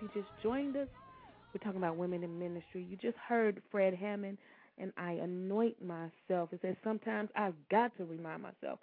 [0.00, 0.88] you just joined us,
[1.52, 2.86] we're talking about women in ministry.
[2.88, 4.38] You just heard Fred Hammond,
[4.78, 6.50] and I anoint myself.
[6.52, 8.78] It says sometimes I've got to remind myself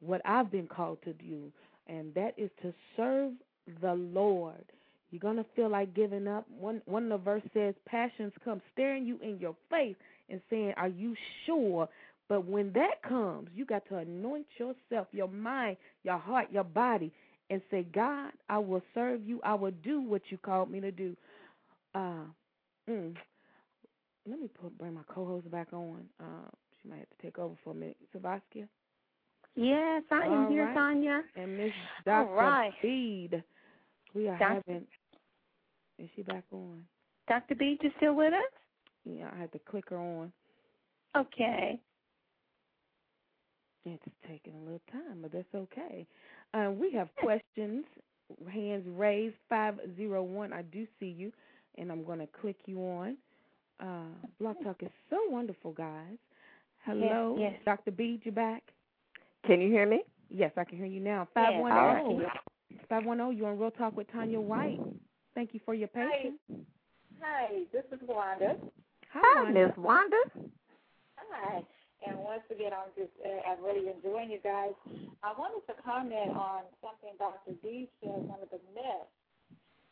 [0.00, 1.50] what I've been called to do,
[1.86, 3.32] and that is to serve
[3.80, 4.64] the Lord.
[5.10, 6.46] You're gonna feel like giving up.
[6.50, 9.96] One one of the verse says, "Passions come staring you in your face
[10.28, 11.16] and saying, Are you
[11.46, 11.88] sure?"
[12.28, 17.12] But when that comes, you got to anoint yourself, your mind, your heart, your body,
[17.50, 19.40] and say, God, I will serve you.
[19.44, 21.16] I will do what you called me to do.
[21.94, 22.24] Uh,
[22.88, 23.14] mm,
[24.28, 26.04] let me put bring my co-host back on.
[26.20, 26.48] Uh,
[26.80, 27.96] she might have to take over for a minute.
[28.16, 28.68] Savaskia
[29.56, 30.74] Yes, I am All here, right.
[30.74, 31.22] Tanya.
[31.36, 31.72] and Miss
[32.06, 32.34] All Dr.
[32.34, 32.72] right.
[32.78, 33.42] Speed.
[34.14, 34.86] We are Doc- having.
[35.98, 36.84] Is she back on?
[37.28, 37.54] Dr.
[37.56, 38.60] B, you still with us?
[39.04, 40.32] Yeah, I had to click her on.
[41.16, 41.80] Okay.
[43.84, 46.06] It's taking a little time, but that's okay.
[46.54, 47.84] Uh, we have questions.
[48.52, 50.52] Hands raised, 501.
[50.52, 51.32] I do see you,
[51.78, 53.16] and I'm going to click you on.
[53.80, 56.16] Uh, Blog Talk is so wonderful, guys.
[56.84, 57.54] Hello, yes.
[57.64, 57.90] Dr.
[57.90, 58.62] B, you back?
[59.46, 60.02] Can you hear me?
[60.30, 61.26] Yes, I can hear you now.
[61.36, 62.26] Yes, 510.
[62.26, 64.80] I 510, you're on Real Talk with Tanya White.
[65.34, 66.38] Thank you for your patience.
[67.20, 68.56] Hi, this is Wanda.
[69.12, 69.66] Hi, Wanda.
[69.66, 70.16] Miss Wanda.
[71.16, 71.62] Hi.
[72.06, 73.12] And once again, I'm just,
[73.46, 74.72] I'm really enjoying you guys.
[75.22, 77.52] I wanted to comment on something Dr.
[77.62, 79.12] D said, one of the myths,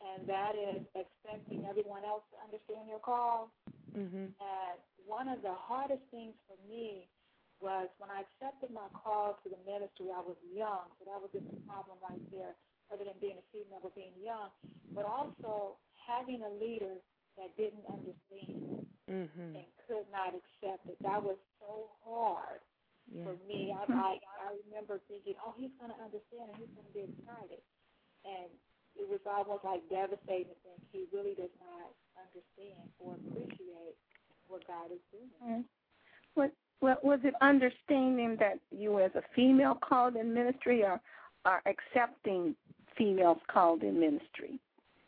[0.01, 3.51] and that is expecting everyone else to understand your call.
[3.93, 4.33] Mhm.
[4.41, 7.09] And one of the hardest things for me
[7.61, 11.29] was when I accepted my call to the ministry, I was young, so that was
[11.31, 12.55] just a problem right there,
[12.91, 14.49] other than being a female but being young,
[14.95, 16.95] but also having a leader
[17.37, 19.55] that didn't understand Mhm.
[19.59, 21.01] and could not accept it.
[21.01, 22.61] That was so hard.
[23.09, 23.25] yeah.
[23.25, 23.73] for me.
[23.73, 27.09] I, I I remember thinking, oh, he's going to understand and he's going to be
[27.09, 27.65] excited,
[28.21, 28.53] and
[28.93, 31.89] it was almost like devastating to think he really does not
[32.21, 33.97] understand or appreciate
[34.45, 35.33] what God is doing.
[35.41, 35.65] Mm-hmm.
[36.37, 41.01] What what was it understanding that you as a female called in ministry or
[41.45, 42.55] are accepting
[42.97, 44.59] females called in ministry?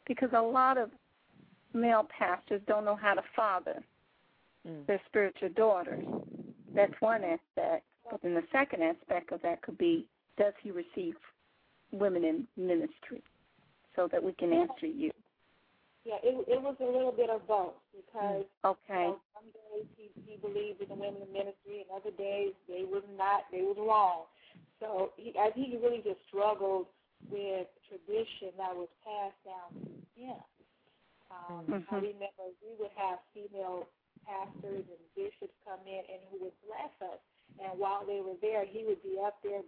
[0.08, 0.90] Because a lot of
[1.74, 3.82] male pastors don't know how to father
[4.68, 4.86] mm.
[4.88, 6.06] their spiritual daughters.
[6.74, 7.86] That's one aspect.
[8.10, 10.08] But then the second aspect of that could be
[10.38, 11.16] does he receive
[11.92, 13.22] women in ministry
[13.96, 15.12] so that we can answer you?
[16.04, 19.14] Yeah, it it was a little bit of both because okay.
[19.14, 22.54] You know, some days he he believed in the women in ministry, and other days
[22.68, 23.46] they was not.
[23.52, 24.26] They was wrong.
[24.80, 26.88] So he I think he really just struggled
[27.30, 30.42] with tradition that was passed down to him.
[31.30, 31.96] Um, mm-hmm.
[31.96, 33.86] I remember we would have female
[34.26, 37.22] pastors and bishops come in and who would bless us,
[37.60, 39.62] and while they were there, he would be up there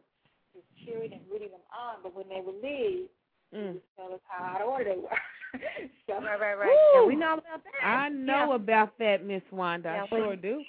[0.54, 2.02] just cheering and rooting them on.
[2.04, 3.10] But when they would leave,
[3.54, 3.68] mm.
[3.68, 5.20] he would tell us how out of order they were.
[6.08, 6.78] so, right, right, right.
[6.96, 7.86] Yeah, we know about that.
[7.86, 8.56] I know yeah.
[8.56, 9.90] about that, Miss Wanda.
[9.90, 10.64] Yeah, I sure we, do.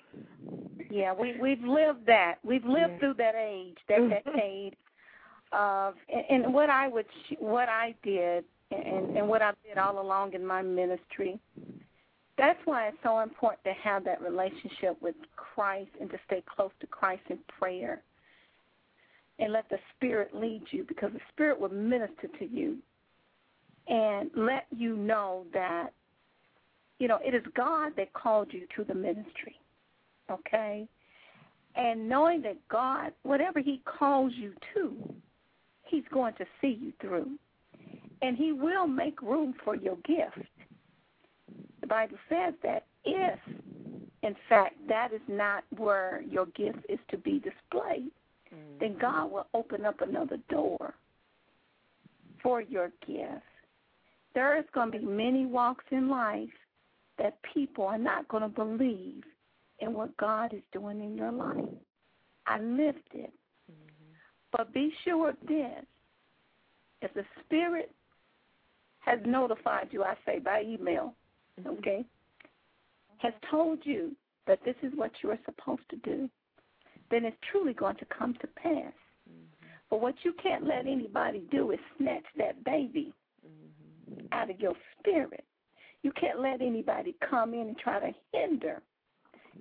[0.91, 2.37] Yeah, we we've lived that.
[2.45, 2.99] We've lived yeah.
[2.99, 4.77] through that age, that decade
[5.53, 7.07] of, and, and what I would,
[7.39, 11.39] what I did, and and what I did all along in my ministry.
[12.37, 16.73] That's why it's so important to have that relationship with Christ and to stay close
[16.81, 18.03] to Christ in prayer
[19.39, 22.79] and let the Spirit lead you because the Spirit will minister to you
[23.89, 25.91] and let you know that,
[26.99, 29.57] you know, it is God that called you to the ministry,
[30.31, 30.89] okay?
[31.77, 35.15] And knowing that God, whatever He calls you to,
[35.85, 37.31] He's going to see you through.
[38.23, 40.49] And He will make room for your gift.
[41.85, 43.39] The Bible says that if,
[44.23, 48.11] in fact, that is not where your gift is to be displayed,
[48.53, 48.79] mm-hmm.
[48.81, 50.95] then God will open up another door
[52.43, 53.43] for your gift
[54.35, 56.49] there is going to be many walks in life
[57.19, 59.23] that people are not going to believe
[59.79, 61.65] in what God is doing in your life.
[62.47, 63.33] I lived it.
[63.71, 64.13] Mm-hmm.
[64.53, 65.85] But be sure of this
[67.01, 67.93] if the Spirit
[69.01, 71.15] has notified you, I say by email.
[71.67, 72.05] Okay,
[73.19, 74.15] has told you
[74.47, 76.29] that this is what you are supposed to do,
[77.11, 78.93] then it's truly going to come to pass.
[79.29, 79.67] Mm-hmm.
[79.91, 83.13] But what you can't let anybody do is snatch that baby
[84.33, 85.45] out of your spirit.
[86.03, 88.83] You can't let anybody come in and try to hinder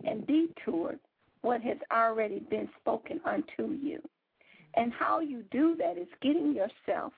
[0.03, 0.95] and detour
[1.41, 4.01] what has already been spoken unto you.
[4.75, 7.13] And how you do that is getting yourself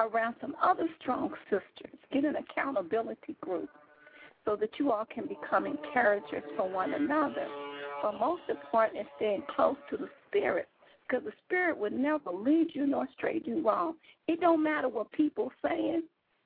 [0.00, 3.68] around some other strong sisters, get an accountability group
[4.46, 7.46] so that you all can become encouragers for one another.
[8.02, 10.68] But most important is staying close to the Spirit
[11.06, 13.96] because the Spirit would never lead you nor stray you wrong.
[14.28, 16.02] It don't matter what people saying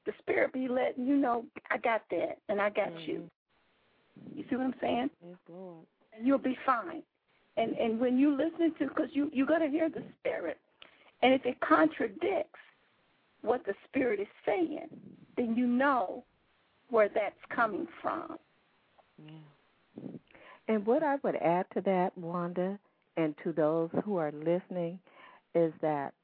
[0.06, 3.10] the spirit be letting you know, I got that and I got mm-hmm.
[3.10, 3.30] you.
[4.34, 5.10] You see what I'm saying?
[5.26, 5.86] Yes, Lord.
[6.16, 7.02] And you'll be fine.
[7.56, 10.58] And and when you listen to, because you you got to hear the spirit,
[11.22, 12.58] and if it contradicts
[13.42, 14.88] what the spirit is saying,
[15.36, 16.24] then you know
[16.90, 18.36] where that's coming from.
[19.24, 20.10] Yeah.
[20.68, 22.78] And what I would add to that, Wanda,
[23.16, 24.98] and to those who are listening,
[25.54, 26.14] is that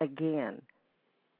[0.00, 0.60] again,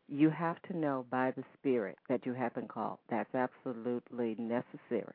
[0.08, 2.98] you have to know by the Spirit that you have been called.
[3.10, 5.14] That's absolutely necessary.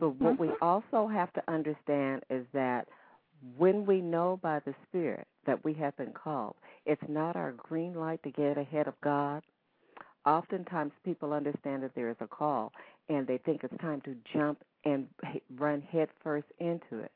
[0.00, 0.64] But what we mm-hmm.
[0.64, 2.88] also have to understand is that
[3.56, 7.94] when we know by the Spirit that we have been called, it's not our green
[7.94, 9.42] light to get ahead of God.
[10.26, 12.72] Oftentimes, people understand that there is a call
[13.08, 15.06] and they think it's time to jump and
[15.56, 17.12] run headfirst into it.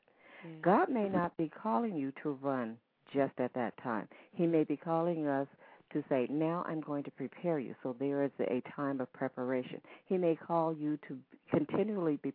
[0.47, 0.61] Mm-hmm.
[0.61, 2.77] God may not be calling you to run
[3.13, 4.07] just at that time.
[4.33, 5.47] He may be calling us
[5.93, 7.75] to say, now I'm going to prepare you.
[7.83, 9.81] So there is a time of preparation.
[10.05, 11.17] He may call you to
[11.49, 12.31] continually be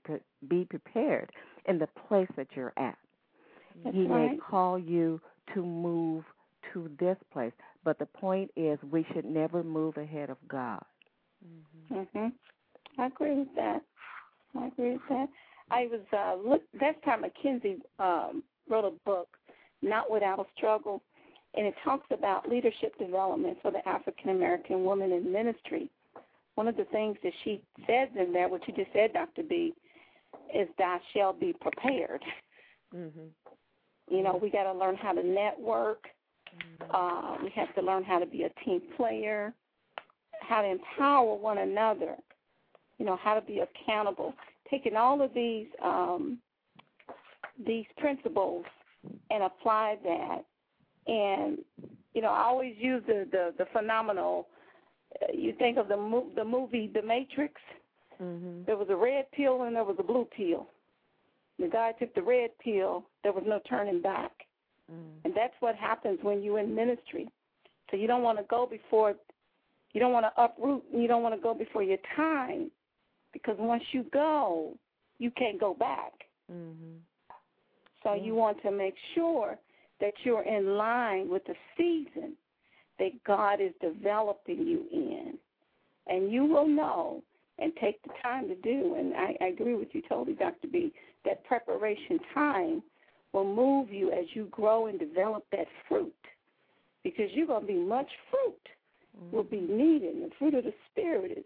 [0.49, 1.31] be prepared
[1.67, 2.99] in the place that you're at.
[3.83, 4.33] That's he right.
[4.33, 5.21] may call you
[5.55, 6.25] to move
[6.73, 7.53] to this place,
[7.87, 10.85] but the point is we should never move ahead of God.
[11.47, 12.19] Mm-hmm.
[12.19, 12.33] Mhm.
[12.99, 13.81] I agree with that.
[14.59, 15.29] I agree with that.
[15.71, 19.29] I was uh look that time McKenzie um wrote a book,
[19.83, 21.01] Not Without a Struggle
[21.55, 25.89] and it talks about leadership development for the African American woman in ministry.
[26.57, 29.43] One of the things that she says in there, what you just said, Dr.
[29.43, 29.75] B,
[30.55, 32.23] is thou shall be prepared.
[32.95, 34.15] Mm-hmm.
[34.15, 36.05] You know, we got to learn how to network.
[36.93, 39.53] Uh, we have to learn how to be a team player,
[40.41, 42.17] how to empower one another.
[42.99, 44.35] You know, how to be accountable.
[44.71, 46.39] Taking all of these um,
[47.67, 48.65] these principles
[49.31, 50.45] and apply that.
[51.07, 51.59] And
[52.15, 54.49] you know, I always use the the, the phenomenal.
[55.23, 57.61] Uh, you think of the mo- the movie The Matrix.
[58.23, 58.65] Mm-hmm.
[58.65, 60.69] There was a red pill and there was a blue pill.
[61.59, 63.05] The guy took the red pill.
[63.23, 64.46] There was no turning back.
[64.93, 65.25] Mm.
[65.25, 67.29] And that's what happens when you're in ministry.
[67.91, 69.15] So you don't want to go before,
[69.93, 72.71] you don't want to uproot, and you don't want to go before your time,
[73.33, 74.75] because once you go,
[75.19, 76.13] you can't go back.
[76.53, 76.99] Mm-hmm.
[78.03, 78.23] So Yeah.
[78.23, 79.59] you want to make sure
[80.01, 82.37] that you're in line with the season
[82.99, 85.39] that God is developing you in.
[86.07, 87.23] And you will know
[87.59, 88.95] and take the time to do.
[88.95, 90.69] And I, I agree with you totally, Dr.
[90.69, 90.93] B,
[91.25, 92.83] that preparation time
[93.37, 96.15] will move you as you grow and develop that fruit.
[97.05, 100.17] Because you're going to be much fruit will be needed.
[100.17, 101.45] The fruit of the Spirit is,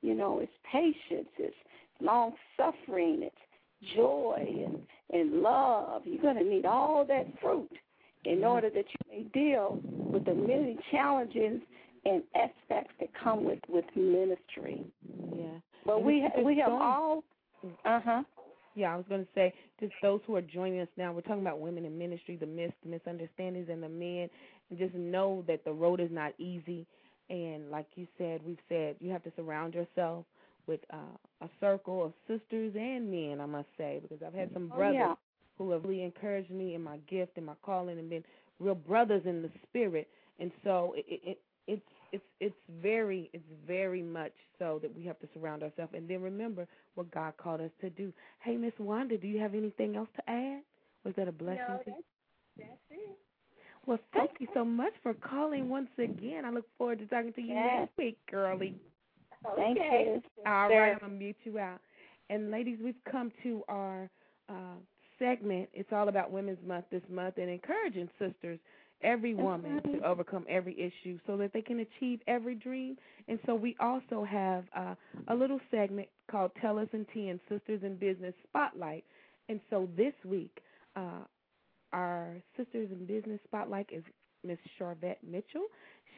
[0.00, 1.54] you know, it's patience, it's
[2.00, 4.78] long suffering, it's joy and,
[5.12, 6.02] and love.
[6.06, 7.70] You're going to need all that fruit
[8.24, 11.60] in order that you may deal with the many challenges
[12.04, 14.82] and aspects that come with, with ministry.
[15.36, 15.46] Yeah.
[15.84, 17.22] But And we we have all
[17.84, 18.22] uh huh.
[18.78, 21.42] Yeah, I was going to say, just those who are joining us now, we're talking
[21.42, 24.30] about women in ministry, the myths, the misunderstandings, and the men.
[24.70, 26.86] And just know that the road is not easy.
[27.30, 30.26] And like you said, we've said, you have to surround yourself
[30.68, 34.68] with uh, a circle of sisters and men, I must say, because I've had some
[34.72, 35.16] Oh, brothers yeah.
[35.58, 38.24] who have really encouraged me in my gift and my calling and been
[38.60, 40.08] real brothers in the spirit.
[40.40, 41.82] And so it, it, it it's
[42.12, 46.22] it's it's very it's very much so that we have to surround ourselves and then
[46.22, 48.12] remember what God called us to do.
[48.40, 50.62] Hey, Miss Wanda, do you have anything else to add?
[51.04, 51.96] Was that a blessing No, to you?
[51.96, 52.02] that's,
[52.58, 53.18] that's it.
[53.86, 56.44] Well, thank you so much for calling once again.
[56.44, 57.80] I look forward to talking to you Yes.
[57.80, 58.74] next week, girlie.
[59.56, 60.04] Thank Okay.
[60.14, 60.22] you.
[60.46, 60.80] All Sure.
[60.80, 61.80] right, I'm gonna mute you out.
[62.30, 64.10] And ladies, we've come to our
[64.48, 64.76] uh,
[65.18, 65.68] segment.
[65.72, 68.58] It's all about Women's Month this month and encouraging sisters,
[69.02, 72.96] every woman, to overcome every issue so that they can achieve every dream.
[73.28, 74.94] And so we also have uh,
[75.28, 79.04] a little segment called Tell Us in Ten Sisters in Business Spotlight.
[79.48, 80.58] And so this week,
[80.96, 81.24] uh,
[81.92, 84.04] our Sisters in Business Spotlight is
[84.44, 85.66] Miss Charvette Mitchell.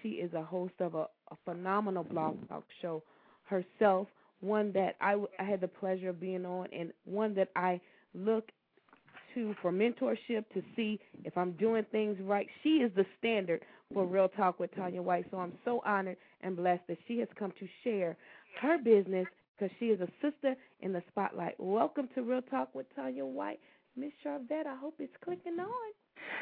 [0.03, 3.03] She is a host of a, a phenomenal blog talk show
[3.45, 4.09] herself,
[4.41, 7.81] one that I, w- I had the pleasure of being on, and one that I
[8.15, 8.49] look
[9.35, 12.47] to for mentorship to see if I'm doing things right.
[12.63, 13.63] She is the standard
[13.93, 15.27] for Real Talk with Tanya White.
[15.31, 18.17] So I'm so honored and blessed that she has come to share
[18.61, 19.27] her business
[19.59, 21.55] because she is a sister in the spotlight.
[21.59, 23.61] Welcome to Real Talk with Tanya White.
[23.97, 25.93] Miss Charvette, I hope it's clicking on.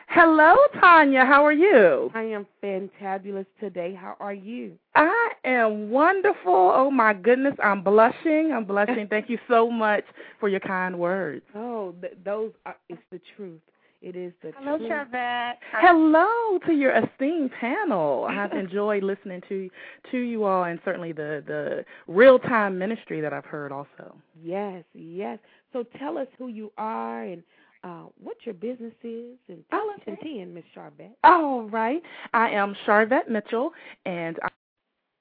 [0.08, 1.24] Hello, Tanya.
[1.24, 2.10] How are you?
[2.14, 3.94] I am fantabulous today.
[3.98, 4.78] How are you?
[4.94, 5.04] I
[5.44, 6.72] am wonderful.
[6.74, 8.52] Oh my goodness, I'm blushing.
[8.54, 9.06] I'm blushing.
[9.08, 10.04] Thank you so much
[10.40, 11.42] for your kind words.
[11.54, 13.60] Oh, th- those are it's the truth.
[14.00, 14.88] It is the Hello, truth.
[14.90, 15.58] Charvette.
[15.72, 18.26] Hello to your esteemed panel.
[18.30, 19.68] I've enjoyed listening to
[20.12, 24.16] to you all, and certainly the the real time ministry that I've heard also.
[24.40, 25.38] Yes, yes.
[25.72, 27.42] So tell us who you are and
[27.84, 31.16] uh, what your business is, and tell us in ten, Miss Charvette.
[31.24, 32.02] All right.
[32.34, 33.72] I am Charvette Mitchell,
[34.06, 34.50] and I'm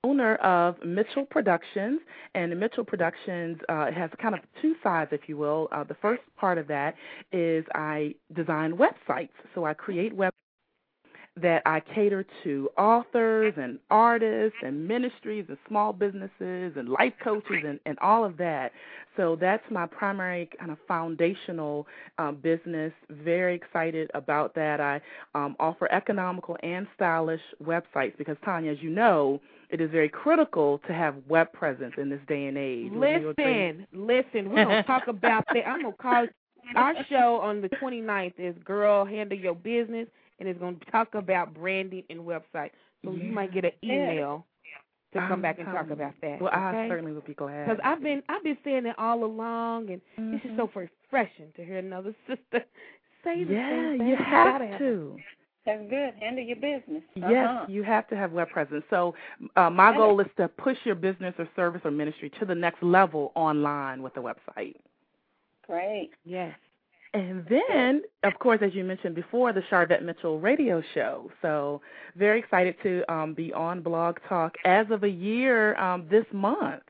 [0.04, 2.00] owner of Mitchell Productions.
[2.36, 5.68] And Mitchell Productions uh, has kind of two sides, if you will.
[5.72, 6.96] Uh, the first part of that
[7.32, 9.30] is I design websites.
[9.56, 10.34] So I create web
[11.42, 17.64] that I cater to authors and artists and ministries and small businesses and life coaches
[17.66, 18.72] and, and all of that.
[19.16, 21.88] So that's my primary kind of foundational
[22.18, 22.94] um, business.
[23.10, 24.80] Very excited about that.
[24.80, 25.02] I
[25.36, 30.80] um, offer economical and stylish websites because, Tanya, as you know, it is very critical
[30.88, 32.92] to have web presence in this day and age.
[32.92, 33.46] Would you agree?
[33.46, 34.50] Listen, listen.
[34.50, 35.68] We're gonna talk about that.
[35.68, 36.28] I'm gonna call
[36.76, 40.08] our show on the 29th is "Girl Handle Your Business,"
[40.40, 42.72] and it's gonna talk about branding and website.
[43.04, 44.46] So you might get an email
[45.14, 46.42] to come I'm back and talk about that.
[46.42, 47.66] Well, I certainly would be glad.
[47.68, 51.64] Because I've been I've been saying it all along, and it's just so refreshing to
[51.64, 52.66] hear another sister
[53.24, 54.08] say the yeah, same thing.
[54.08, 55.18] Yeah, you gotta have to.
[55.66, 56.14] That's good.
[56.20, 57.04] Handle your business.
[57.16, 57.66] Yes, Uh-huh.
[57.68, 58.86] you have to have web presence.
[58.90, 59.16] So,
[59.58, 62.82] uh, my goal is to push your business or service or ministry to the next
[62.82, 64.76] level online with the website.
[65.66, 66.12] Great.
[66.24, 66.58] Yes.
[67.14, 71.32] And then, of course, as you mentioned before, the Charvette Mitchell radio show.
[71.42, 71.82] So,
[72.16, 76.84] very excited to um, be on Blog Talk as of a year um, this month.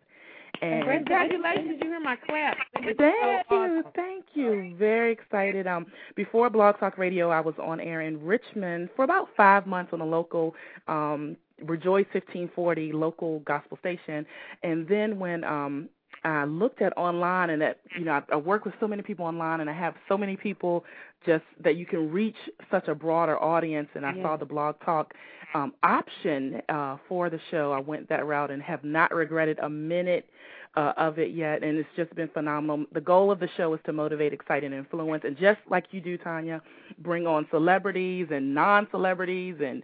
[0.61, 1.79] And Congratulations!
[1.81, 2.57] You hear my clap.
[2.73, 3.91] Thank so you, awesome.
[3.95, 4.75] thank you.
[4.77, 5.67] Very excited.
[5.67, 5.85] Um,
[6.15, 10.01] before Blog Talk Radio, I was on air in Richmond for about five months on
[10.01, 10.55] a local
[10.87, 14.25] um, Rejoice 1540 local gospel station,
[14.63, 15.89] and then when um,
[16.27, 19.25] I looked at online, and that you know I, I work with so many people
[19.25, 20.83] online, and I have so many people
[21.25, 22.35] just that you can reach
[22.71, 23.89] such a broader audience.
[23.95, 24.23] And I Yeah.
[24.23, 25.13] saw the blog talk
[25.53, 27.71] um, option uh, for the show.
[27.71, 30.29] I went that route and have not regretted a minute
[30.75, 32.85] uh, of it yet, and it's just been phenomenal.
[32.93, 36.01] The goal of the show is to motivate, excite, and influence, and just like you
[36.01, 36.61] do, Tanya,
[36.99, 39.81] bring on celebrities and non-celebrities and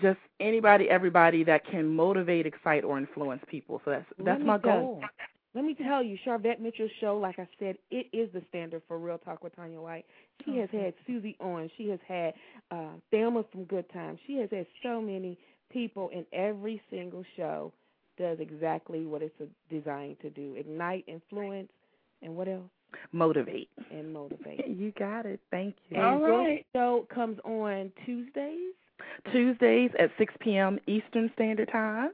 [0.00, 3.82] just anybody, everybody that can motivate, excite, or influence people.
[3.84, 5.00] So that's that's my goal.
[5.54, 8.98] Let me tell you, Charvette Mitchell's show, like I said, it is the standard for
[8.98, 10.04] Real Talk with Tanya White.
[10.44, 11.70] She has had Susie on.
[11.76, 12.34] She has had
[12.72, 14.18] uh, Thelma from Good Times.
[14.26, 15.38] She has had so many
[15.70, 17.72] people in every single show
[18.18, 19.34] does exactly what it's
[19.70, 21.70] designed to do ignite, influence,
[22.22, 22.70] and what else?
[23.12, 23.68] Motivate.
[23.90, 24.60] And motivate.
[24.68, 25.40] You got it.
[25.50, 26.00] Thank you.
[26.00, 28.72] And your show comes on Tuesdays.
[29.32, 30.78] Tuesdays at 6 p.m.
[30.86, 32.10] Eastern Standard Time.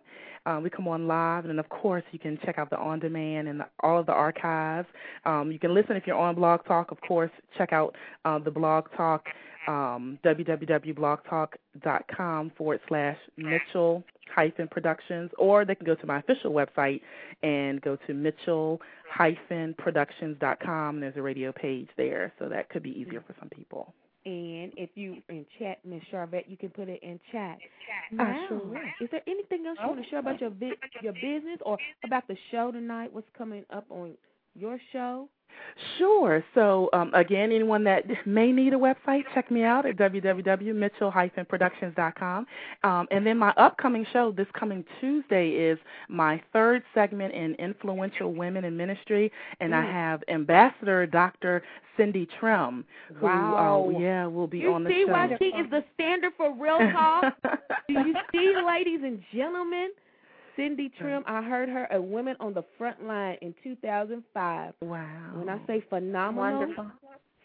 [0.46, 3.48] Um, we come on live, and of course you can check out the on demand
[3.48, 4.88] and the, all of the archives.
[5.24, 6.90] Um, you can listen if you're on Blog Talk.
[6.90, 7.94] Of course, check out
[8.24, 9.26] uh, the Blog Talk
[9.68, 14.02] um, www.blogtalk.com forward slash Mitchell
[14.34, 17.00] hyphen Productions, or they can go to my official website
[17.42, 18.80] and go to Mitchell
[19.10, 21.00] hyphen Productions.com.
[21.00, 23.94] There's a radio page there, so that could be easier for some people.
[24.26, 27.58] And if you in chat, Miss Charvette, you can put it in chat.
[28.18, 28.82] I Now, sure.
[29.00, 32.28] Is there anything else you want to share about your vi- your business or about
[32.28, 33.12] the show tonight?
[33.12, 34.14] What's coming up on
[34.54, 35.28] your show?
[35.98, 36.44] Sure.
[36.54, 42.46] So um, again, anyone that may need a website, check me out at www.mitchell-productions.com.
[42.84, 45.78] Um, and then my upcoming show this coming Tuesday is
[46.08, 51.62] my third segment in influential women in ministry, and I have Ambassador Dr.
[51.96, 53.90] Cindy Trimm, who Wow.
[53.94, 54.96] uh, yeah will be you on the show.
[54.96, 57.34] You see why she is the standard for real talk?
[57.88, 59.90] Do you see, ladies and gentlemen?
[60.60, 64.74] Cindy Trimm, I heard her a Women on the Front Line in 2005.
[64.82, 65.06] Wow.
[65.34, 66.86] When I say phenomenal, Wonderful.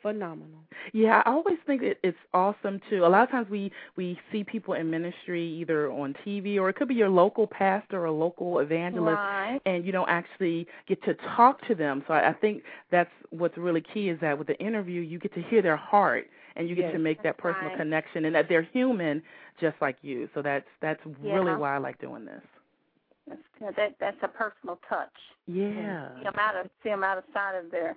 [0.01, 0.59] phenomenal.
[0.93, 3.05] Yeah, I always think it, it's awesome too.
[3.05, 6.75] A lot of times we we see people in ministry either on TV or it
[6.75, 9.59] could be your local pastor or local evangelist, Right.
[9.65, 12.03] and you don't actually get to talk to them.
[12.07, 15.33] So I, I think that's what's really key is that with the interview you get
[15.35, 16.27] to hear their heart
[16.57, 16.93] and you get Yes.
[16.93, 17.77] to make that personal right.
[17.77, 19.23] connection and that they're human
[19.59, 20.27] just like you.
[20.35, 22.41] So that's that's really why I like doing this.
[23.27, 23.75] That's.
[23.77, 25.09] That that's a personal touch.
[25.47, 27.95] Yeah, See them out of see them out of sight of their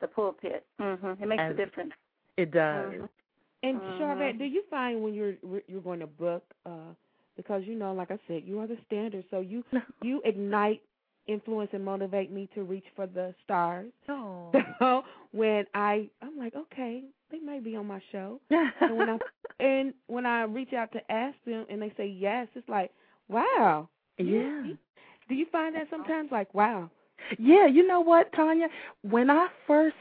[0.00, 0.64] the pulpit.
[0.80, 1.20] Mhm.
[1.20, 1.92] It makes As- a difference.
[2.36, 2.92] it does.
[2.94, 3.08] Mhm.
[3.64, 3.98] And Mhm.
[3.98, 5.34] Charvette, do you find when you're
[5.66, 6.94] you're going to book, uh,
[7.36, 9.64] because you know, like I said, you are the standard, so you
[10.02, 10.82] you ignite,
[11.26, 13.92] influence, and motivate me to reach for the stars.
[14.08, 14.52] Oh.
[14.78, 19.18] So when I I'm like, okay, they may be on my show, and when I
[19.58, 22.92] and when I reach out to ask them and they say yes, it's like,
[23.28, 23.88] wow.
[24.18, 24.62] Yeah.
[25.28, 26.90] Do you find that sometimes like, wow?
[27.38, 28.68] Yeah, you know what, Tanya?
[29.02, 29.96] When I first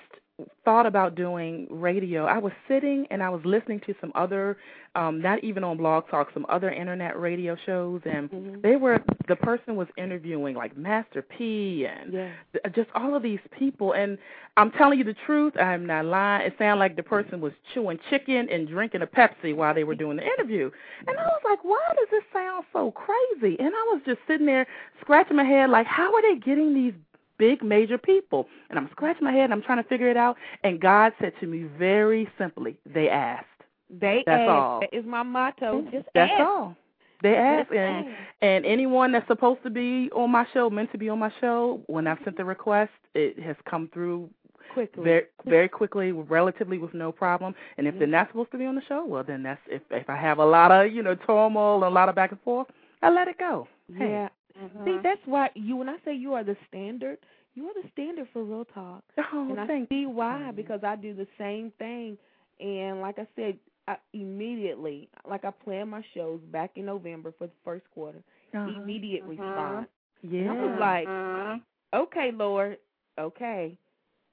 [0.64, 4.58] thought about doing radio, I was sitting and I was listening to some other,
[4.96, 8.62] um, not even on Blog Talk, some other internet radio shows, and Mhm.
[8.62, 12.30] they were the person was interviewing like Master P and Yeah.
[12.54, 13.94] th- just all of these people.
[13.94, 14.18] And
[14.58, 16.48] I'm telling you the truth, I'm not lying.
[16.48, 19.96] It sounded like the person was chewing chicken and drinking a Pepsi while they were
[19.96, 20.70] doing the interview.
[21.08, 23.60] And I was like, why does this sound so crazy?
[23.60, 24.66] And I was just sitting there
[25.02, 26.94] scratching my head, like, how are they getting these
[27.38, 28.48] big major people?
[28.70, 30.38] And I'm scratching my head and I'm trying to figure it out.
[30.64, 33.46] And God said to me very simply, they asked.
[33.90, 34.50] They That's ask.
[34.50, 34.80] all.
[34.82, 35.82] That is my motto.
[35.92, 36.42] Just That's ask.
[36.42, 36.76] all.
[37.24, 38.18] They asked, Just and ask.
[38.42, 41.82] and anyone that's supposed to be on my show, meant to be on my show,
[41.88, 44.30] when I've sent the request, it has come through
[44.74, 45.04] quickly.
[45.04, 47.56] very very quickly, relatively with no problem.
[47.78, 48.00] And if Mhm.
[48.00, 50.38] they're not supposed to be on the show, well then that's if if I have
[50.38, 52.68] a lot of you know turmoil and a lot of back and forth,
[53.02, 53.68] I let it go.
[53.96, 54.10] Hey.
[54.12, 54.30] Yeah.
[54.58, 54.86] Mhm.
[54.86, 57.18] See, that's why you when I say you are the standard,
[57.56, 59.04] you are the standard for real talk.
[59.34, 62.18] Oh, and I thank see why because I do the same thing.
[62.60, 63.58] And like I said,
[63.88, 68.24] I immediately, like I planned my shows back in November for the first quarter,
[68.54, 68.70] Uh-huh.
[68.70, 69.30] immediate Mhm.
[69.30, 69.88] response.
[70.22, 70.52] Yeah.
[70.52, 71.62] I was like, Mhm.
[71.94, 72.78] okay, Lord,
[73.18, 73.78] okay,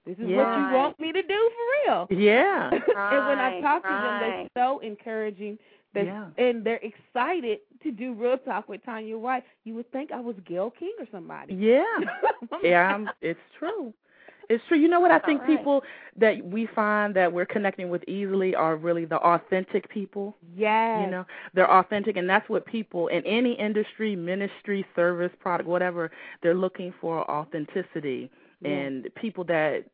[0.05, 2.07] this is what you want me to do for real.
[2.11, 2.71] yeah.
[3.13, 5.59] and when I talk to them, they're so encouraging.
[5.95, 6.27] Yeah.
[6.39, 9.45] And they're excited to do Real Talk with Tanya White.
[9.65, 11.55] You would think I was Gayle King or somebody.
[11.55, 11.85] Yeah.
[12.63, 13.93] yeah, I'm, it's true.
[14.49, 14.79] It's true.
[14.79, 15.11] You know what?
[15.11, 15.57] I think right.
[15.57, 15.83] people
[16.19, 20.37] that we find that we're connecting with easily are really the authentic people.
[20.55, 21.03] Yes.
[21.05, 26.11] You know, they're authentic, and that's what people in any industry, ministry, service, product, whatever,
[26.43, 28.31] they're looking for authenticity.
[28.65, 29.85] And people that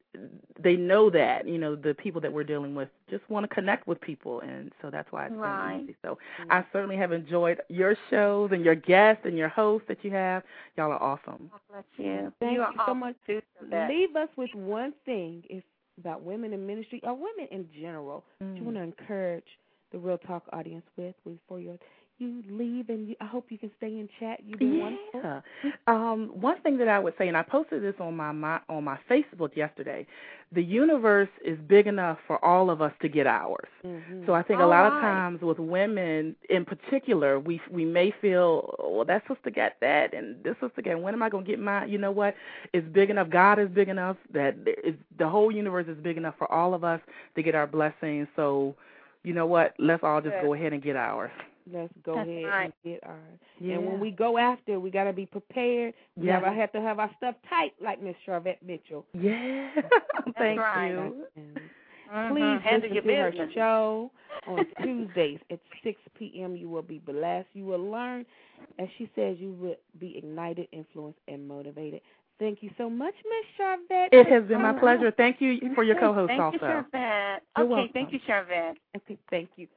[0.61, 3.87] they know that you know the people that we're dealing with just want to connect
[3.87, 5.77] with people and so that's why it's right.
[5.77, 5.97] been easy.
[6.03, 6.19] So
[6.51, 10.43] i certainly have enjoyed your shows and your guests and your hosts that you have.
[10.77, 11.51] Y'all are awesome.
[11.71, 12.33] Bless you.
[12.41, 15.63] Thank you, you, so much leave us with one thing if
[15.99, 18.57] about women in ministry or women in general mm.
[18.57, 19.45] you want to encourage
[19.93, 21.77] the real talk audience with before your
[22.21, 24.41] you leave, and you, I hope you can stay in chat.
[24.45, 24.83] You've been yeah.
[25.15, 25.43] wonderful.
[25.87, 28.85] Um, one thing that I would say, and I posted this on my, my on
[28.85, 30.07] my Facebook yesterday,
[30.53, 33.69] the universe is big enough for all of us to get ours.
[33.85, 34.27] Mm-hmm.
[34.27, 34.97] So I think all a lot right.
[34.97, 40.13] of times with women in particular, we we may feel, well, that sister got that,
[40.13, 41.01] and this sister got.
[41.01, 41.89] When am I gonna get mine?
[41.89, 42.35] You know what?
[42.73, 43.31] It's big enough.
[43.31, 46.85] God is big enough that it's, the whole universe is big enough for all of
[46.85, 47.01] us
[47.37, 48.29] to get our blessings.
[48.37, 48.75] So,
[49.23, 49.75] you know what?
[49.79, 51.31] Let's all just go ahead and get ours.
[51.73, 52.65] Let's go That's ahead right.
[52.65, 53.39] and get ours.
[53.59, 53.75] Yeah.
[53.75, 55.95] And when we go after, we got to be prepared.
[56.17, 56.35] We Yeah.
[56.35, 59.05] have, I have to have our stuff tight, like Miss Charvette Mitchell.
[59.13, 59.71] Yeah.
[60.39, 60.93] Thank right.
[60.93, 61.27] you.
[61.37, 61.71] And
[62.09, 62.29] Mhm.
[62.29, 64.11] Please handle listen your to her show
[64.47, 66.57] on Tuesdays at 6 p.m.
[66.57, 67.49] You will be blessed.
[67.53, 68.27] You will learn,
[68.79, 72.01] as she says, you will be ignited, influenced, and motivated.
[72.39, 74.13] Thank you so much, Miss Charvette.
[74.13, 74.81] It has been my Uh-huh.
[74.81, 75.11] pleasure.
[75.11, 76.55] Thank you for your co-host Thank also.
[76.55, 77.43] you, Charvette.
[77.57, 77.93] You're okay, welcome.
[77.93, 78.77] thank you, Charvette.
[78.97, 79.69] Okay, thank you.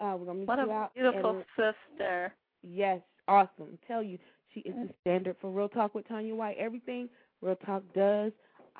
[0.00, 0.94] Uh, we're gonna meet What you a out.
[0.94, 2.32] beautiful at- sister.
[2.62, 3.78] Yes, awesome.
[3.86, 4.18] Tell you,
[4.52, 6.56] she is the standard for Real Talk with Tanya White.
[6.58, 7.08] Everything
[7.40, 8.32] Real Talk does,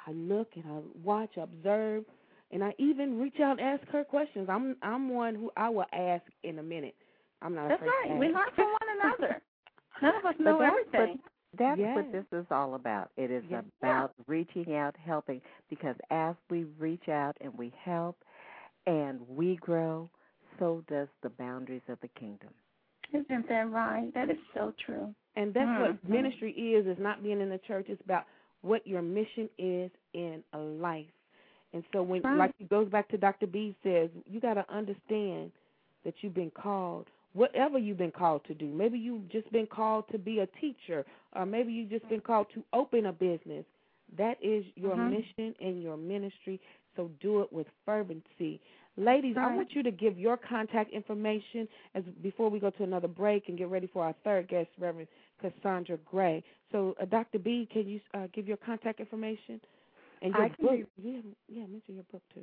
[0.07, 2.05] I look and I watch, observe,
[2.51, 4.49] and I even reach out and ask her questions.
[4.49, 6.95] I'm I'm one who I will ask in a minute.
[7.43, 8.09] I'm not That's afraid right.
[8.15, 9.43] to We learn from one another.
[10.03, 11.19] None of us know that's everything.
[11.59, 11.97] That's Yes.
[11.97, 13.11] what this is all about.
[13.17, 13.65] It is Yes.
[13.81, 15.41] about reaching out, helping,
[15.71, 18.23] because as we reach out and we help
[18.87, 20.09] and we grow,
[20.59, 22.51] so does the boundaries of the kingdom.
[23.13, 24.13] Isn't that right?
[24.15, 25.15] That is so true.
[25.37, 26.09] And that's what Mhm.
[26.09, 27.89] ministry is, is not being in the church.
[27.89, 28.27] It's about
[28.63, 31.13] what your mission is in a life.
[31.73, 32.37] And so when Right.
[32.39, 33.47] like it goes back to Dr.
[33.47, 35.53] B says, you gotta understand
[36.05, 38.67] that you've been called whatever you've been called to do.
[38.67, 41.05] Maybe you've just been called to be a teacher,
[41.35, 43.65] or maybe you've just been called to open a business.
[44.17, 45.11] That is your Mhm.
[45.11, 46.61] mission and your ministry,
[46.97, 48.61] so do it with fervency.
[48.99, 53.07] Ladies, I want you to give your contact information as before we go to another
[53.07, 55.07] break and get ready for our third guest, Reverend
[55.41, 56.43] Cassandra Gray.
[56.73, 57.39] So, uh, Dr.
[57.39, 59.61] B, can you uh, give your contact information
[60.21, 60.81] and your I can book?
[61.01, 62.43] yeah, yeah, mention your book too.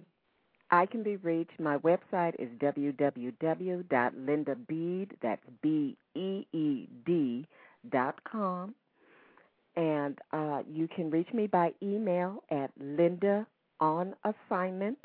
[0.71, 1.59] I can be reached.
[1.59, 7.45] My website is www.lindabeed, that's B E E D
[7.91, 8.73] dot com.
[9.75, 13.45] And uh, you can reach me by email at linda
[13.81, 14.99] on assignment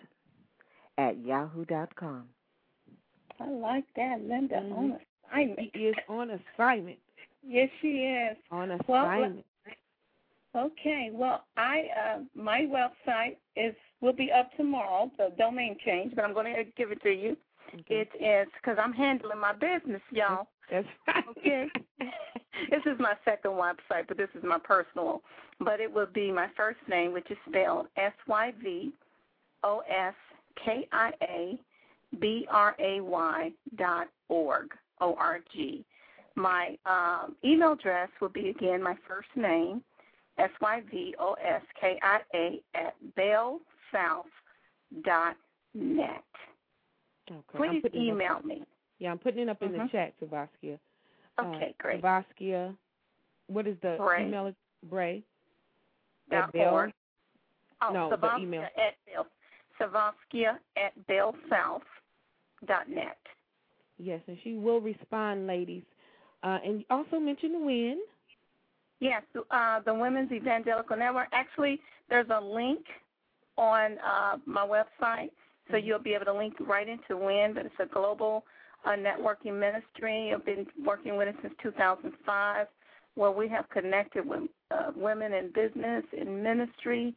[1.00, 2.24] at yahoo.com.
[3.40, 4.56] I like that, Linda.
[4.56, 4.76] Mhm.
[4.76, 5.00] On
[5.32, 5.70] assignment.
[5.74, 6.98] She is on assignment.
[7.42, 8.36] Yes, she is.
[8.50, 9.46] On Well, assignment.
[10.54, 11.10] Okay.
[11.12, 15.10] Well, I uh, my website is will be up tomorrow.
[15.16, 17.36] The domain change, but I'm going to give it to you.
[17.72, 18.00] Okay.
[18.00, 20.48] It is because I'm handling my business, y'all.
[20.70, 21.24] That's right.
[21.38, 21.68] Okay.
[22.70, 25.22] this is my second website, but this is my personal.
[25.60, 28.92] But it will be my first name, which is spelled S Y V
[29.62, 30.14] O S
[30.64, 31.58] K I A
[32.18, 34.70] B R A Y dot org
[35.00, 35.84] O R G.
[36.36, 39.82] My um, email address will be again my first name,
[40.38, 44.24] S Y V O S K I A at bellsouth
[45.04, 45.36] dot
[45.74, 46.24] net.
[47.30, 47.40] Okay.
[47.56, 48.64] Please it up- email me.
[48.98, 49.90] Yeah, I'm putting it up in the Mhm.
[49.92, 50.78] chat, Savaskia.
[51.38, 52.02] Okay, uh, great.
[52.02, 52.76] Savaskia.
[53.46, 54.26] What is the Bray.
[54.26, 54.54] email?
[54.84, 55.24] Bray.
[56.28, 56.92] Dot org.
[57.82, 58.62] Oh, No, the email.
[58.76, 59.26] At Bell,
[59.80, 61.82] Savaskia at bellsouth
[62.66, 63.18] dot net.
[63.98, 65.82] Yes, and she will respond, ladies.
[66.42, 67.98] Uh, and also mention the win.
[69.00, 71.28] Yes, uh, the Women's Evangelical Network.
[71.32, 72.80] Actually, there's a link
[73.56, 75.30] on uh, my website,
[75.70, 75.86] so Mm-hmm.
[75.86, 78.44] you'll be able to link right into WIN, but it's a global
[78.84, 80.32] uh, networking ministry.
[80.34, 82.66] I've been working with it since 2005,
[83.14, 87.14] where we have connected with uh, women in business, in ministry,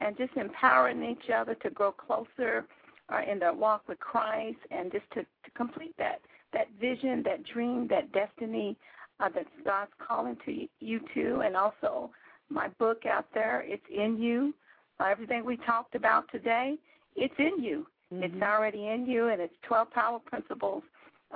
[0.00, 2.66] and just empowering each other to grow closer
[3.12, 6.20] uh, in their walk with Christ and just to, to complete that,
[6.52, 8.76] that vision, that dream, that destiny
[9.20, 12.10] uh, that God's calling to y- you to, and also
[12.48, 13.64] my book out there.
[13.66, 14.54] It's in you.
[15.00, 16.76] Uh, everything we talked about today,
[17.14, 17.86] it's in you.
[18.10, 20.82] It's already in you, and it's 12 power principles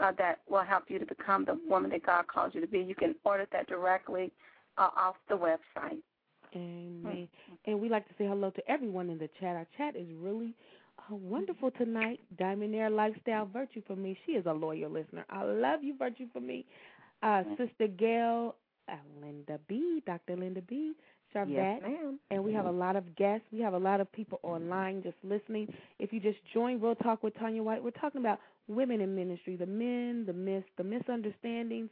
[0.00, 2.80] uh, that will help you to become the woman that God calls you to be.
[2.80, 4.30] You can order that directly
[4.78, 5.98] uh, off the website.
[6.54, 7.28] Amen.
[7.66, 9.56] And we like to say hello to everyone in the chat.
[9.56, 10.54] Our chat is really
[10.98, 12.20] uh, wonderful tonight.
[12.38, 14.18] Diamond Air Lifestyle Virtue for me.
[14.26, 15.24] She is a loyal listener.
[15.30, 16.66] I love you, Virtue for me.
[17.22, 18.54] Uh, Sister Gail,
[18.88, 20.36] uh, Linda B, Dr.
[20.36, 20.94] Linda B
[21.32, 21.54] Charvette.
[21.54, 22.18] Yes, ma'am.
[22.30, 23.46] And we have a lot of guests.
[23.52, 25.72] We have a lot of people online just listening.
[25.98, 29.56] If you just join Real Talk with Tanya White, we're talking about women in ministry,
[29.56, 31.90] the men, the myths, the misunderstandings,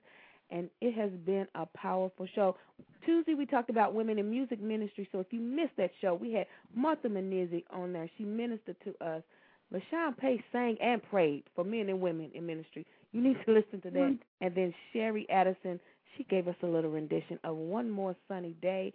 [0.50, 2.56] and it has been a powerful show.
[3.04, 5.08] Tuesday we talked about women in music ministry.
[5.12, 8.08] So if you missed that show, we had Martha Munizzi on there.
[8.16, 9.22] She ministered to us.
[9.72, 12.86] LaShun Pace sang and prayed for men and women in ministry.
[13.12, 13.98] You need to listen to that.
[13.98, 14.44] Mm-hmm.
[14.44, 15.78] And then Sherry Addison,
[16.16, 18.92] she gave us a little rendition of One More Sunny Day.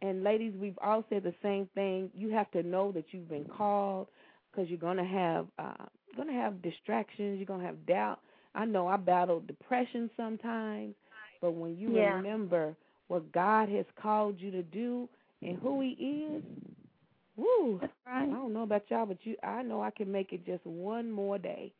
[0.00, 2.10] And ladies, we've all said the same thing.
[2.14, 4.06] You have to know that you've been called
[4.50, 5.86] because you're gonna have uh,
[6.16, 7.38] gonna have distractions.
[7.38, 8.20] You're gonna have doubt.
[8.58, 10.96] I know I battle depression sometimes,
[11.40, 12.14] but when you yeah.
[12.14, 12.74] remember
[13.06, 15.08] what God has called you to do
[15.42, 16.42] and who He is,
[17.36, 17.78] woo!
[17.80, 17.90] Right.
[18.24, 21.08] I don't know about y'all, but you, I know I can make it just one
[21.08, 21.72] more day.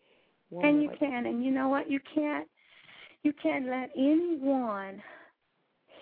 [0.50, 0.98] One and you day.
[1.00, 1.90] can, and you know what?
[1.90, 2.46] You can't,
[3.24, 5.02] you can't let anyone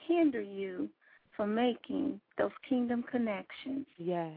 [0.07, 0.91] hinder you
[1.39, 3.87] from making those kingdom connections.
[3.97, 4.33] Yes.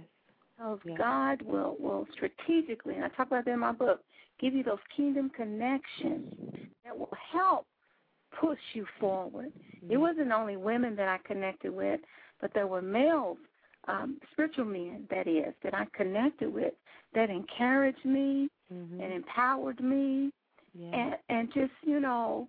[0.58, 0.98] Because yes.
[0.98, 4.00] God will will strategically, and I talk about that in my book,
[4.40, 6.34] give you those kingdom connections
[6.86, 7.66] that will help
[8.40, 9.52] push you forward.
[9.78, 9.92] Mm-hmm.
[9.92, 12.00] It wasn't only women that I connected with,
[12.42, 13.38] but there were males,
[13.88, 16.74] um, spiritual men, that is, that I connected with
[17.14, 19.02] that encouraged me mm-hmm.
[19.02, 20.32] and empowered me
[20.78, 20.92] yeah.
[20.94, 22.48] and and just, you know,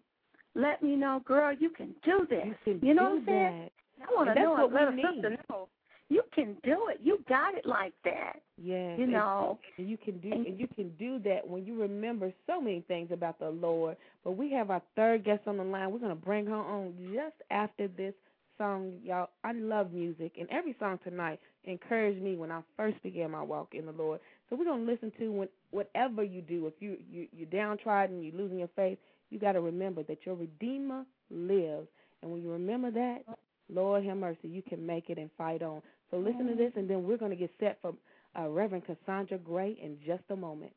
[0.54, 2.54] let me know, girl, you can do this.
[2.66, 3.70] You, you know what I'm saying?
[4.02, 5.68] I want to know what let we a sister know
[6.10, 6.98] you can do it.
[7.02, 8.40] You got it like that.
[8.60, 8.96] Yeah.
[8.96, 9.58] You know.
[9.78, 13.10] And you can do and you can do that when you remember so many things
[13.12, 13.96] about the Lord.
[14.24, 15.90] But we have our third guest on the line.
[15.90, 18.12] We're gonna bring her on just after this
[18.58, 19.30] song, y'all.
[19.44, 23.74] I love music and every song tonight encouraged me when I first began my walk
[23.74, 24.18] in the Lord.
[24.48, 28.34] So we're gonna listen to when whatever you do, if you, you you're downtrodden, you're
[28.34, 28.98] losing your faith,
[29.30, 31.86] you gotta remember that your Redeemer lives.
[32.20, 33.22] And when you remember that,
[33.72, 35.80] Lord have mercy, you can make it and fight on.
[36.10, 37.94] So listen to this, and then we're going to get set for
[38.38, 40.72] uh, Reverend Cassandra Gray in just a moment.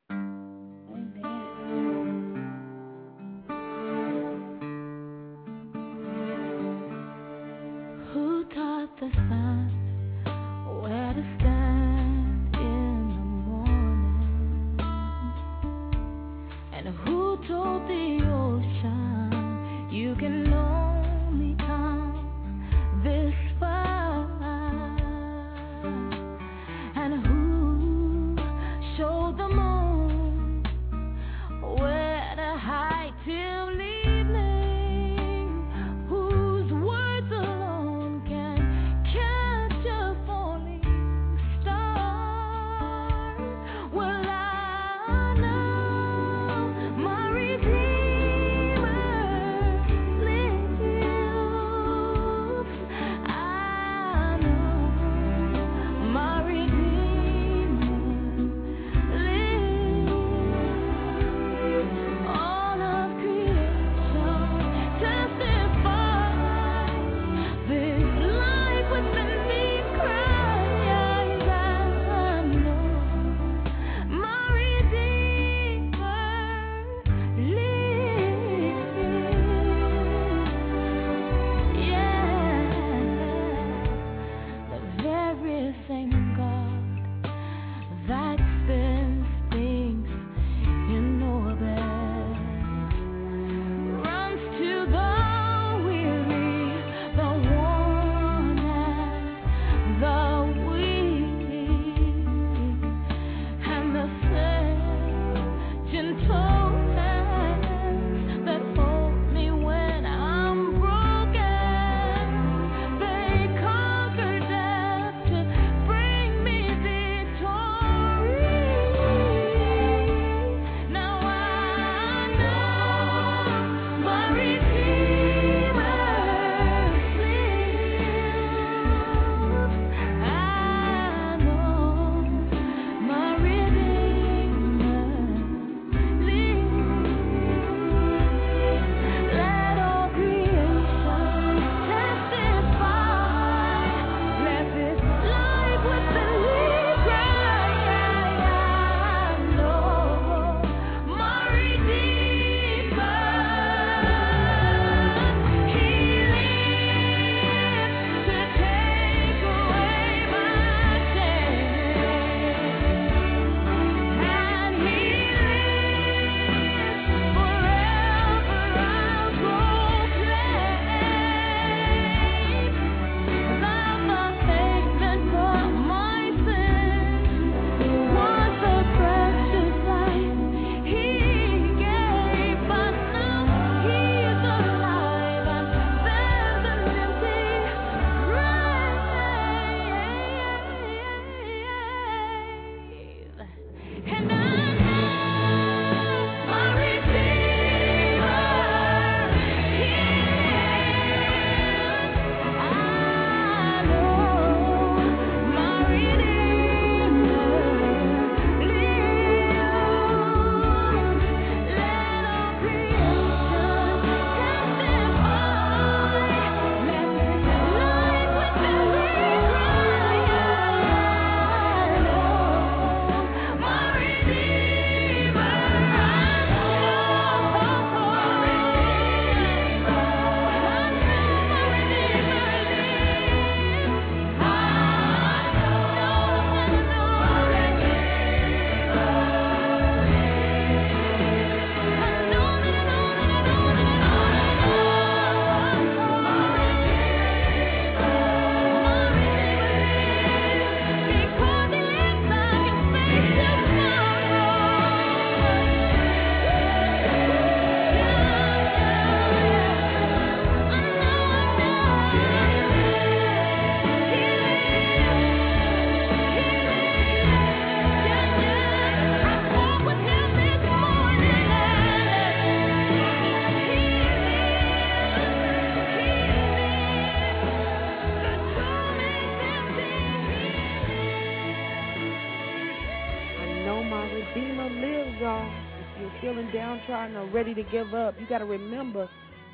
[286.93, 289.09] Downtrodden or ready to give up, you got to remember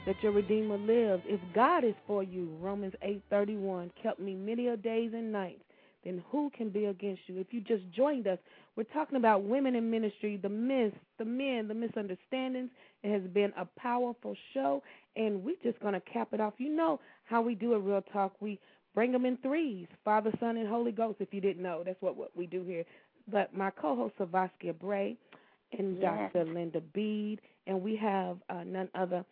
[0.06, 1.24] that your Redeemer lives.
[1.26, 5.64] If God is for you, Romans 8:31, kept me many a days and nights,
[6.04, 7.38] then who can be against you?
[7.38, 8.40] If you just joined us,
[8.76, 12.72] we're talking about women in ministry, the myths, the men, the misunderstandings.
[13.04, 14.84] It has been a powerful show,
[15.16, 16.56] and we're just going to cap it off.
[16.58, 18.34] You know how we do a real talk.
[18.42, 18.60] We
[18.94, 21.84] bring them in threes Father, Son, and Holy Ghost, if you didn't know.
[21.86, 22.84] That's what, what we do here.
[23.32, 25.16] But my co host, Savaskia Bray,
[25.78, 26.32] and Yes.
[26.34, 26.46] Dr.
[26.46, 29.26] Linda Beed, and we have uh, none other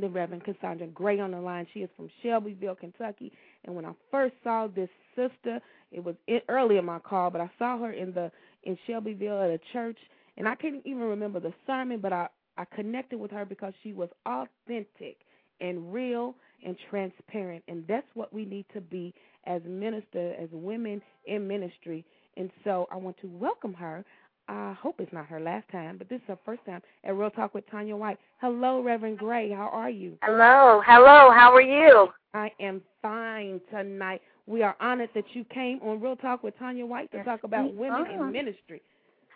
[0.00, 1.66] the Reverend Cassandra Gray on the line.
[1.72, 3.32] She is from Shelbyville, Kentucky.
[3.64, 5.60] And when I first saw this sister,
[5.92, 6.16] it was
[6.48, 8.30] early in my call, but I saw her in the
[8.64, 9.98] in Shelbyville at a church,
[10.36, 13.92] and I can't even remember the sermon, but I I connected with her because she
[13.92, 15.18] was authentic
[15.60, 16.34] and real
[16.64, 19.14] and transparent, and that's what we need to be
[19.46, 22.04] as ministers, as women in ministry.
[22.36, 24.04] And so I want to welcome her.
[24.48, 27.30] I hope it's not her last time, but this is her first time at Real
[27.30, 28.18] Talk with Tanya White.
[28.40, 29.50] Hello, Reverend Gray.
[29.50, 30.18] How are you?
[30.22, 31.30] Hello, hello.
[31.30, 32.08] How are you?
[32.34, 34.20] I am fine tonight.
[34.46, 37.44] We are honored that you came on Real Talk with Tanya White to Yes, talk
[37.44, 38.26] about women are.
[38.26, 38.82] in ministry.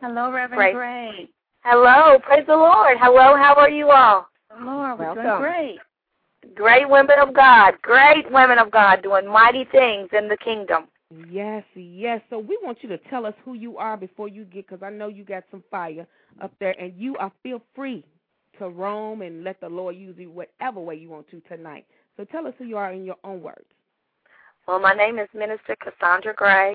[0.00, 0.74] Hello, Reverend Great.
[0.74, 1.28] Gray.
[1.64, 2.98] Hello, praise the Lord.
[3.00, 4.28] Hello, how are you all?
[4.60, 5.78] Lord, we're doing great.
[6.54, 10.84] Great women of God, great women of God doing mighty things in the kingdom.
[11.30, 12.20] Yes, yes.
[12.28, 14.90] So we want you to tell us who you are before you get, because I
[14.90, 16.06] know you got some fire
[16.42, 18.04] up there, and you are feel free
[18.58, 21.86] to roam and let the Lord use you whatever way you want to tonight.
[22.16, 23.64] So tell us who you are in your own words.
[24.66, 26.74] Well, my name is Minister Cassandra Gray,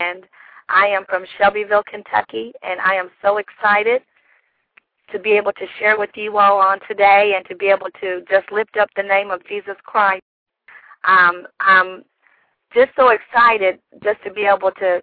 [0.00, 0.24] and
[0.70, 4.00] I am from Shelbyville, Kentucky, and I am so excited
[5.12, 8.22] to be able to share with you all on today and to be able to
[8.30, 10.22] just lift up the name of Jesus Christ.
[11.06, 12.04] Um, I'm
[12.74, 15.00] just so excited just to be able to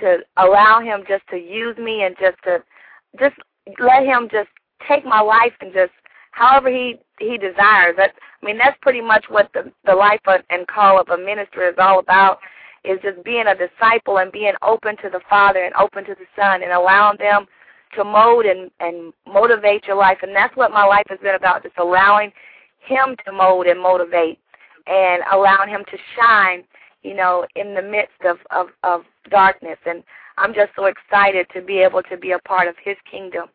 [0.00, 2.62] to allow him just to use me and just to
[3.20, 3.36] just
[3.78, 4.48] let him just
[4.88, 5.92] take my life and just
[6.32, 7.94] however he he desires.
[7.96, 8.12] That
[8.42, 10.20] I mean that's pretty much what the the life
[10.50, 12.38] and call of a minister is all about
[12.84, 16.26] is just being a disciple and being open to the Father and open to the
[16.34, 17.46] Son and allowing them
[17.94, 21.62] to mold and and motivate your life and that's what my life has been about
[21.62, 22.32] just allowing
[22.80, 24.38] him to mold and motivate
[24.86, 26.64] and allowing him to shine
[27.02, 30.02] you know in the midst of of of darkness and
[30.38, 33.48] I'm just so excited to be able to be a part of his kingdom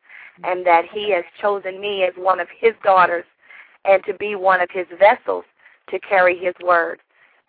[0.43, 3.25] and that he has chosen me as one of his daughters
[3.85, 5.45] and to be one of his vessels
[5.89, 6.99] to carry his word.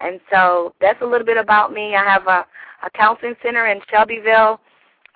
[0.00, 1.94] And so that's a little bit about me.
[1.94, 2.46] I have a,
[2.84, 4.60] a counseling center in Shelbyville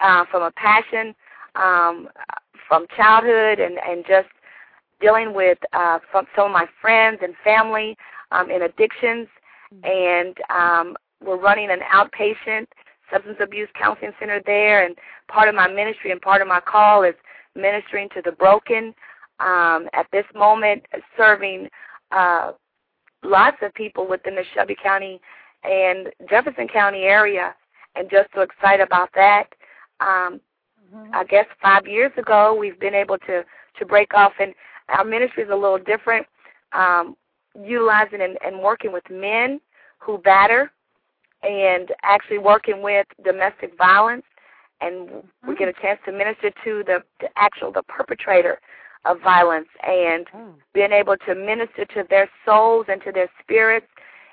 [0.01, 1.15] uh, from a passion
[1.55, 2.09] um,
[2.67, 4.29] from childhood and, and just
[5.01, 7.97] dealing with uh, some, some of my friends and family
[8.33, 9.29] um, in addictions.
[9.85, 12.67] And um, we're running an outpatient
[13.11, 14.85] substance abuse counseling center there.
[14.85, 14.97] And
[15.29, 17.15] part of my ministry and part of my call is
[17.55, 18.95] ministering to the broken.
[19.41, 20.85] Um, at this moment,
[21.17, 21.69] serving
[22.11, 22.53] uh,
[23.23, 25.21] lots of people within the Shelby County
[25.65, 27.55] and Jefferson County area,
[27.95, 29.45] and just so excited about that.
[30.01, 30.41] Um,
[31.13, 33.45] I guess five years ago, we've been able to
[33.79, 34.55] to break off, and
[34.89, 36.27] our ministry is a little different,
[36.73, 37.17] um,
[37.61, 39.61] utilizing and, and working with men
[39.99, 40.71] who batter,
[41.43, 44.25] and actually working with domestic violence,
[44.81, 45.09] and
[45.47, 45.83] we get a mm.
[45.83, 48.61] chance to minister to the, the actual the perpetrator
[49.05, 50.55] of violence, and mm.
[50.73, 53.87] being able to minister to their souls and to their spirits,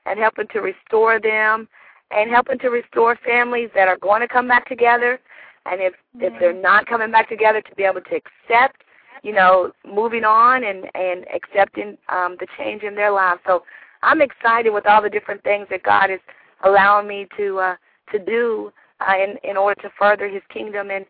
[0.05, 1.67] and helping to restore them,
[2.11, 5.19] and helping to restore families that are going to come back together,
[5.65, 8.83] and if if they're not coming back together, to be able to accept,
[9.23, 13.41] you know, moving on and and accepting um, the change in their lives.
[13.45, 13.63] So
[14.03, 16.19] I'm excited with all the different things that God is
[16.63, 17.75] allowing me to uh,
[18.11, 18.71] to do
[19.01, 21.05] uh, in in order to further His kingdom and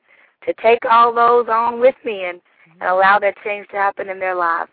[0.46, 2.40] to take all those on with me and,
[2.80, 4.72] and allow that change to happen in their lives.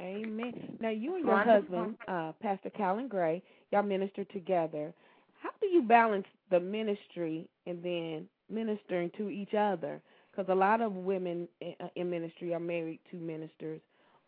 [0.00, 0.76] Amen.
[0.80, 4.92] Now you and your husband, uh, Pastor Callan Gray, y'all minister together.
[5.40, 10.00] How do you balance the ministry and then ministering to each other?
[10.34, 13.80] Because a lot of women in, uh, ministry are married to ministers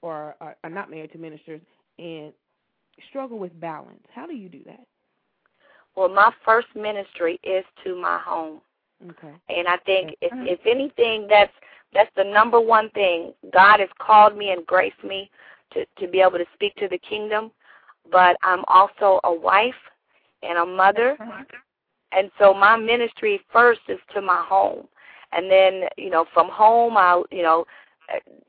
[0.02, 1.60] or are, are not married to ministers
[1.98, 2.32] and
[3.08, 4.04] struggle with balance.
[4.14, 4.86] How do you do that?
[5.96, 8.60] Well, my first ministry is to my home.
[9.10, 9.32] Okay.
[9.48, 11.52] And I think if if anything that's
[11.92, 13.32] that's the number one thing.
[13.52, 15.30] God has called me and graced me
[15.72, 17.50] to, to be able to speak to the kingdom.
[18.10, 19.74] But I'm also a wife
[20.42, 21.16] and a mother.
[22.12, 24.86] And so my ministry first is to my home.
[25.32, 27.66] And then, you know, from home I'll you know,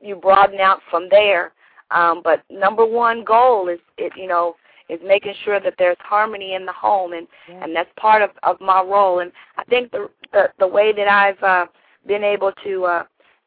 [0.00, 1.52] you broaden out from there.
[1.90, 4.56] Um, but number one goal is it you know,
[4.88, 7.62] is making sure that there's harmony in the home and Yeah.
[7.62, 11.08] and that's part of of my role and i think the the, the way that
[11.08, 11.66] i've uh
[12.06, 13.04] been able to uh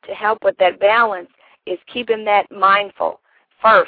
[0.07, 1.29] to help with that balance
[1.65, 3.19] is keeping that mindful
[3.63, 3.87] 1st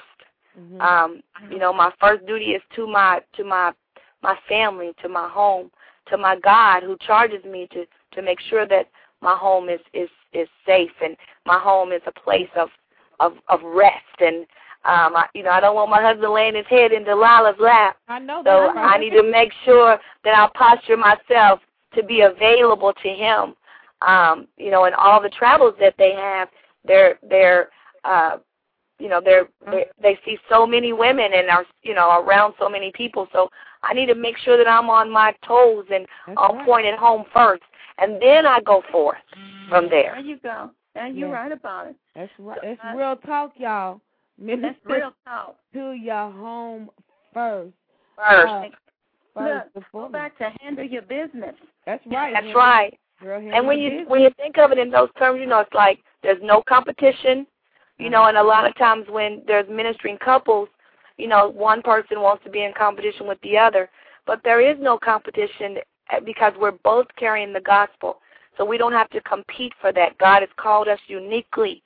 [0.60, 0.82] Mhm.
[0.82, 3.74] Um, you know, my first duty is to my to my
[4.22, 5.72] my family, to my home,
[6.10, 8.88] to my God who charges me to to make sure that
[9.24, 12.70] my home is is is safe and my home is a place of
[13.20, 14.42] of of rest and
[14.86, 17.98] um I, you know I don't want my husband laying his head in Delilah's lap
[18.08, 18.78] I know so that.
[18.78, 21.60] I need to make sure that I posture myself
[21.96, 23.56] to be available to him.
[24.02, 26.50] Um, you know, and all the travels that they have,
[26.86, 27.70] they're they're
[28.04, 28.38] uh
[29.00, 32.70] you know, they're they, they see so many women and are you know, around so
[32.70, 33.28] many people.
[33.34, 33.50] So
[33.84, 36.66] I need to make sure that I'm on my toes and That's on right.
[36.66, 37.64] point at home first.
[38.00, 39.18] And then I go forth
[39.70, 40.20] from There there.
[40.20, 40.72] you go.
[40.96, 41.36] And you're Yeah.
[41.36, 41.96] right about it.
[42.16, 42.60] That's right.
[42.62, 44.00] That's Uh, real talk, y'all.
[44.40, 45.56] That's real talk.
[45.74, 46.90] to your home
[47.34, 47.74] first.
[48.16, 48.48] First.
[48.48, 48.62] Uh,
[49.34, 51.56] first Look, before go back to handle your business.
[51.86, 52.34] That's right.
[52.34, 53.00] That's handle- right.
[53.22, 54.10] Girl, And when you business.
[54.10, 57.48] when you think of it in those terms, you know, it's like there's no competition.
[58.00, 60.68] You know, and a lot of times when there's ministering couples,
[61.18, 63.90] you know, one person wants to be in competition with the other,
[64.26, 65.78] but there is no competition
[66.12, 68.18] eh, because we're both carrying the gospel.
[68.58, 70.18] So we don't have to compete for that.
[70.18, 71.82] God has called us uniquely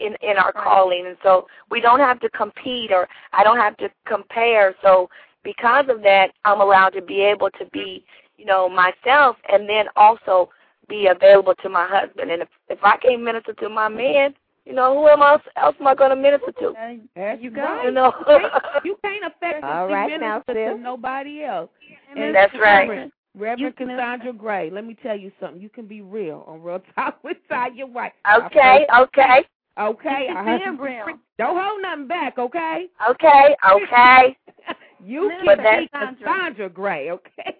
[0.00, 3.76] in in our calling, and so we don't have to compete or I don't have
[3.78, 4.74] to compare.
[4.82, 5.08] So
[5.42, 8.04] because of that, I'm allowed to be able to be,
[8.36, 10.50] you know, myself, and then also
[10.88, 12.30] be available to my husband.
[12.30, 14.34] And if if I can't minister to my man,
[14.64, 16.72] you know, who am else else am I going to minister to?
[17.16, 17.62] There you go.
[17.62, 17.84] right.
[17.84, 18.12] You know.
[18.18, 21.70] You can't- you can't effectively All right now, minister to nobody else.
[22.16, 22.88] And That's right.
[22.88, 25.60] Reverend, Reverend You can- Cassandra Gray, let me tell you something.
[25.60, 28.12] You can be real on Real Talk with Tanya White.
[28.46, 29.44] Okay, okay,
[29.80, 30.26] Okay.
[30.28, 31.06] You I can heard be real.
[31.38, 32.86] Don't hold nothing back, okay?
[33.10, 34.36] okay, okay.
[35.04, 37.56] you But can that's- be Cassandra Gray, okay?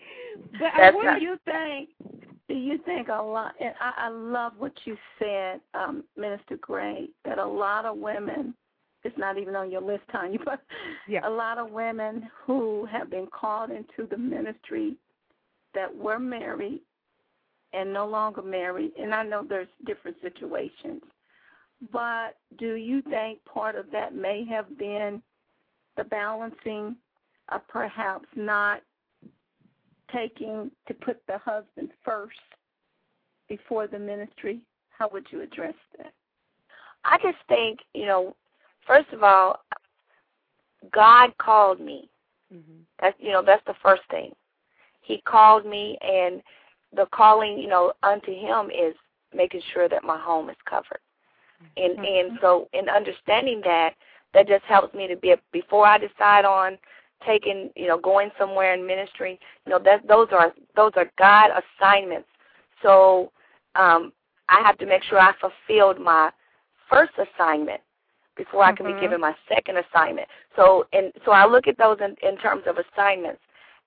[0.52, 1.20] But uh, I That's wonder right.
[1.20, 1.88] do you think
[2.52, 7.08] do you think a lot and I, I love what you said, um, Minister Gray,
[7.24, 8.54] that a lot of women
[9.04, 10.60] it's not even on your list, Tanya, but
[11.08, 11.26] Yeah.
[11.26, 14.96] a lot of women who have been called into the ministry
[15.74, 16.82] that were married
[17.72, 21.02] and no longer married, and I know there's different situations,
[21.90, 25.22] but do you think part of that may have been
[25.96, 26.94] the balancing
[27.48, 28.82] of perhaps not
[30.12, 32.38] taking to put the husband first
[33.48, 34.60] before the ministry?
[34.90, 36.12] How would you address that?
[37.04, 38.36] I just think, you know,
[38.86, 39.64] first of all,
[40.92, 42.08] God called me.
[42.52, 42.84] Mhm.
[42.98, 44.34] That's you know, that's the first thing.
[45.00, 46.42] He called me and
[46.92, 48.94] the calling, you know, unto him is
[49.32, 51.00] making sure that my home is covered.
[51.76, 53.94] And and so in understanding that,
[54.34, 56.78] that just helps me to be before I decide on
[57.26, 61.50] taking, you know, going somewhere in ministry, you know, that those are those are God
[61.50, 62.28] assignments.
[62.82, 63.32] So
[63.74, 64.12] um
[64.48, 66.30] I have to make sure I fulfilled my
[66.90, 67.80] first assignment
[68.36, 70.28] before I can be given my second assignment.
[70.56, 73.40] So and so I look at those in, in terms of assignments.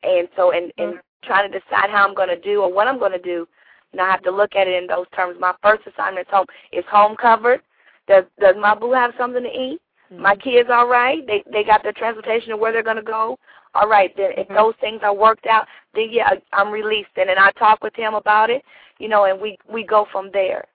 [0.04, 3.20] And so in, in trying to decide how I'm gonna do or what I'm gonna
[3.20, 3.48] do,
[3.92, 5.38] you know, I have to look at it in those terms.
[5.40, 7.62] My first assignment is home is home covered.
[8.08, 9.82] Does does my boo have something to eat?
[10.12, 11.26] My kids all right?
[11.26, 13.38] They they got their transportation and where they're gonna go?
[13.74, 17.38] All right, then if those things are worked out, then yeah, I'm released and then
[17.38, 18.64] I talk with him about it,
[19.00, 20.66] you know, and we we go from there.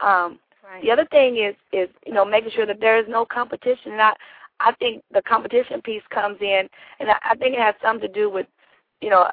[0.00, 0.38] Um
[0.82, 4.02] the other thing is is you know making sure that there is no competition, and
[4.02, 4.12] I
[4.60, 6.68] I think the competition piece comes in,
[7.00, 8.46] and I, I think it has something to do with
[9.00, 9.28] you know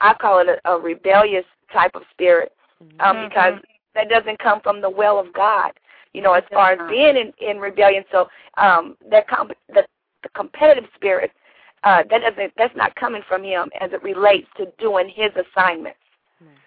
[0.00, 2.52] I call it a, a rebellious type of spirit
[3.00, 3.54] um, because
[3.94, 5.72] that doesn't come from the will of God.
[6.12, 8.28] You know, as far as being in, in rebellion, so
[8.58, 9.84] um, that comp- the,
[10.22, 11.30] the competitive spirit
[11.84, 15.98] uh, that doesn't that's not coming from Him as it relates to doing His assignments.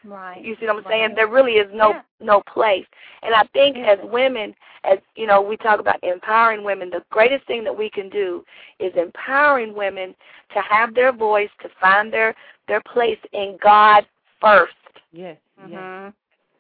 [0.04, 0.44] Right.
[0.44, 1.16] You see what I'm saying?
[1.16, 2.02] There really is no Yeah.
[2.20, 2.86] no place.
[3.24, 7.46] And I think as women, as you know, we talk about empowering women, the greatest
[7.48, 8.46] thing that we can do
[8.80, 10.16] is empowering women
[10.54, 12.36] to have their voice, to find their
[12.68, 14.06] their place in God
[14.40, 14.74] first.
[15.12, 15.38] Yes.
[15.68, 16.14] Yes.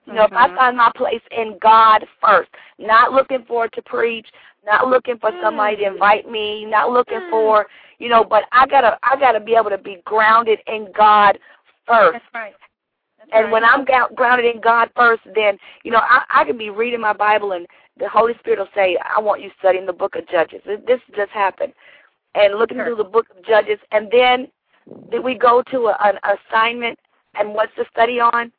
[0.05, 0.55] You know, if I uh-huh.
[0.55, 4.27] find my place in God first, not looking for to preach,
[4.65, 5.93] not looking for somebody to mm.
[5.93, 7.29] invite me, not looking mm.
[7.29, 7.67] for,
[7.99, 11.37] you know, but I gotta I gotta be able to be grounded in God
[11.87, 12.13] first.
[12.13, 12.53] That's right.
[13.17, 13.51] That's And right.
[13.51, 17.13] when I'm grounded in God first, then you know I, I can be reading my
[17.13, 17.65] Bible, and
[17.97, 21.31] the Holy Spirit will say, "I want you studying the Book of Judges." This just
[21.31, 21.73] happened,
[22.35, 22.85] and looking Sure.
[22.85, 24.47] through the Book of Judges, and then
[25.11, 26.99] then we go to a, an assignment,
[27.35, 28.51] and what's the study on?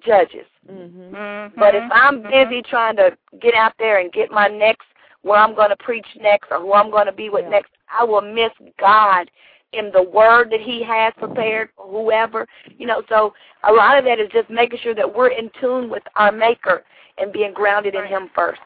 [0.00, 0.46] Judges.
[0.68, 1.10] Mhm.
[1.10, 1.52] Mhm.
[1.56, 2.30] But if I'm Mhm.
[2.30, 4.86] busy trying to get out there and get my next,
[5.22, 7.50] where I'm going to preach next, or who I'm going to be with Yeah.
[7.50, 9.30] next, I will miss God
[9.72, 12.46] in the word that He has prepared for whoever.
[12.78, 15.88] You know, so a lot of that is just making sure that we're in tune
[15.88, 16.84] with our Maker
[17.18, 18.60] and being grounded in Him first.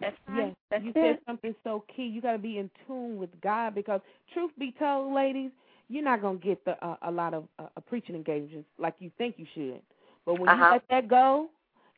[0.00, 0.94] That's Yes, That's you it.
[0.94, 2.06] said something so key.
[2.06, 4.00] You got to be in tune with God because,
[4.32, 5.50] truth be told, ladies,
[5.88, 9.10] you're not gonna get the uh, a lot of uh, uh, preaching engagements like you
[9.16, 9.80] think you should.
[10.28, 10.62] But when Uh-huh.
[10.66, 11.48] you let that go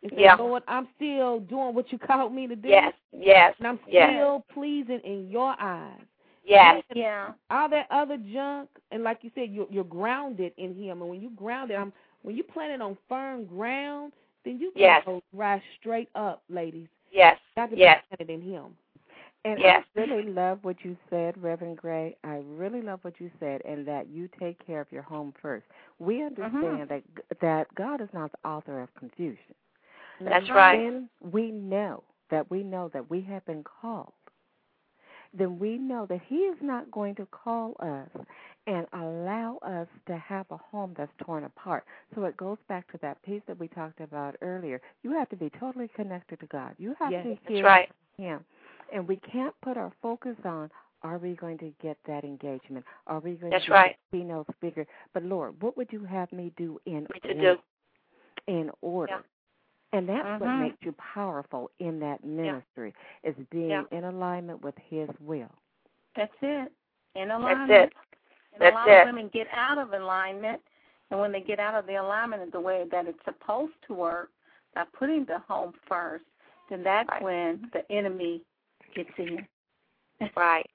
[0.05, 0.36] and say, Yeah.
[0.36, 2.69] Lord, I'm still doing what you called me to do.
[2.69, 4.09] Yes, yes, And I'm yes.
[4.09, 6.01] still pleasing in your eyes.
[6.44, 6.85] Yes.
[6.94, 7.32] Yeah.
[7.51, 11.02] All that other junk, and like you said, you're, you're grounded in Him.
[11.02, 11.93] And when you grounded, I'm,
[12.23, 14.12] when you planted on firm ground,
[14.44, 15.02] then you can Yes.
[15.05, 16.86] go rise straight up, ladies.
[17.11, 17.36] Yes.
[17.57, 18.01] Got to Yes.
[18.09, 18.77] be planted in Him.
[19.45, 19.85] And Yes.
[19.97, 22.17] I really love what you said, Reverend Gray.
[22.25, 25.67] I really love what you said, and that you take care of your home first.
[25.99, 26.41] We mm-hmm.
[26.43, 27.03] understand that
[27.41, 29.55] that God is not the author of confusion.
[30.21, 30.79] That's And right.
[30.79, 34.12] When we know that we know that we have been called,
[35.33, 38.27] then we know that He is not going to call us
[38.67, 41.85] and allow us to have a home that's torn apart.
[42.15, 44.83] So it goes back to that piece that we talked about earlier.
[45.03, 46.75] You have to be totally connected to God.
[46.79, 47.25] You have Yes.
[47.25, 47.91] to That's hear right.
[48.19, 48.45] Him.
[48.93, 50.71] And we can't put our focus on
[51.03, 52.85] are we going to get that engagement?
[53.07, 53.97] Are we going That's to right.
[54.12, 54.87] get the bigger?
[55.15, 57.55] But Lord, what would you have me do in Me to order?
[57.55, 58.53] do.
[58.53, 59.25] In order.
[59.93, 60.61] And that's what Mhm.
[60.61, 63.85] makes you powerful in that ministry is being Yeah.
[63.91, 65.51] in alignment with his will.
[66.15, 66.73] That's it.
[67.15, 67.69] In alignment.
[67.69, 67.97] That's it.
[68.53, 69.01] And That's a lot it.
[69.01, 70.62] of women get out of alignment,
[71.11, 73.95] and when they get out of the alignment of the way that it's supposed to
[73.95, 74.31] work,
[74.75, 76.25] by putting the home first,
[76.69, 77.23] then that's Right.
[77.23, 78.45] when the enemy
[78.95, 79.47] gets in.
[80.37, 80.67] Right.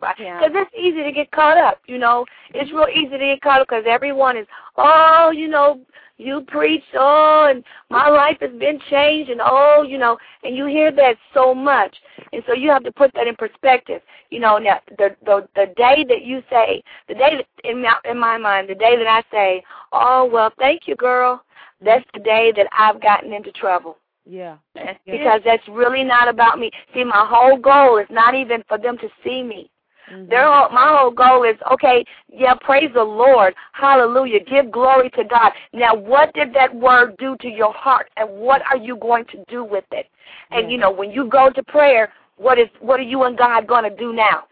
[0.00, 0.16] Right.
[0.18, 0.40] Yeah.
[0.40, 2.24] Because it's easy to get caught up, you know.
[2.54, 4.46] It's real easy to get caught up because everyone is,
[4.76, 5.80] oh, you know,
[6.18, 10.66] you preach, oh, and my life has been changed, and oh, you know, and you
[10.66, 11.96] hear that so much,
[12.32, 14.02] and so you have to put that in perspective.
[14.30, 17.94] You know, now the the the day that you say, the day that in my
[18.04, 19.62] in my mind, the day that I say,
[19.92, 21.42] oh, well, thank you, girl,
[21.80, 23.96] that's the day that I've gotten into trouble
[24.28, 24.58] Yeah.
[24.74, 25.12] That's it.
[25.12, 26.70] because that's really not about me.
[26.94, 29.70] See, my whole goal is not even for them to see me.
[30.10, 30.28] Mhm.
[30.28, 32.04] Their whole, my whole goal is okay.
[32.28, 34.40] Yeah, praise the Lord, Hallelujah.
[34.40, 35.52] Give glory to God.
[35.72, 39.44] Now, what did that word do to your heart, and what are you going to
[39.48, 40.06] do with it?
[40.50, 40.72] And Yeah.
[40.72, 43.84] you know, when you go to prayer, what is what are you and God going
[43.84, 44.46] to do now?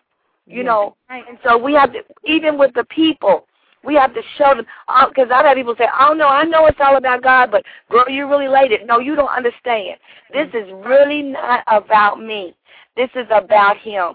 [0.47, 0.71] You Yeah.
[0.71, 1.27] know, Right.
[1.29, 3.47] and so we have to, even with the people,
[3.87, 4.67] we have to show them.
[5.09, 8.05] Because I've had people say, "Oh no, I know it's all about God, but girl,
[8.09, 9.99] you're really late." It No, you don't understand.
[10.33, 12.55] This is really not about me.
[12.97, 14.15] This is about Him.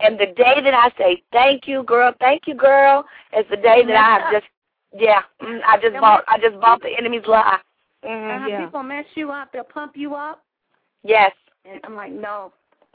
[0.00, 3.04] And the day that I say, "Thank you, girl, thank you, girl,"
[3.36, 4.46] is the day that I have just,
[4.92, 7.58] yeah, mm, I just bought, I just bought the enemy's lie.
[8.04, 8.48] hmm Uh-huh.
[8.48, 8.64] Yeah.
[8.64, 10.42] People mess you up, they'll pump you up,
[11.02, 11.32] Yes,
[11.64, 12.52] and I'm like, no,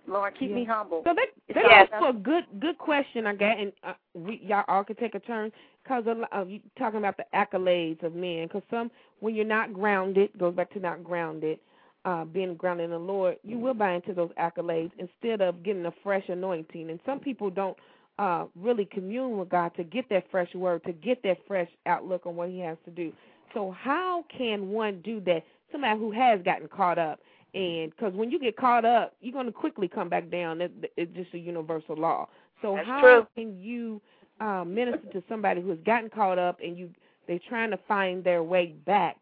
[0.07, 1.03] Lord, keep me humble.
[1.05, 1.89] So that that's Yes.
[1.93, 5.19] also a good good question I got, and uh, we y'all all can take a
[5.19, 5.51] turn
[5.83, 8.47] because uh, you talking about the accolades of men.
[8.47, 8.89] Because some
[9.19, 11.59] when you're not grounded, goes back to not grounded,
[12.05, 15.85] uh, being grounded in the Lord, you will buy into those accolades instead of getting
[15.85, 16.89] a fresh anointing.
[16.89, 17.77] And some people don't
[18.17, 22.25] uh, really commune with God to get that fresh word, to get that fresh outlook
[22.25, 23.11] on what He has to do.
[23.53, 25.43] So how can one do that?
[25.71, 27.19] Somebody who has gotten caught up,
[27.57, 30.61] and because when you get caught up, you're going to quickly come back down.
[30.61, 32.29] It, it's just a universal law.
[32.61, 33.27] So That's how true.
[33.35, 34.01] can you
[34.39, 36.89] uh, minister to somebody who has gotten caught up, and you
[37.27, 39.17] they're trying to find their way back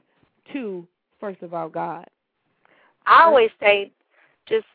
[0.54, 0.86] to
[1.20, 2.06] first of all God?
[3.06, 3.92] I always say,
[4.48, 4.66] just,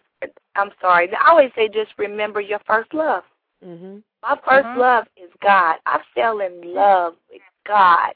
[0.55, 3.25] I'm sorry, I always say, just remember your first love.
[3.65, 4.03] Mhm.
[4.23, 4.77] My 1st Mhm.
[4.77, 5.77] love is God.
[5.87, 8.15] I fell in love with God.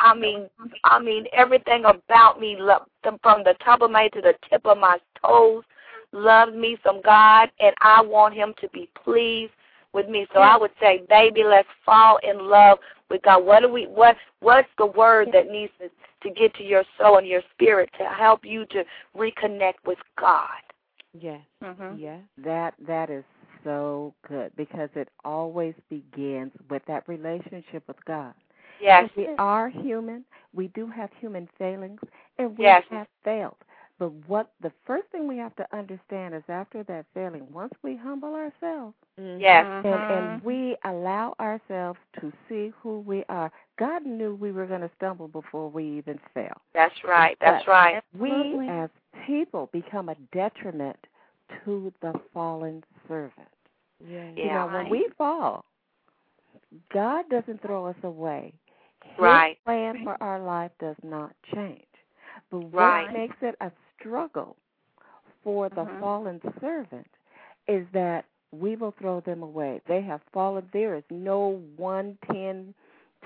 [0.00, 0.48] I mean,
[0.84, 2.56] I mean everything about me,
[3.02, 5.64] from the top of my head to the tip of my toes,
[6.12, 9.52] loves me some God, and I want Him to be pleased
[9.92, 10.26] with me.
[10.32, 12.78] So I would say, baby, let's fall in love
[13.10, 13.44] with God.
[13.44, 13.84] What do we?
[13.86, 14.16] What?
[14.40, 15.88] What's the word that needs to,
[16.28, 18.84] to get to your soul and your spirit to help you to
[19.16, 20.48] reconnect with God?
[21.12, 21.40] Yes.
[21.62, 21.98] Mhm.
[21.98, 22.20] Yes.
[22.38, 23.24] That that is
[23.64, 28.34] so good because it always begins with that relationship with God.
[28.80, 29.10] Yes.
[29.16, 30.24] We are human.
[30.54, 32.00] We do have human failings,
[32.38, 32.84] and we Yes.
[32.90, 33.56] have failed.
[33.98, 37.96] But what the first thing we have to understand is after that failing, once we
[37.96, 38.94] humble ourselves.
[39.16, 39.66] Yes.
[39.66, 40.46] and, and mm-hmm.
[40.46, 45.26] we allow ourselves to see who we are, God knew we were going to stumble
[45.26, 46.62] before we even fell.
[46.72, 47.36] That's right.
[47.40, 48.02] That's But right.
[48.16, 48.68] We Absolutely.
[48.68, 48.90] as
[49.26, 50.98] people become a detriment
[51.64, 53.48] to the fallen servant.
[54.06, 54.30] Yeah.
[54.36, 55.64] You know, when we fall,
[56.92, 58.52] God doesn't throw us away.
[59.04, 59.62] His Right.
[59.64, 61.84] plan for our life does not change.
[62.50, 63.12] But what Right.
[63.12, 64.56] makes it a struggle
[65.42, 66.00] for the Mhm.
[66.00, 67.06] fallen servant
[67.66, 69.80] is that we will throw them away.
[69.86, 70.68] They have fallen.
[70.72, 72.74] There is no one, ten,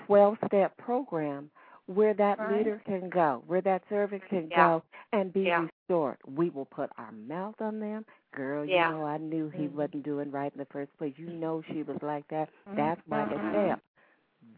[0.07, 1.51] twelve step program
[1.86, 2.59] where that Right.
[2.59, 4.57] leader can go, where that servant can Yeah.
[4.57, 4.82] go
[5.12, 5.62] and be Yeah.
[5.62, 6.19] restored.
[6.27, 8.05] We will put our mouth on them.
[8.32, 8.90] Girl, Yeah.
[8.90, 9.74] you know I knew he Mhm.
[9.74, 11.16] wasn't doing right in the first place.
[11.19, 12.49] You know she was like that.
[12.69, 12.77] Mhm.
[12.77, 13.81] That's why they failed.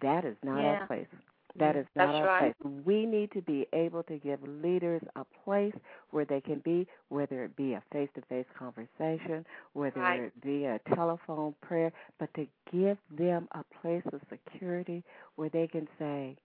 [0.01, 0.81] That is not Yeah.
[0.81, 1.09] our place.
[1.57, 2.59] That is not That's our right.
[2.59, 2.85] place.
[2.85, 5.75] We need to be able to give leaders a place
[6.11, 10.21] where they can be, whether it be a face to face conversation, whether Right.
[10.21, 15.05] it be a telephone prayer, but to give them a place of security
[15.37, 16.37] where they can say,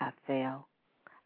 [0.00, 0.64] I failed.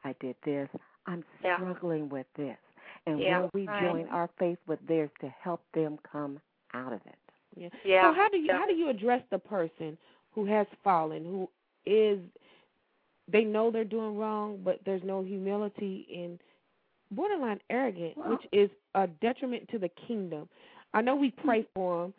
[0.04, 0.68] I did this.
[1.06, 1.56] I'm Yeah.
[1.56, 2.58] struggling with this.
[3.06, 3.80] And Yeah, when we right.
[3.80, 6.40] join our faith with theirs to help them come
[6.74, 7.18] out of it.
[7.54, 7.68] Yeah.
[7.84, 8.02] Yeah.
[8.02, 8.58] So how do you Yeah.
[8.58, 9.98] how do you address the person
[10.34, 11.48] who has fallen, who
[11.86, 12.18] is
[13.30, 16.38] they know they're doing wrong, but there's no humility and
[17.10, 20.48] borderline arrogant, which is a detriment to the kingdom.
[20.94, 22.14] I know we pray for them,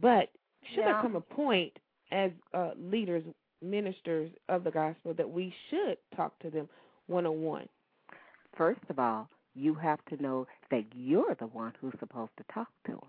[0.00, 0.30] but
[0.74, 1.72] should there come a point
[2.10, 3.24] as uh, leaders,
[3.62, 6.68] ministers of the gospel that we should talk to them
[7.06, 7.68] one on one?
[8.56, 12.68] First of all, you have to know that you're the one who's supposed to talk
[12.86, 13.00] to them.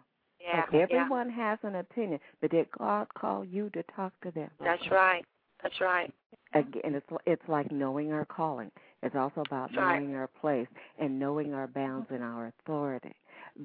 [0.50, 0.66] Yeah.
[0.82, 4.50] Everyone has an opinion, but did God call you to talk to them?
[4.60, 5.24] That's right.
[5.62, 6.14] That's right.
[6.54, 8.72] Again, it's it's like knowing our calling.
[9.04, 10.00] It's also about That's right.
[10.02, 10.68] knowing our place
[10.98, 13.14] and knowing our bounds and our authority.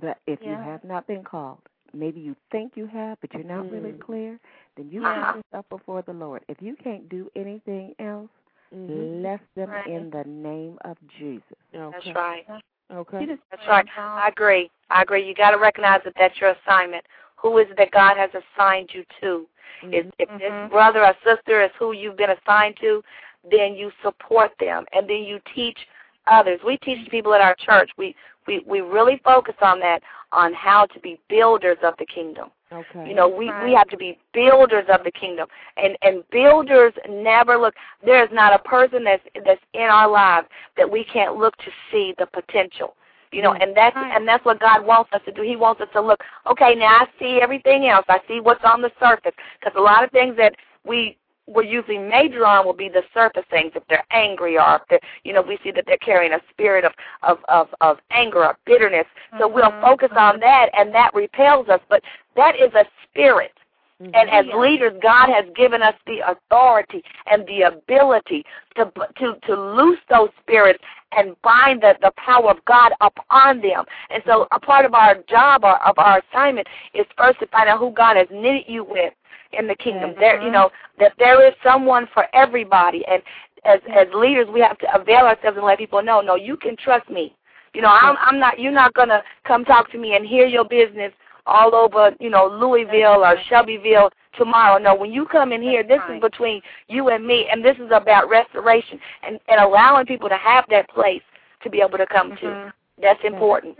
[0.00, 1.60] But if you have not been called,
[1.94, 4.00] maybe you think you have, but you're not really Mm.
[4.00, 4.40] clear,
[4.76, 5.32] then you Uh-huh.
[5.32, 6.44] put yourself before the Lord.
[6.48, 8.30] If you can't do anything else,
[8.72, 9.22] Mhm.
[9.22, 9.86] bless them Right.
[9.86, 11.56] in the name of Jesus.
[11.74, 11.90] Okay.
[11.90, 12.46] That's right.
[12.92, 13.26] Okay.
[13.50, 13.86] That's right.
[13.96, 14.70] I agree.
[14.90, 15.26] I agree.
[15.26, 17.04] You got to recognize that that's your assignment.
[17.36, 19.46] Who is it that God has assigned you to?
[19.82, 20.38] If, if Mm-hmm.
[20.38, 23.02] this brother or sister is who you've been assigned to,
[23.50, 25.78] then you support them and then you teach
[26.26, 26.60] others.
[26.64, 27.90] We teach people at our church.
[27.98, 28.14] We
[28.46, 30.02] we we really focus on that
[30.32, 32.50] on how to be builders of the kingdom.
[32.74, 33.08] Okay.
[33.08, 35.46] You know, we we have to be builders of the kingdom,
[35.76, 37.74] and and builders never look.
[38.04, 41.70] There is not a person that's that's in our lives that we can't look to
[41.90, 42.96] see the potential.
[43.30, 45.42] You know, and that's and that's what God wants us to do.
[45.42, 46.20] He wants us to look.
[46.50, 48.04] Okay, now I see everything else.
[48.08, 51.98] I see what's on the surface because a lot of things that we we're usually
[51.98, 53.72] major on will be the surface things.
[53.74, 56.84] If they're angry or if they're, you know, we see that they're carrying a spirit
[56.84, 56.92] of
[57.22, 59.06] of of, of anger or bitterness.
[59.38, 59.82] So we'll mm-hmm.
[59.82, 60.40] focus on mm-hmm.
[60.40, 61.80] that, and that repels us.
[61.88, 62.02] But
[62.36, 63.52] that is a spirit.
[64.00, 64.58] And as mm-hmm.
[64.58, 68.44] leaders, God has given us the authority and the ability
[68.76, 70.82] to to to loose those spirits
[71.16, 73.84] and bind the, the power of God upon them.
[74.10, 77.68] And so, a part of our job or of our assignment is first to find
[77.68, 79.12] out who God has knitted you with
[79.58, 80.10] in the kingdom.
[80.10, 80.20] Mm-hmm.
[80.20, 83.04] There, you know, that there is someone for everybody.
[83.10, 83.22] And
[83.64, 86.76] as as leaders, we have to avail ourselves and let people know, no, you can
[86.76, 87.34] trust me.
[87.74, 88.58] You know, I'm I'm not.
[88.58, 91.12] You're not gonna come talk to me and hear your business
[91.46, 94.78] all over, you know, Louisville or Shelbyville tomorrow.
[94.78, 97.90] No, when you come in here, this is between you and me, and this is
[97.92, 101.22] about restoration and and allowing people to have that place
[101.62, 102.46] to be able to come to.
[102.46, 102.68] Mm-hmm.
[103.02, 103.76] That's important.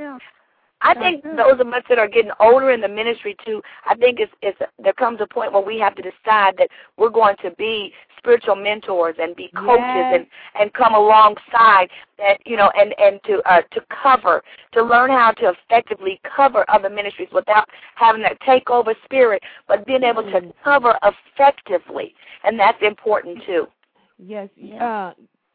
[0.85, 4.21] I think those of us that are getting older in the ministry too, I think
[4.21, 7.51] it's, it's there comes a point where we have to decide that we're going to
[7.53, 10.15] be spiritual mentors and be coaches Yes.
[10.15, 10.27] and
[10.61, 11.89] and come alongside
[12.19, 14.43] that you know and and to uh, to cover
[14.73, 20.03] to learn how to effectively cover other ministries without having that takeover spirit, but being
[20.03, 23.67] able to cover effectively, and that's important too.
[24.19, 24.49] Yes,
[24.81, 25.13] uh,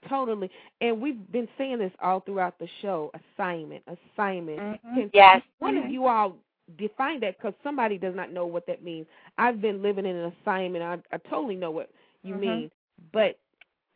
[0.07, 0.49] totally.
[0.81, 4.59] And we've been saying this all throughout the show: assignment, assignment.
[4.93, 5.41] Can Yes.
[5.59, 6.37] one of you all
[6.77, 7.37] define that?
[7.37, 9.07] Because somebody does not know what that means.
[9.37, 10.83] I've been living in an assignment.
[10.83, 11.89] I, I totally know what
[12.23, 12.39] you Mhm.
[12.39, 12.71] mean,
[13.11, 13.37] but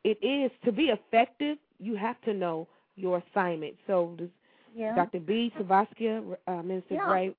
[0.03, 1.57] it is to be effective.
[1.79, 3.75] You have to know your assignment.
[3.87, 4.29] So, does
[4.75, 4.95] Yeah.
[4.95, 5.19] Dr.
[5.19, 5.51] B.
[5.57, 7.05] Savaskia, uh, Minister Yeah.
[7.07, 7.35] Gray.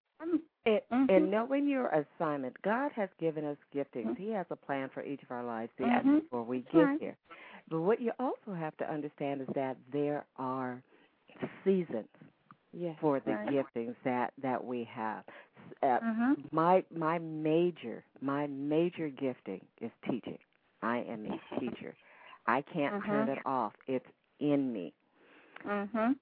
[0.67, 1.11] And, Mm-hmm.
[1.11, 4.17] and knowing your assignment, God has given us giftings.
[4.17, 6.23] He has a plan for each of our lives yes, Mhm.
[6.23, 7.01] before we That's get right.
[7.01, 7.17] here.
[7.69, 10.83] But what you also have to understand is that there are
[11.65, 12.09] seasons
[12.73, 12.99] Yes.
[13.01, 13.49] for the Right.
[13.49, 15.25] giftings that that we have.
[15.83, 16.37] Uh, Mhm.
[16.53, 20.39] My my major my major gifting is teaching.
[20.83, 21.95] I am a teacher.
[22.47, 23.29] I can't turn Mhm.
[23.29, 23.73] it off.
[23.87, 24.07] It's
[24.41, 24.93] in me.
[25.65, 26.13] Mm-hmm.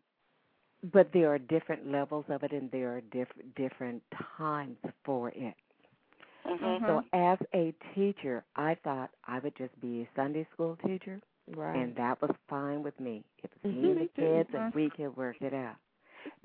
[0.93, 4.03] But there are different levels of it, and there are diff- different
[4.37, 5.55] times for it.
[6.47, 6.85] Mm-hmm.
[6.87, 11.91] So, as a teacher, I thought I would just be a Sunday school teacher, Right.
[11.91, 13.25] and that was fine with me.
[13.43, 15.77] It was Mhm, me and the kids, and we could work it out.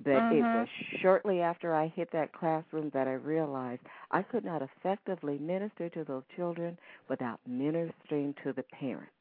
[0.03, 0.67] But it Mhm.
[0.67, 0.67] was
[1.01, 6.03] shortly after I hit that classroom that I realized I could not effectively minister to
[6.03, 6.77] those children
[7.09, 9.11] without ministering to the parents.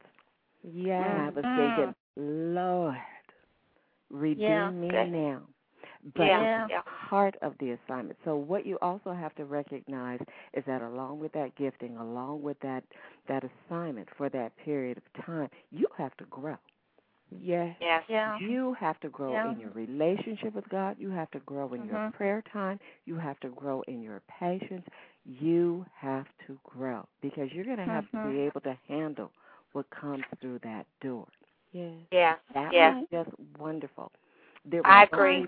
[0.63, 0.97] Yeah.
[0.97, 1.55] And I was Mm.
[1.55, 2.97] thinking, Lord,
[4.09, 5.05] redeem Yeah.
[5.05, 5.43] me now.
[6.15, 6.43] But Yeah.
[6.43, 6.81] it's Yeah.
[7.09, 8.17] part of the assignment.
[8.23, 10.19] So what you also have to recognize
[10.53, 12.83] is that along with that gifting, along with that
[13.27, 16.57] that assignment for that period of time, you have to grow.
[17.29, 17.75] Yes.
[17.79, 18.03] Yes.
[18.07, 18.37] Yeah.
[18.39, 19.51] You have to grow Yeah.
[19.51, 20.97] in your relationship with God.
[20.99, 22.13] You have to grow in your Mhm.
[22.13, 22.79] prayer time.
[23.05, 24.85] You have to grow in your patience.
[25.25, 28.31] You have to grow because you're going to have to Mhm.
[28.31, 29.31] be able to handle
[29.73, 31.27] what comes through that door.
[31.71, 31.93] Yes.
[32.11, 32.35] Yeah.
[32.53, 32.93] That Yeah.
[32.95, 34.11] was just wonderful.
[34.65, 35.47] There were I agree.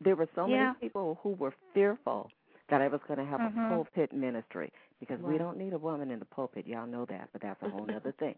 [0.00, 0.66] Many- there were so Yeah.
[0.66, 2.30] many people who were fearful
[2.68, 3.66] that I was going to have Mhm.
[3.66, 6.66] a pulpit ministry because we don't need a woman in the pulpit.
[6.66, 8.36] Y'all know that, but that's a whole other thing.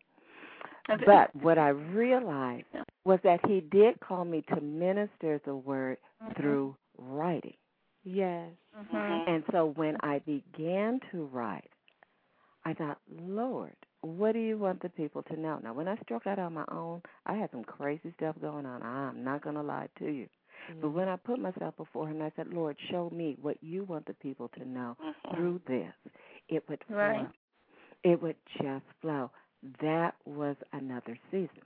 [1.06, 2.66] But what I realized
[3.04, 6.36] was that he did call me to minister the word Mhm.
[6.36, 7.56] through writing.
[8.04, 8.52] Yes.
[8.76, 9.28] Mhm.
[9.28, 11.70] And so when I began to write,
[12.64, 15.58] I thought, Lord, what do you want the people to know?
[15.58, 18.82] Now, when I struck out on my own, I had some crazy stuff going on.
[18.82, 20.28] I'm not going to lie to you.
[20.80, 24.06] But when I put myself before him, I said, Lord, show me what you want
[24.06, 25.34] the people to know Mhm.
[25.34, 25.94] through this.
[26.48, 26.96] It would flow.
[26.96, 27.28] Right.
[28.04, 29.30] It would just flow.
[29.80, 31.62] That was another season.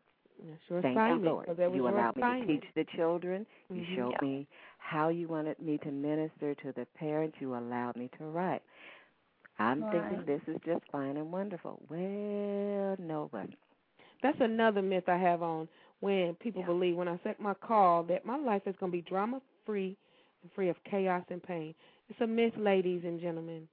[0.68, 1.22] Your Thank assignment.
[1.24, 1.46] you, Lord.
[1.48, 3.46] was You allowed me to teach the children.
[3.70, 3.96] You Mhm.
[3.96, 4.20] showed Yeah.
[4.20, 4.46] me
[4.78, 7.40] how you wanted me to minister to the parents.
[7.40, 8.62] You allowed me to write.
[9.58, 11.80] I'm thinking this is just fine and wonderful.
[11.88, 13.58] Well, no, it wasn't.
[14.22, 15.68] That's another myth I have on
[16.00, 16.66] when people Yeah.
[16.66, 19.96] believe when I set my call that my life is going to be drama free
[20.42, 21.74] and free of chaos and pain.
[22.08, 23.68] It's a myth, ladies and gentlemen.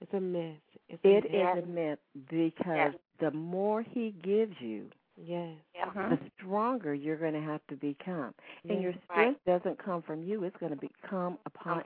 [0.00, 0.60] It's a myth.
[0.88, 1.56] It's a It myth.
[1.56, 1.98] is a myth
[2.28, 5.56] because the more he gives you, Yes.
[5.74, 5.90] Yeah.
[6.10, 8.34] the stronger you're going to have to become.
[8.68, 9.02] And your Yes.
[9.10, 11.84] strength doesn't come from you, it's going to become upon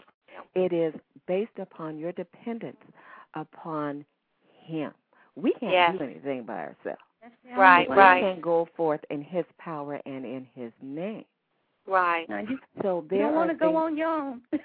[0.54, 0.94] it is
[1.26, 2.80] based upon your dependence
[3.34, 4.04] upon
[4.66, 4.92] him.
[5.36, 5.96] We can't Yes.
[5.98, 7.00] do anything by ourselves.
[7.44, 8.20] That's Right, only we right.
[8.34, 11.24] can go forth in his power and in his name.
[11.86, 12.28] Right.
[12.28, 14.40] Now, you, So you there don't want to go on your own.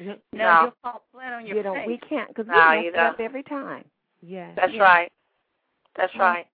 [0.00, 0.20] Yep.
[0.32, 0.60] no, No.
[0.62, 1.86] you'll fall flat on your you know, face.
[1.88, 3.84] we can't because we No, mess it up every time.
[4.22, 4.52] Yes.
[4.54, 4.80] That's yes.
[4.80, 5.12] right.
[5.96, 6.20] That's Mhm.
[6.20, 6.46] right.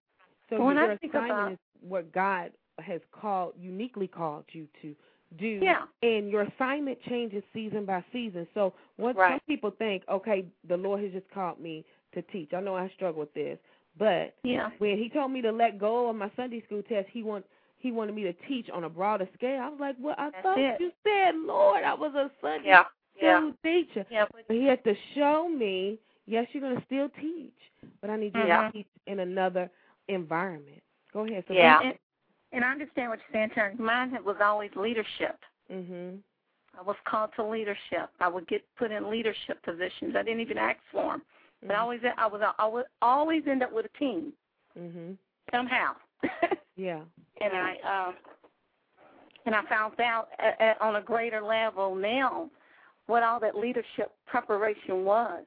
[0.48, 4.66] So When your I think assignment about- is what God has called, uniquely called you
[4.80, 4.96] to
[5.36, 5.60] do.
[5.62, 5.82] Yeah.
[6.02, 8.48] And your assignment changes season by season.
[8.54, 12.54] So what some people think, okay, the Lord has just called me to teach.
[12.54, 13.58] I know I struggle with this,
[13.98, 14.70] but Yeah.
[14.78, 17.46] when He told me to let go of my Sunday school test, He want
[17.78, 19.60] He wanted me to teach on a broader scale.
[19.60, 20.80] I was like, well, I That's thought it.
[20.80, 22.84] you said, Lord, I was a Sunday Yeah.
[23.16, 23.52] school Yeah.
[23.62, 24.06] teacher.
[24.10, 27.52] Yeah, but he had to show me, yes, you're going to still teach,
[28.00, 29.70] but I need you to teach in another
[30.08, 30.82] environment.
[31.12, 31.44] Go ahead.
[31.46, 31.80] So Yeah.
[31.82, 31.98] and,
[32.52, 33.74] and I understand what you're saying, Terry.
[33.76, 35.38] Mine was always leadership.
[35.70, 36.22] Mhm.
[36.78, 38.10] I was called to leadership.
[38.20, 40.16] I would get put in leadership positions.
[40.16, 41.22] I didn't even ask for them,
[41.66, 44.32] but I always I was I would always end up with a team
[44.78, 45.16] Mhm.
[45.52, 45.94] somehow.
[46.76, 47.02] Yeah.
[47.40, 48.16] and I um
[49.46, 52.50] and I found out at, at, on a greater level now
[53.06, 55.44] what all that leadership preparation was,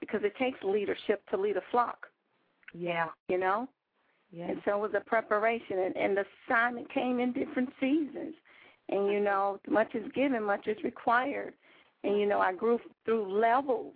[0.00, 2.06] because it takes leadership to lead a flock.
[2.74, 3.08] Yeah.
[3.28, 3.68] You know,
[4.30, 4.48] Yeah.
[4.48, 8.34] and so it was a preparation, and, and the assignment came in different seasons.
[8.90, 11.54] And you know, much is given, much is required.
[12.04, 13.94] And you know, I grew through levels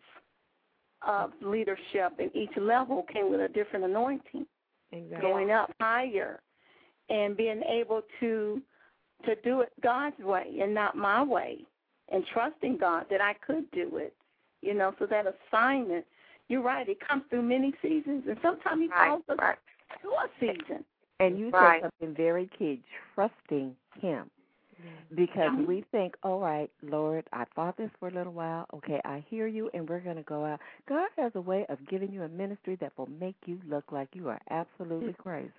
[1.06, 4.46] of leadership, and each level came with a different anointing
[4.92, 5.28] Exactly.
[5.28, 6.40] going up higher
[7.08, 8.62] and being able to
[9.24, 11.58] to do it God's way and not my way
[12.10, 14.14] and trusting God that I could do it.
[14.60, 16.04] You know, so that assignment,
[16.48, 19.08] you're right, it comes through many seasons and sometimes he Right.
[19.08, 19.58] calls us Right.
[20.02, 20.84] to a season.
[21.20, 21.82] And you Right.
[21.82, 22.82] said something very key,
[23.14, 24.30] trusting him.
[25.14, 28.66] Because we think, all right, Lord, I fought this for a little while.
[28.74, 30.60] Okay, I hear you, and we're going to go out.
[30.88, 34.08] God has a way of giving you a ministry that will make you look like
[34.14, 35.50] you are absolutely crazy.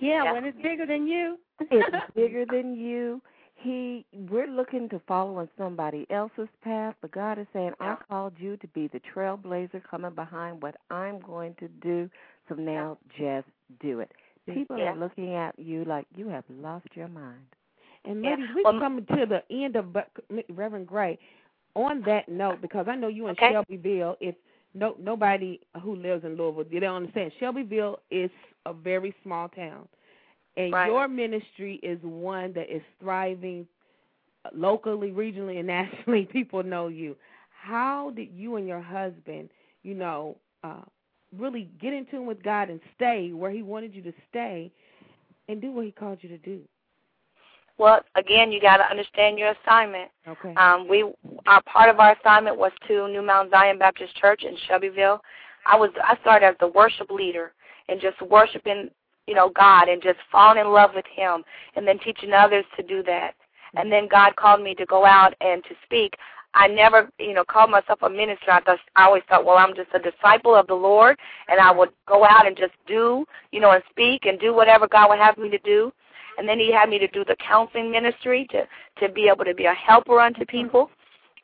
[0.00, 0.32] Yeah, Yeah.
[0.32, 1.38] when it's bigger than you.
[1.60, 3.20] it's bigger than you.
[3.54, 8.32] He, we're looking to follow in somebody else's path, but God is saying, I called
[8.36, 12.10] you to be the trailblazer coming behind what I'm going to do.
[12.48, 13.46] So now just
[13.80, 14.10] do it.
[14.52, 14.92] People Yeah.
[14.92, 17.46] are looking at you like you have lost your mind.
[18.04, 18.30] And Yeah.
[18.30, 19.96] ladies, we're coming to the end of
[20.50, 21.18] Reverend Gray.
[21.74, 23.50] On that note, because I know you in Okay.
[23.50, 24.34] Shelbyville, if
[24.74, 27.32] no nobody who lives in Louisville, they don't understand.
[27.38, 28.30] Shelbyville is
[28.66, 29.88] a very small town,
[30.56, 30.86] and Right.
[30.88, 33.66] your ministry is one that is thriving
[34.52, 36.26] locally, regionally, and nationally.
[36.26, 37.16] People know you.
[37.50, 39.50] How did you and your husband,
[39.82, 40.82] you know, uh,
[41.38, 44.70] really get in tune with God and stay where He wanted you to stay,
[45.48, 46.60] and do what He called you to do?
[47.82, 50.08] Well, again, you got to understand your assignment.
[50.28, 50.54] Okay.
[50.54, 51.02] Um, we,
[51.46, 55.20] our part of our assignment was to New Mount Zion Baptist Church in Shelbyville.
[55.66, 57.52] I was, I started as the worship leader
[57.88, 58.88] and just worshiping,
[59.26, 61.42] you know, God and just falling in love with Him,
[61.74, 63.32] and then teaching others to do that.
[63.74, 66.14] And then God called me to go out and to speak.
[66.54, 68.52] I never, you know, called myself a minister.
[68.52, 71.18] I, thought, I always thought, well, I'm just a disciple of the Lord,
[71.48, 74.86] and I would go out and just do, you know, and speak and do whatever
[74.86, 75.92] God would have me to do.
[76.38, 78.66] And then He had me to do the counseling ministry to
[79.00, 80.62] to be able to be a helper unto mm-hmm.
[80.62, 80.90] people.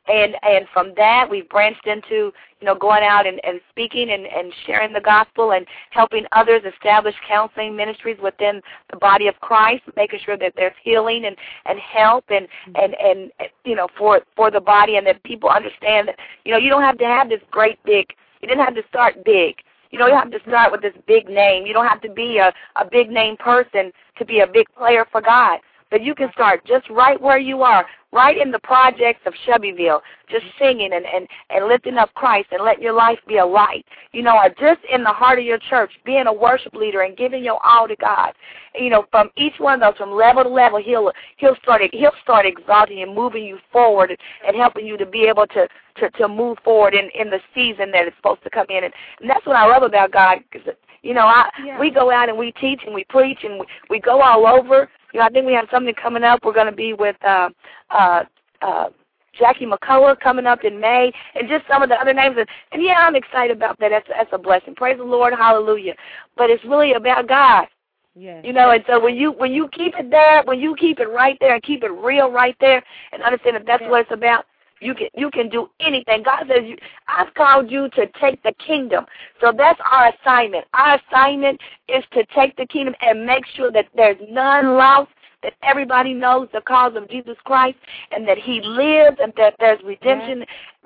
[0.07, 4.25] And and from that we've branched into you know going out and, and speaking and,
[4.25, 8.61] and sharing the gospel and helping others establish counseling ministries within
[8.91, 11.35] the body of Christ, making sure that there's healing and
[11.65, 12.75] and help and mm-hmm.
[12.75, 16.57] and and you know for for the body and that people understand that you know
[16.57, 18.07] you don't have to have this great big
[18.41, 19.55] you didn't have to start big.
[19.91, 20.49] You don't have to mm-hmm.
[20.49, 21.65] start with this big name.
[21.65, 25.05] You don't have to be a, a big name person to be a big player
[25.11, 25.59] for God.
[25.91, 30.01] But you can start just right where you are, right in the projects of Shelbyville,
[30.29, 33.85] just singing and, and, and lifting up Christ and letting your life be a light.
[34.11, 37.17] You know, or just in the heart of your church, being a worship leader and
[37.17, 38.33] giving your all to God.
[38.75, 42.11] You know, from each one of those, from level to level, he'll he'll start he'll
[42.23, 45.67] start exalting and moving you forward and, helping you to be able to
[45.97, 48.83] to to move forward in in the season that is supposed to come in.
[48.83, 50.39] And, and that's what I love about God.
[50.51, 50.61] Cause,
[51.01, 51.79] you know, I Yeah.
[51.79, 54.89] we go out and we teach and we preach and we, we go all over.
[55.13, 56.39] You know, I think we have something coming up.
[56.43, 57.49] We're going to be with uh,
[57.89, 58.23] uh,
[58.61, 58.89] uh,
[59.37, 62.35] Jackie McCullough coming up in May, and just some of the other names.
[62.37, 63.89] And, and yeah, I'm excited about that.
[63.89, 64.75] That's that's a blessing.
[64.75, 65.95] Praise the Lord, Hallelujah.
[66.35, 67.67] But it's really about God.
[68.15, 68.43] Yes.
[68.43, 71.07] You know, and so when you when you keep it there, when you keep it
[71.07, 74.45] right there and keep it real right there, and understand that that's what it's about,
[74.81, 76.23] you can you can do anything.
[76.23, 76.77] God says you,
[77.07, 79.05] I've called you to take the kingdom.
[79.41, 80.65] So that's our assignment.
[80.73, 85.11] Our assignment is to take the kingdom and make sure that there's none lost,
[85.43, 87.77] that everybody knows the cause of Jesus Christ,
[88.11, 90.45] and that He lives, and that there's redemption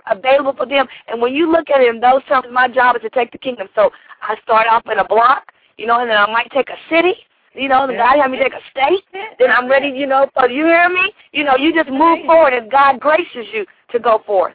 [0.09, 0.87] available for them.
[1.07, 3.37] And when you look at it in those terms, my job is to take the
[3.37, 3.67] kingdom.
[3.75, 3.91] So
[4.21, 7.13] I start off in a block, you know, and then I might take a city.
[7.55, 9.03] You know, the God had me take a state,
[9.37, 11.13] then I'm ready, you know, so you hear me?
[11.33, 13.63] You know, you just move forward as God graces you
[13.93, 14.53] to go forth.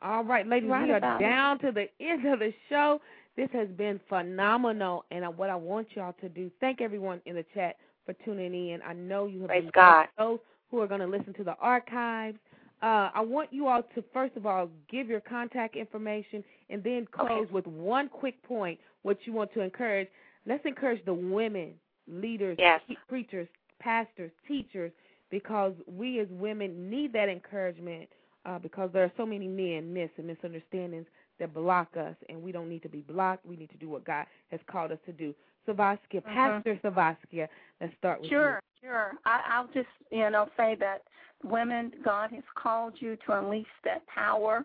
[0.00, 1.24] All right, ladies, Right we are about it.
[1.24, 3.00] down to the end of the show.
[3.36, 7.44] This has been phenomenal, and what I want y'all to do, thank everyone in the
[7.54, 7.76] chat
[8.06, 8.80] for tuning in.
[8.82, 10.06] I know you have Praise been God.
[10.16, 10.38] those
[10.70, 12.38] who are going to listen to the archives.
[12.80, 17.06] Uh, I want you all to first of all give your contact information, and then
[17.10, 18.78] close with one quick point.
[19.02, 20.08] What you want to encourage?
[20.46, 21.74] Let's encourage the women
[22.06, 22.80] leaders, Yes.
[23.08, 23.48] preachers,
[23.80, 24.92] pastors, teachers,
[25.30, 28.08] because we as women need that encouragement
[28.46, 31.06] uh, because there are so many men, myths, and misunderstandings
[31.38, 33.46] that block us, and we don't need to be blocked.
[33.46, 35.34] We need to do what God has called us to do.
[35.66, 37.48] Savaskia, Pastor Savaskia,
[37.80, 39.12] let's start with Sure, sure.
[39.26, 41.02] I, I'll just, you know, say that
[41.44, 44.64] women, God has called you to unleash that power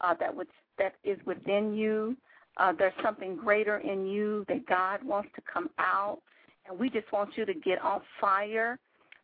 [0.00, 0.46] uh, that would,
[0.78, 2.16] that is within you.
[2.56, 6.20] Uh, there's something greater in you that God wants to come out,
[6.68, 8.78] and we just want you to get on fire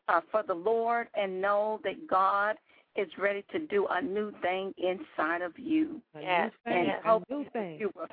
[0.08, 2.56] uh, for the Lord and know that God
[2.96, 5.66] is ready to do a new thing inside of you.
[5.66, 6.02] you.
[6.14, 7.00] A Yes, new thing, yes.
[7.04, 7.78] a new thing.
[7.78, 8.06] You will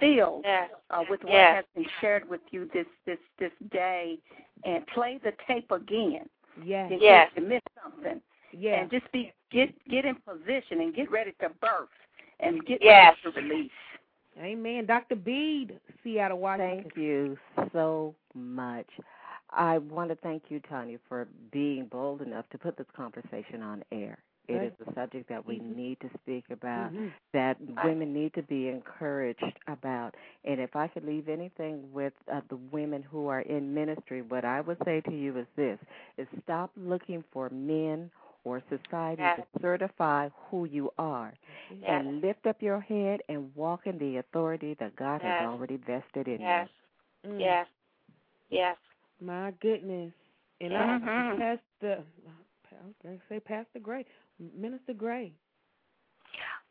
[0.00, 0.70] feel Yes.
[0.90, 1.56] uh, with what Yes.
[1.56, 4.18] has been shared with you this this this day,
[4.64, 6.28] and play the tape again
[6.62, 7.28] Yes, in Yes.
[7.30, 8.20] case you missed something.
[8.52, 8.80] yes.
[8.82, 11.88] And just be get get in position and get ready to birth
[12.40, 13.16] and get Yes.
[13.24, 13.72] ready to release.
[14.38, 14.84] Amen.
[14.86, 15.14] Dr.
[15.16, 16.82] Bede, Seattle, Washington.
[16.82, 17.38] Thank you
[17.72, 18.88] so much.
[19.56, 23.84] I want to thank you, Tanya, for being bold enough to put this conversation on
[23.92, 24.18] air.
[24.48, 24.72] It Right.
[24.80, 25.74] is a subject that we Mhm.
[25.74, 27.12] need to speak about, Mhm.
[27.32, 30.14] that women need to be encouraged about.
[30.44, 34.44] And if I could leave anything with uh, the women who are in ministry, what
[34.44, 35.78] I would say to you is this:
[36.18, 38.10] is stop looking for men
[38.44, 39.36] or society Yes.
[39.36, 41.32] to certify who you are,
[41.70, 42.06] Yes.
[42.06, 45.38] and lift up your head and walk in the authority that God Yes.
[45.38, 46.68] has already vested in Yes.
[46.68, 46.68] you.
[47.26, 47.40] Mm.
[47.40, 47.66] Yes.
[48.50, 48.76] Yes.
[49.24, 50.12] My goodness.
[50.60, 51.34] And Mhm.
[51.34, 52.04] I Pastor,
[52.70, 54.04] I was going to say Pastor Gray,
[54.38, 55.32] Minister Gray.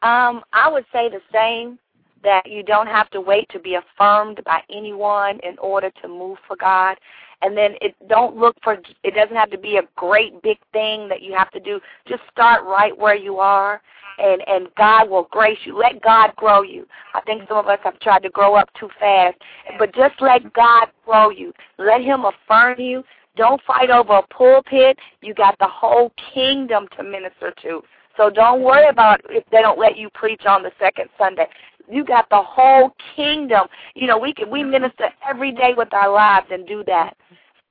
[0.04, 1.80] Um, I would say the same
[2.22, 6.38] that you don't have to wait to be affirmed by anyone in order to move
[6.48, 6.98] for God.
[7.44, 11.10] And then it don't look for it doesn't have to be a great big thing
[11.10, 11.80] that you have to do.
[12.08, 13.82] Just start right where you are
[14.18, 15.78] and and God will grace you.
[15.78, 16.88] Let God grow you.
[17.14, 19.38] I think some of us have tried to grow up too fast,
[19.78, 21.54] but just let God grow you.
[21.78, 23.04] Let him affirm you.
[23.36, 24.98] Don't fight over a pulpit.
[25.22, 27.82] You got the whole kingdom to minister to.
[28.16, 31.48] So don't worry about if they don't let you preach on the second Sunday.
[31.90, 33.68] You got the whole kingdom.
[33.96, 37.16] You know, we can we minister every day with our lives and do that.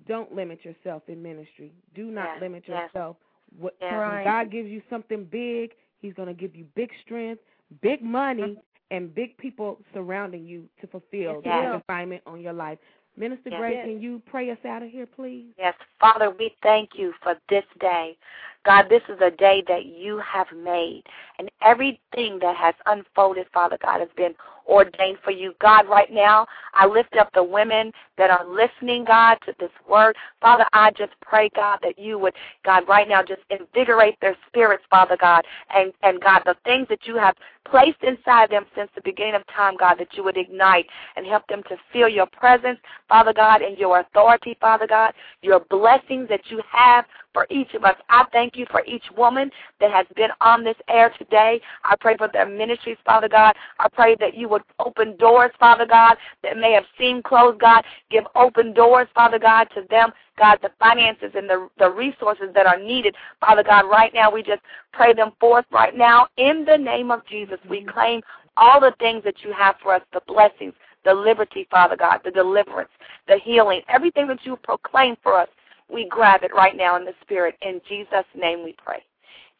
[0.08, 1.72] don't limit yourself in ministry.
[1.96, 2.90] Do not Yes, limit yes.
[2.94, 3.18] yourself.
[3.58, 3.92] What, Yes.
[3.94, 7.42] when God gives you something big, He's going to give you big strength,
[7.82, 8.62] big money, uh-huh.
[8.92, 11.82] and big people surrounding you to fulfill Yes.
[11.88, 12.80] the assignment on your life.
[13.18, 13.60] Minister Yes.
[13.60, 13.86] Gray, Yes.
[13.86, 15.54] can you pray us out of here, please?
[15.58, 18.18] Yes, Father, we thank you for this day.
[18.64, 21.04] God, this is a day that you have made,
[21.38, 24.36] and everything that has unfolded, Father God, has been
[24.70, 25.54] ordained for you.
[25.60, 30.16] God, right now, I lift up the women that are listening, God, to this word.
[30.42, 32.34] Father, I just pray, God, that you would,
[32.64, 37.06] God, right now, just invigorate their spirits, Father God, and, and God, the things that
[37.06, 37.36] you have
[37.70, 40.86] placed inside them since the beginning of time, God, that you would ignite
[41.16, 45.60] and help them to feel your presence, Father God, and your authority, Father God, your
[45.70, 47.96] blessings that you have for each of us.
[48.10, 51.62] I thank you for each woman that has been on this air today.
[51.84, 53.56] I pray for their ministries, Father God.
[53.80, 57.84] I pray that you would open doors, Father God, that may have seemed closed, God.
[58.10, 60.12] Give open doors, Father God, to them.
[60.38, 63.16] God, the finances and the, the resources that are needed.
[63.42, 64.62] Father God, right now we just
[64.94, 66.28] pray them forth right now.
[66.38, 68.22] In the name of Jesus, we claim
[68.56, 70.74] all the things that you have for us, the blessings,
[71.06, 72.90] the liberty, Father God, the deliverance,
[73.28, 75.50] the healing, everything that you proclaim for us.
[75.92, 77.56] We grab it right now in the Spirit.
[77.62, 79.04] In Jesus' name we pray.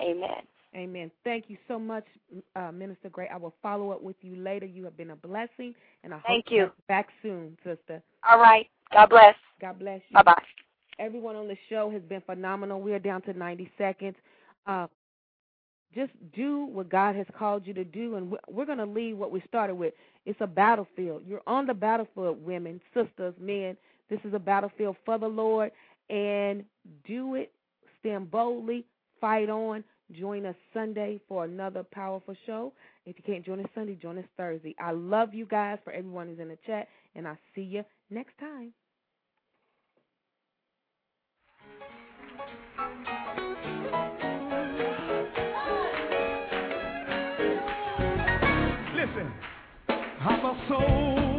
[0.02, 0.44] Amen.
[0.76, 1.10] Amen.
[1.24, 2.06] Thank you so much,
[2.56, 3.28] uh, Minister Gray.
[3.34, 4.68] I will follow up with you later.
[4.68, 5.74] You have been a blessing,
[6.04, 6.72] and I Thank hope you.
[6.88, 8.02] back soon, sister.
[8.30, 8.68] All right.
[8.94, 9.36] God bless.
[9.60, 10.14] God bless you.
[10.14, 10.44] Bye bye.
[11.00, 12.82] Everyone on the show has been phenomenal.
[12.82, 14.16] We are down to 90 seconds.
[14.68, 14.88] Uh,
[15.96, 19.32] just do what God has called you to do, and we're going to leave what
[19.32, 19.94] we started with.
[20.26, 21.24] It's a battlefield.
[21.28, 23.76] You're on the battlefield, women, sisters, men.
[24.10, 25.72] This is a battlefield for the Lord,
[26.10, 26.64] and
[27.08, 27.52] do it.
[28.00, 28.86] Stand boldly,
[29.20, 29.84] fight on.
[30.12, 32.74] Join us Sunday for another powerful show.
[33.06, 34.76] If you can't join us Sunday, join us Thursday.
[34.80, 38.34] I love you guys for everyone who's in the chat, and I'll see you next
[38.40, 38.74] time.
[48.96, 49.32] Listen,
[50.22, 51.39] I'm a soldier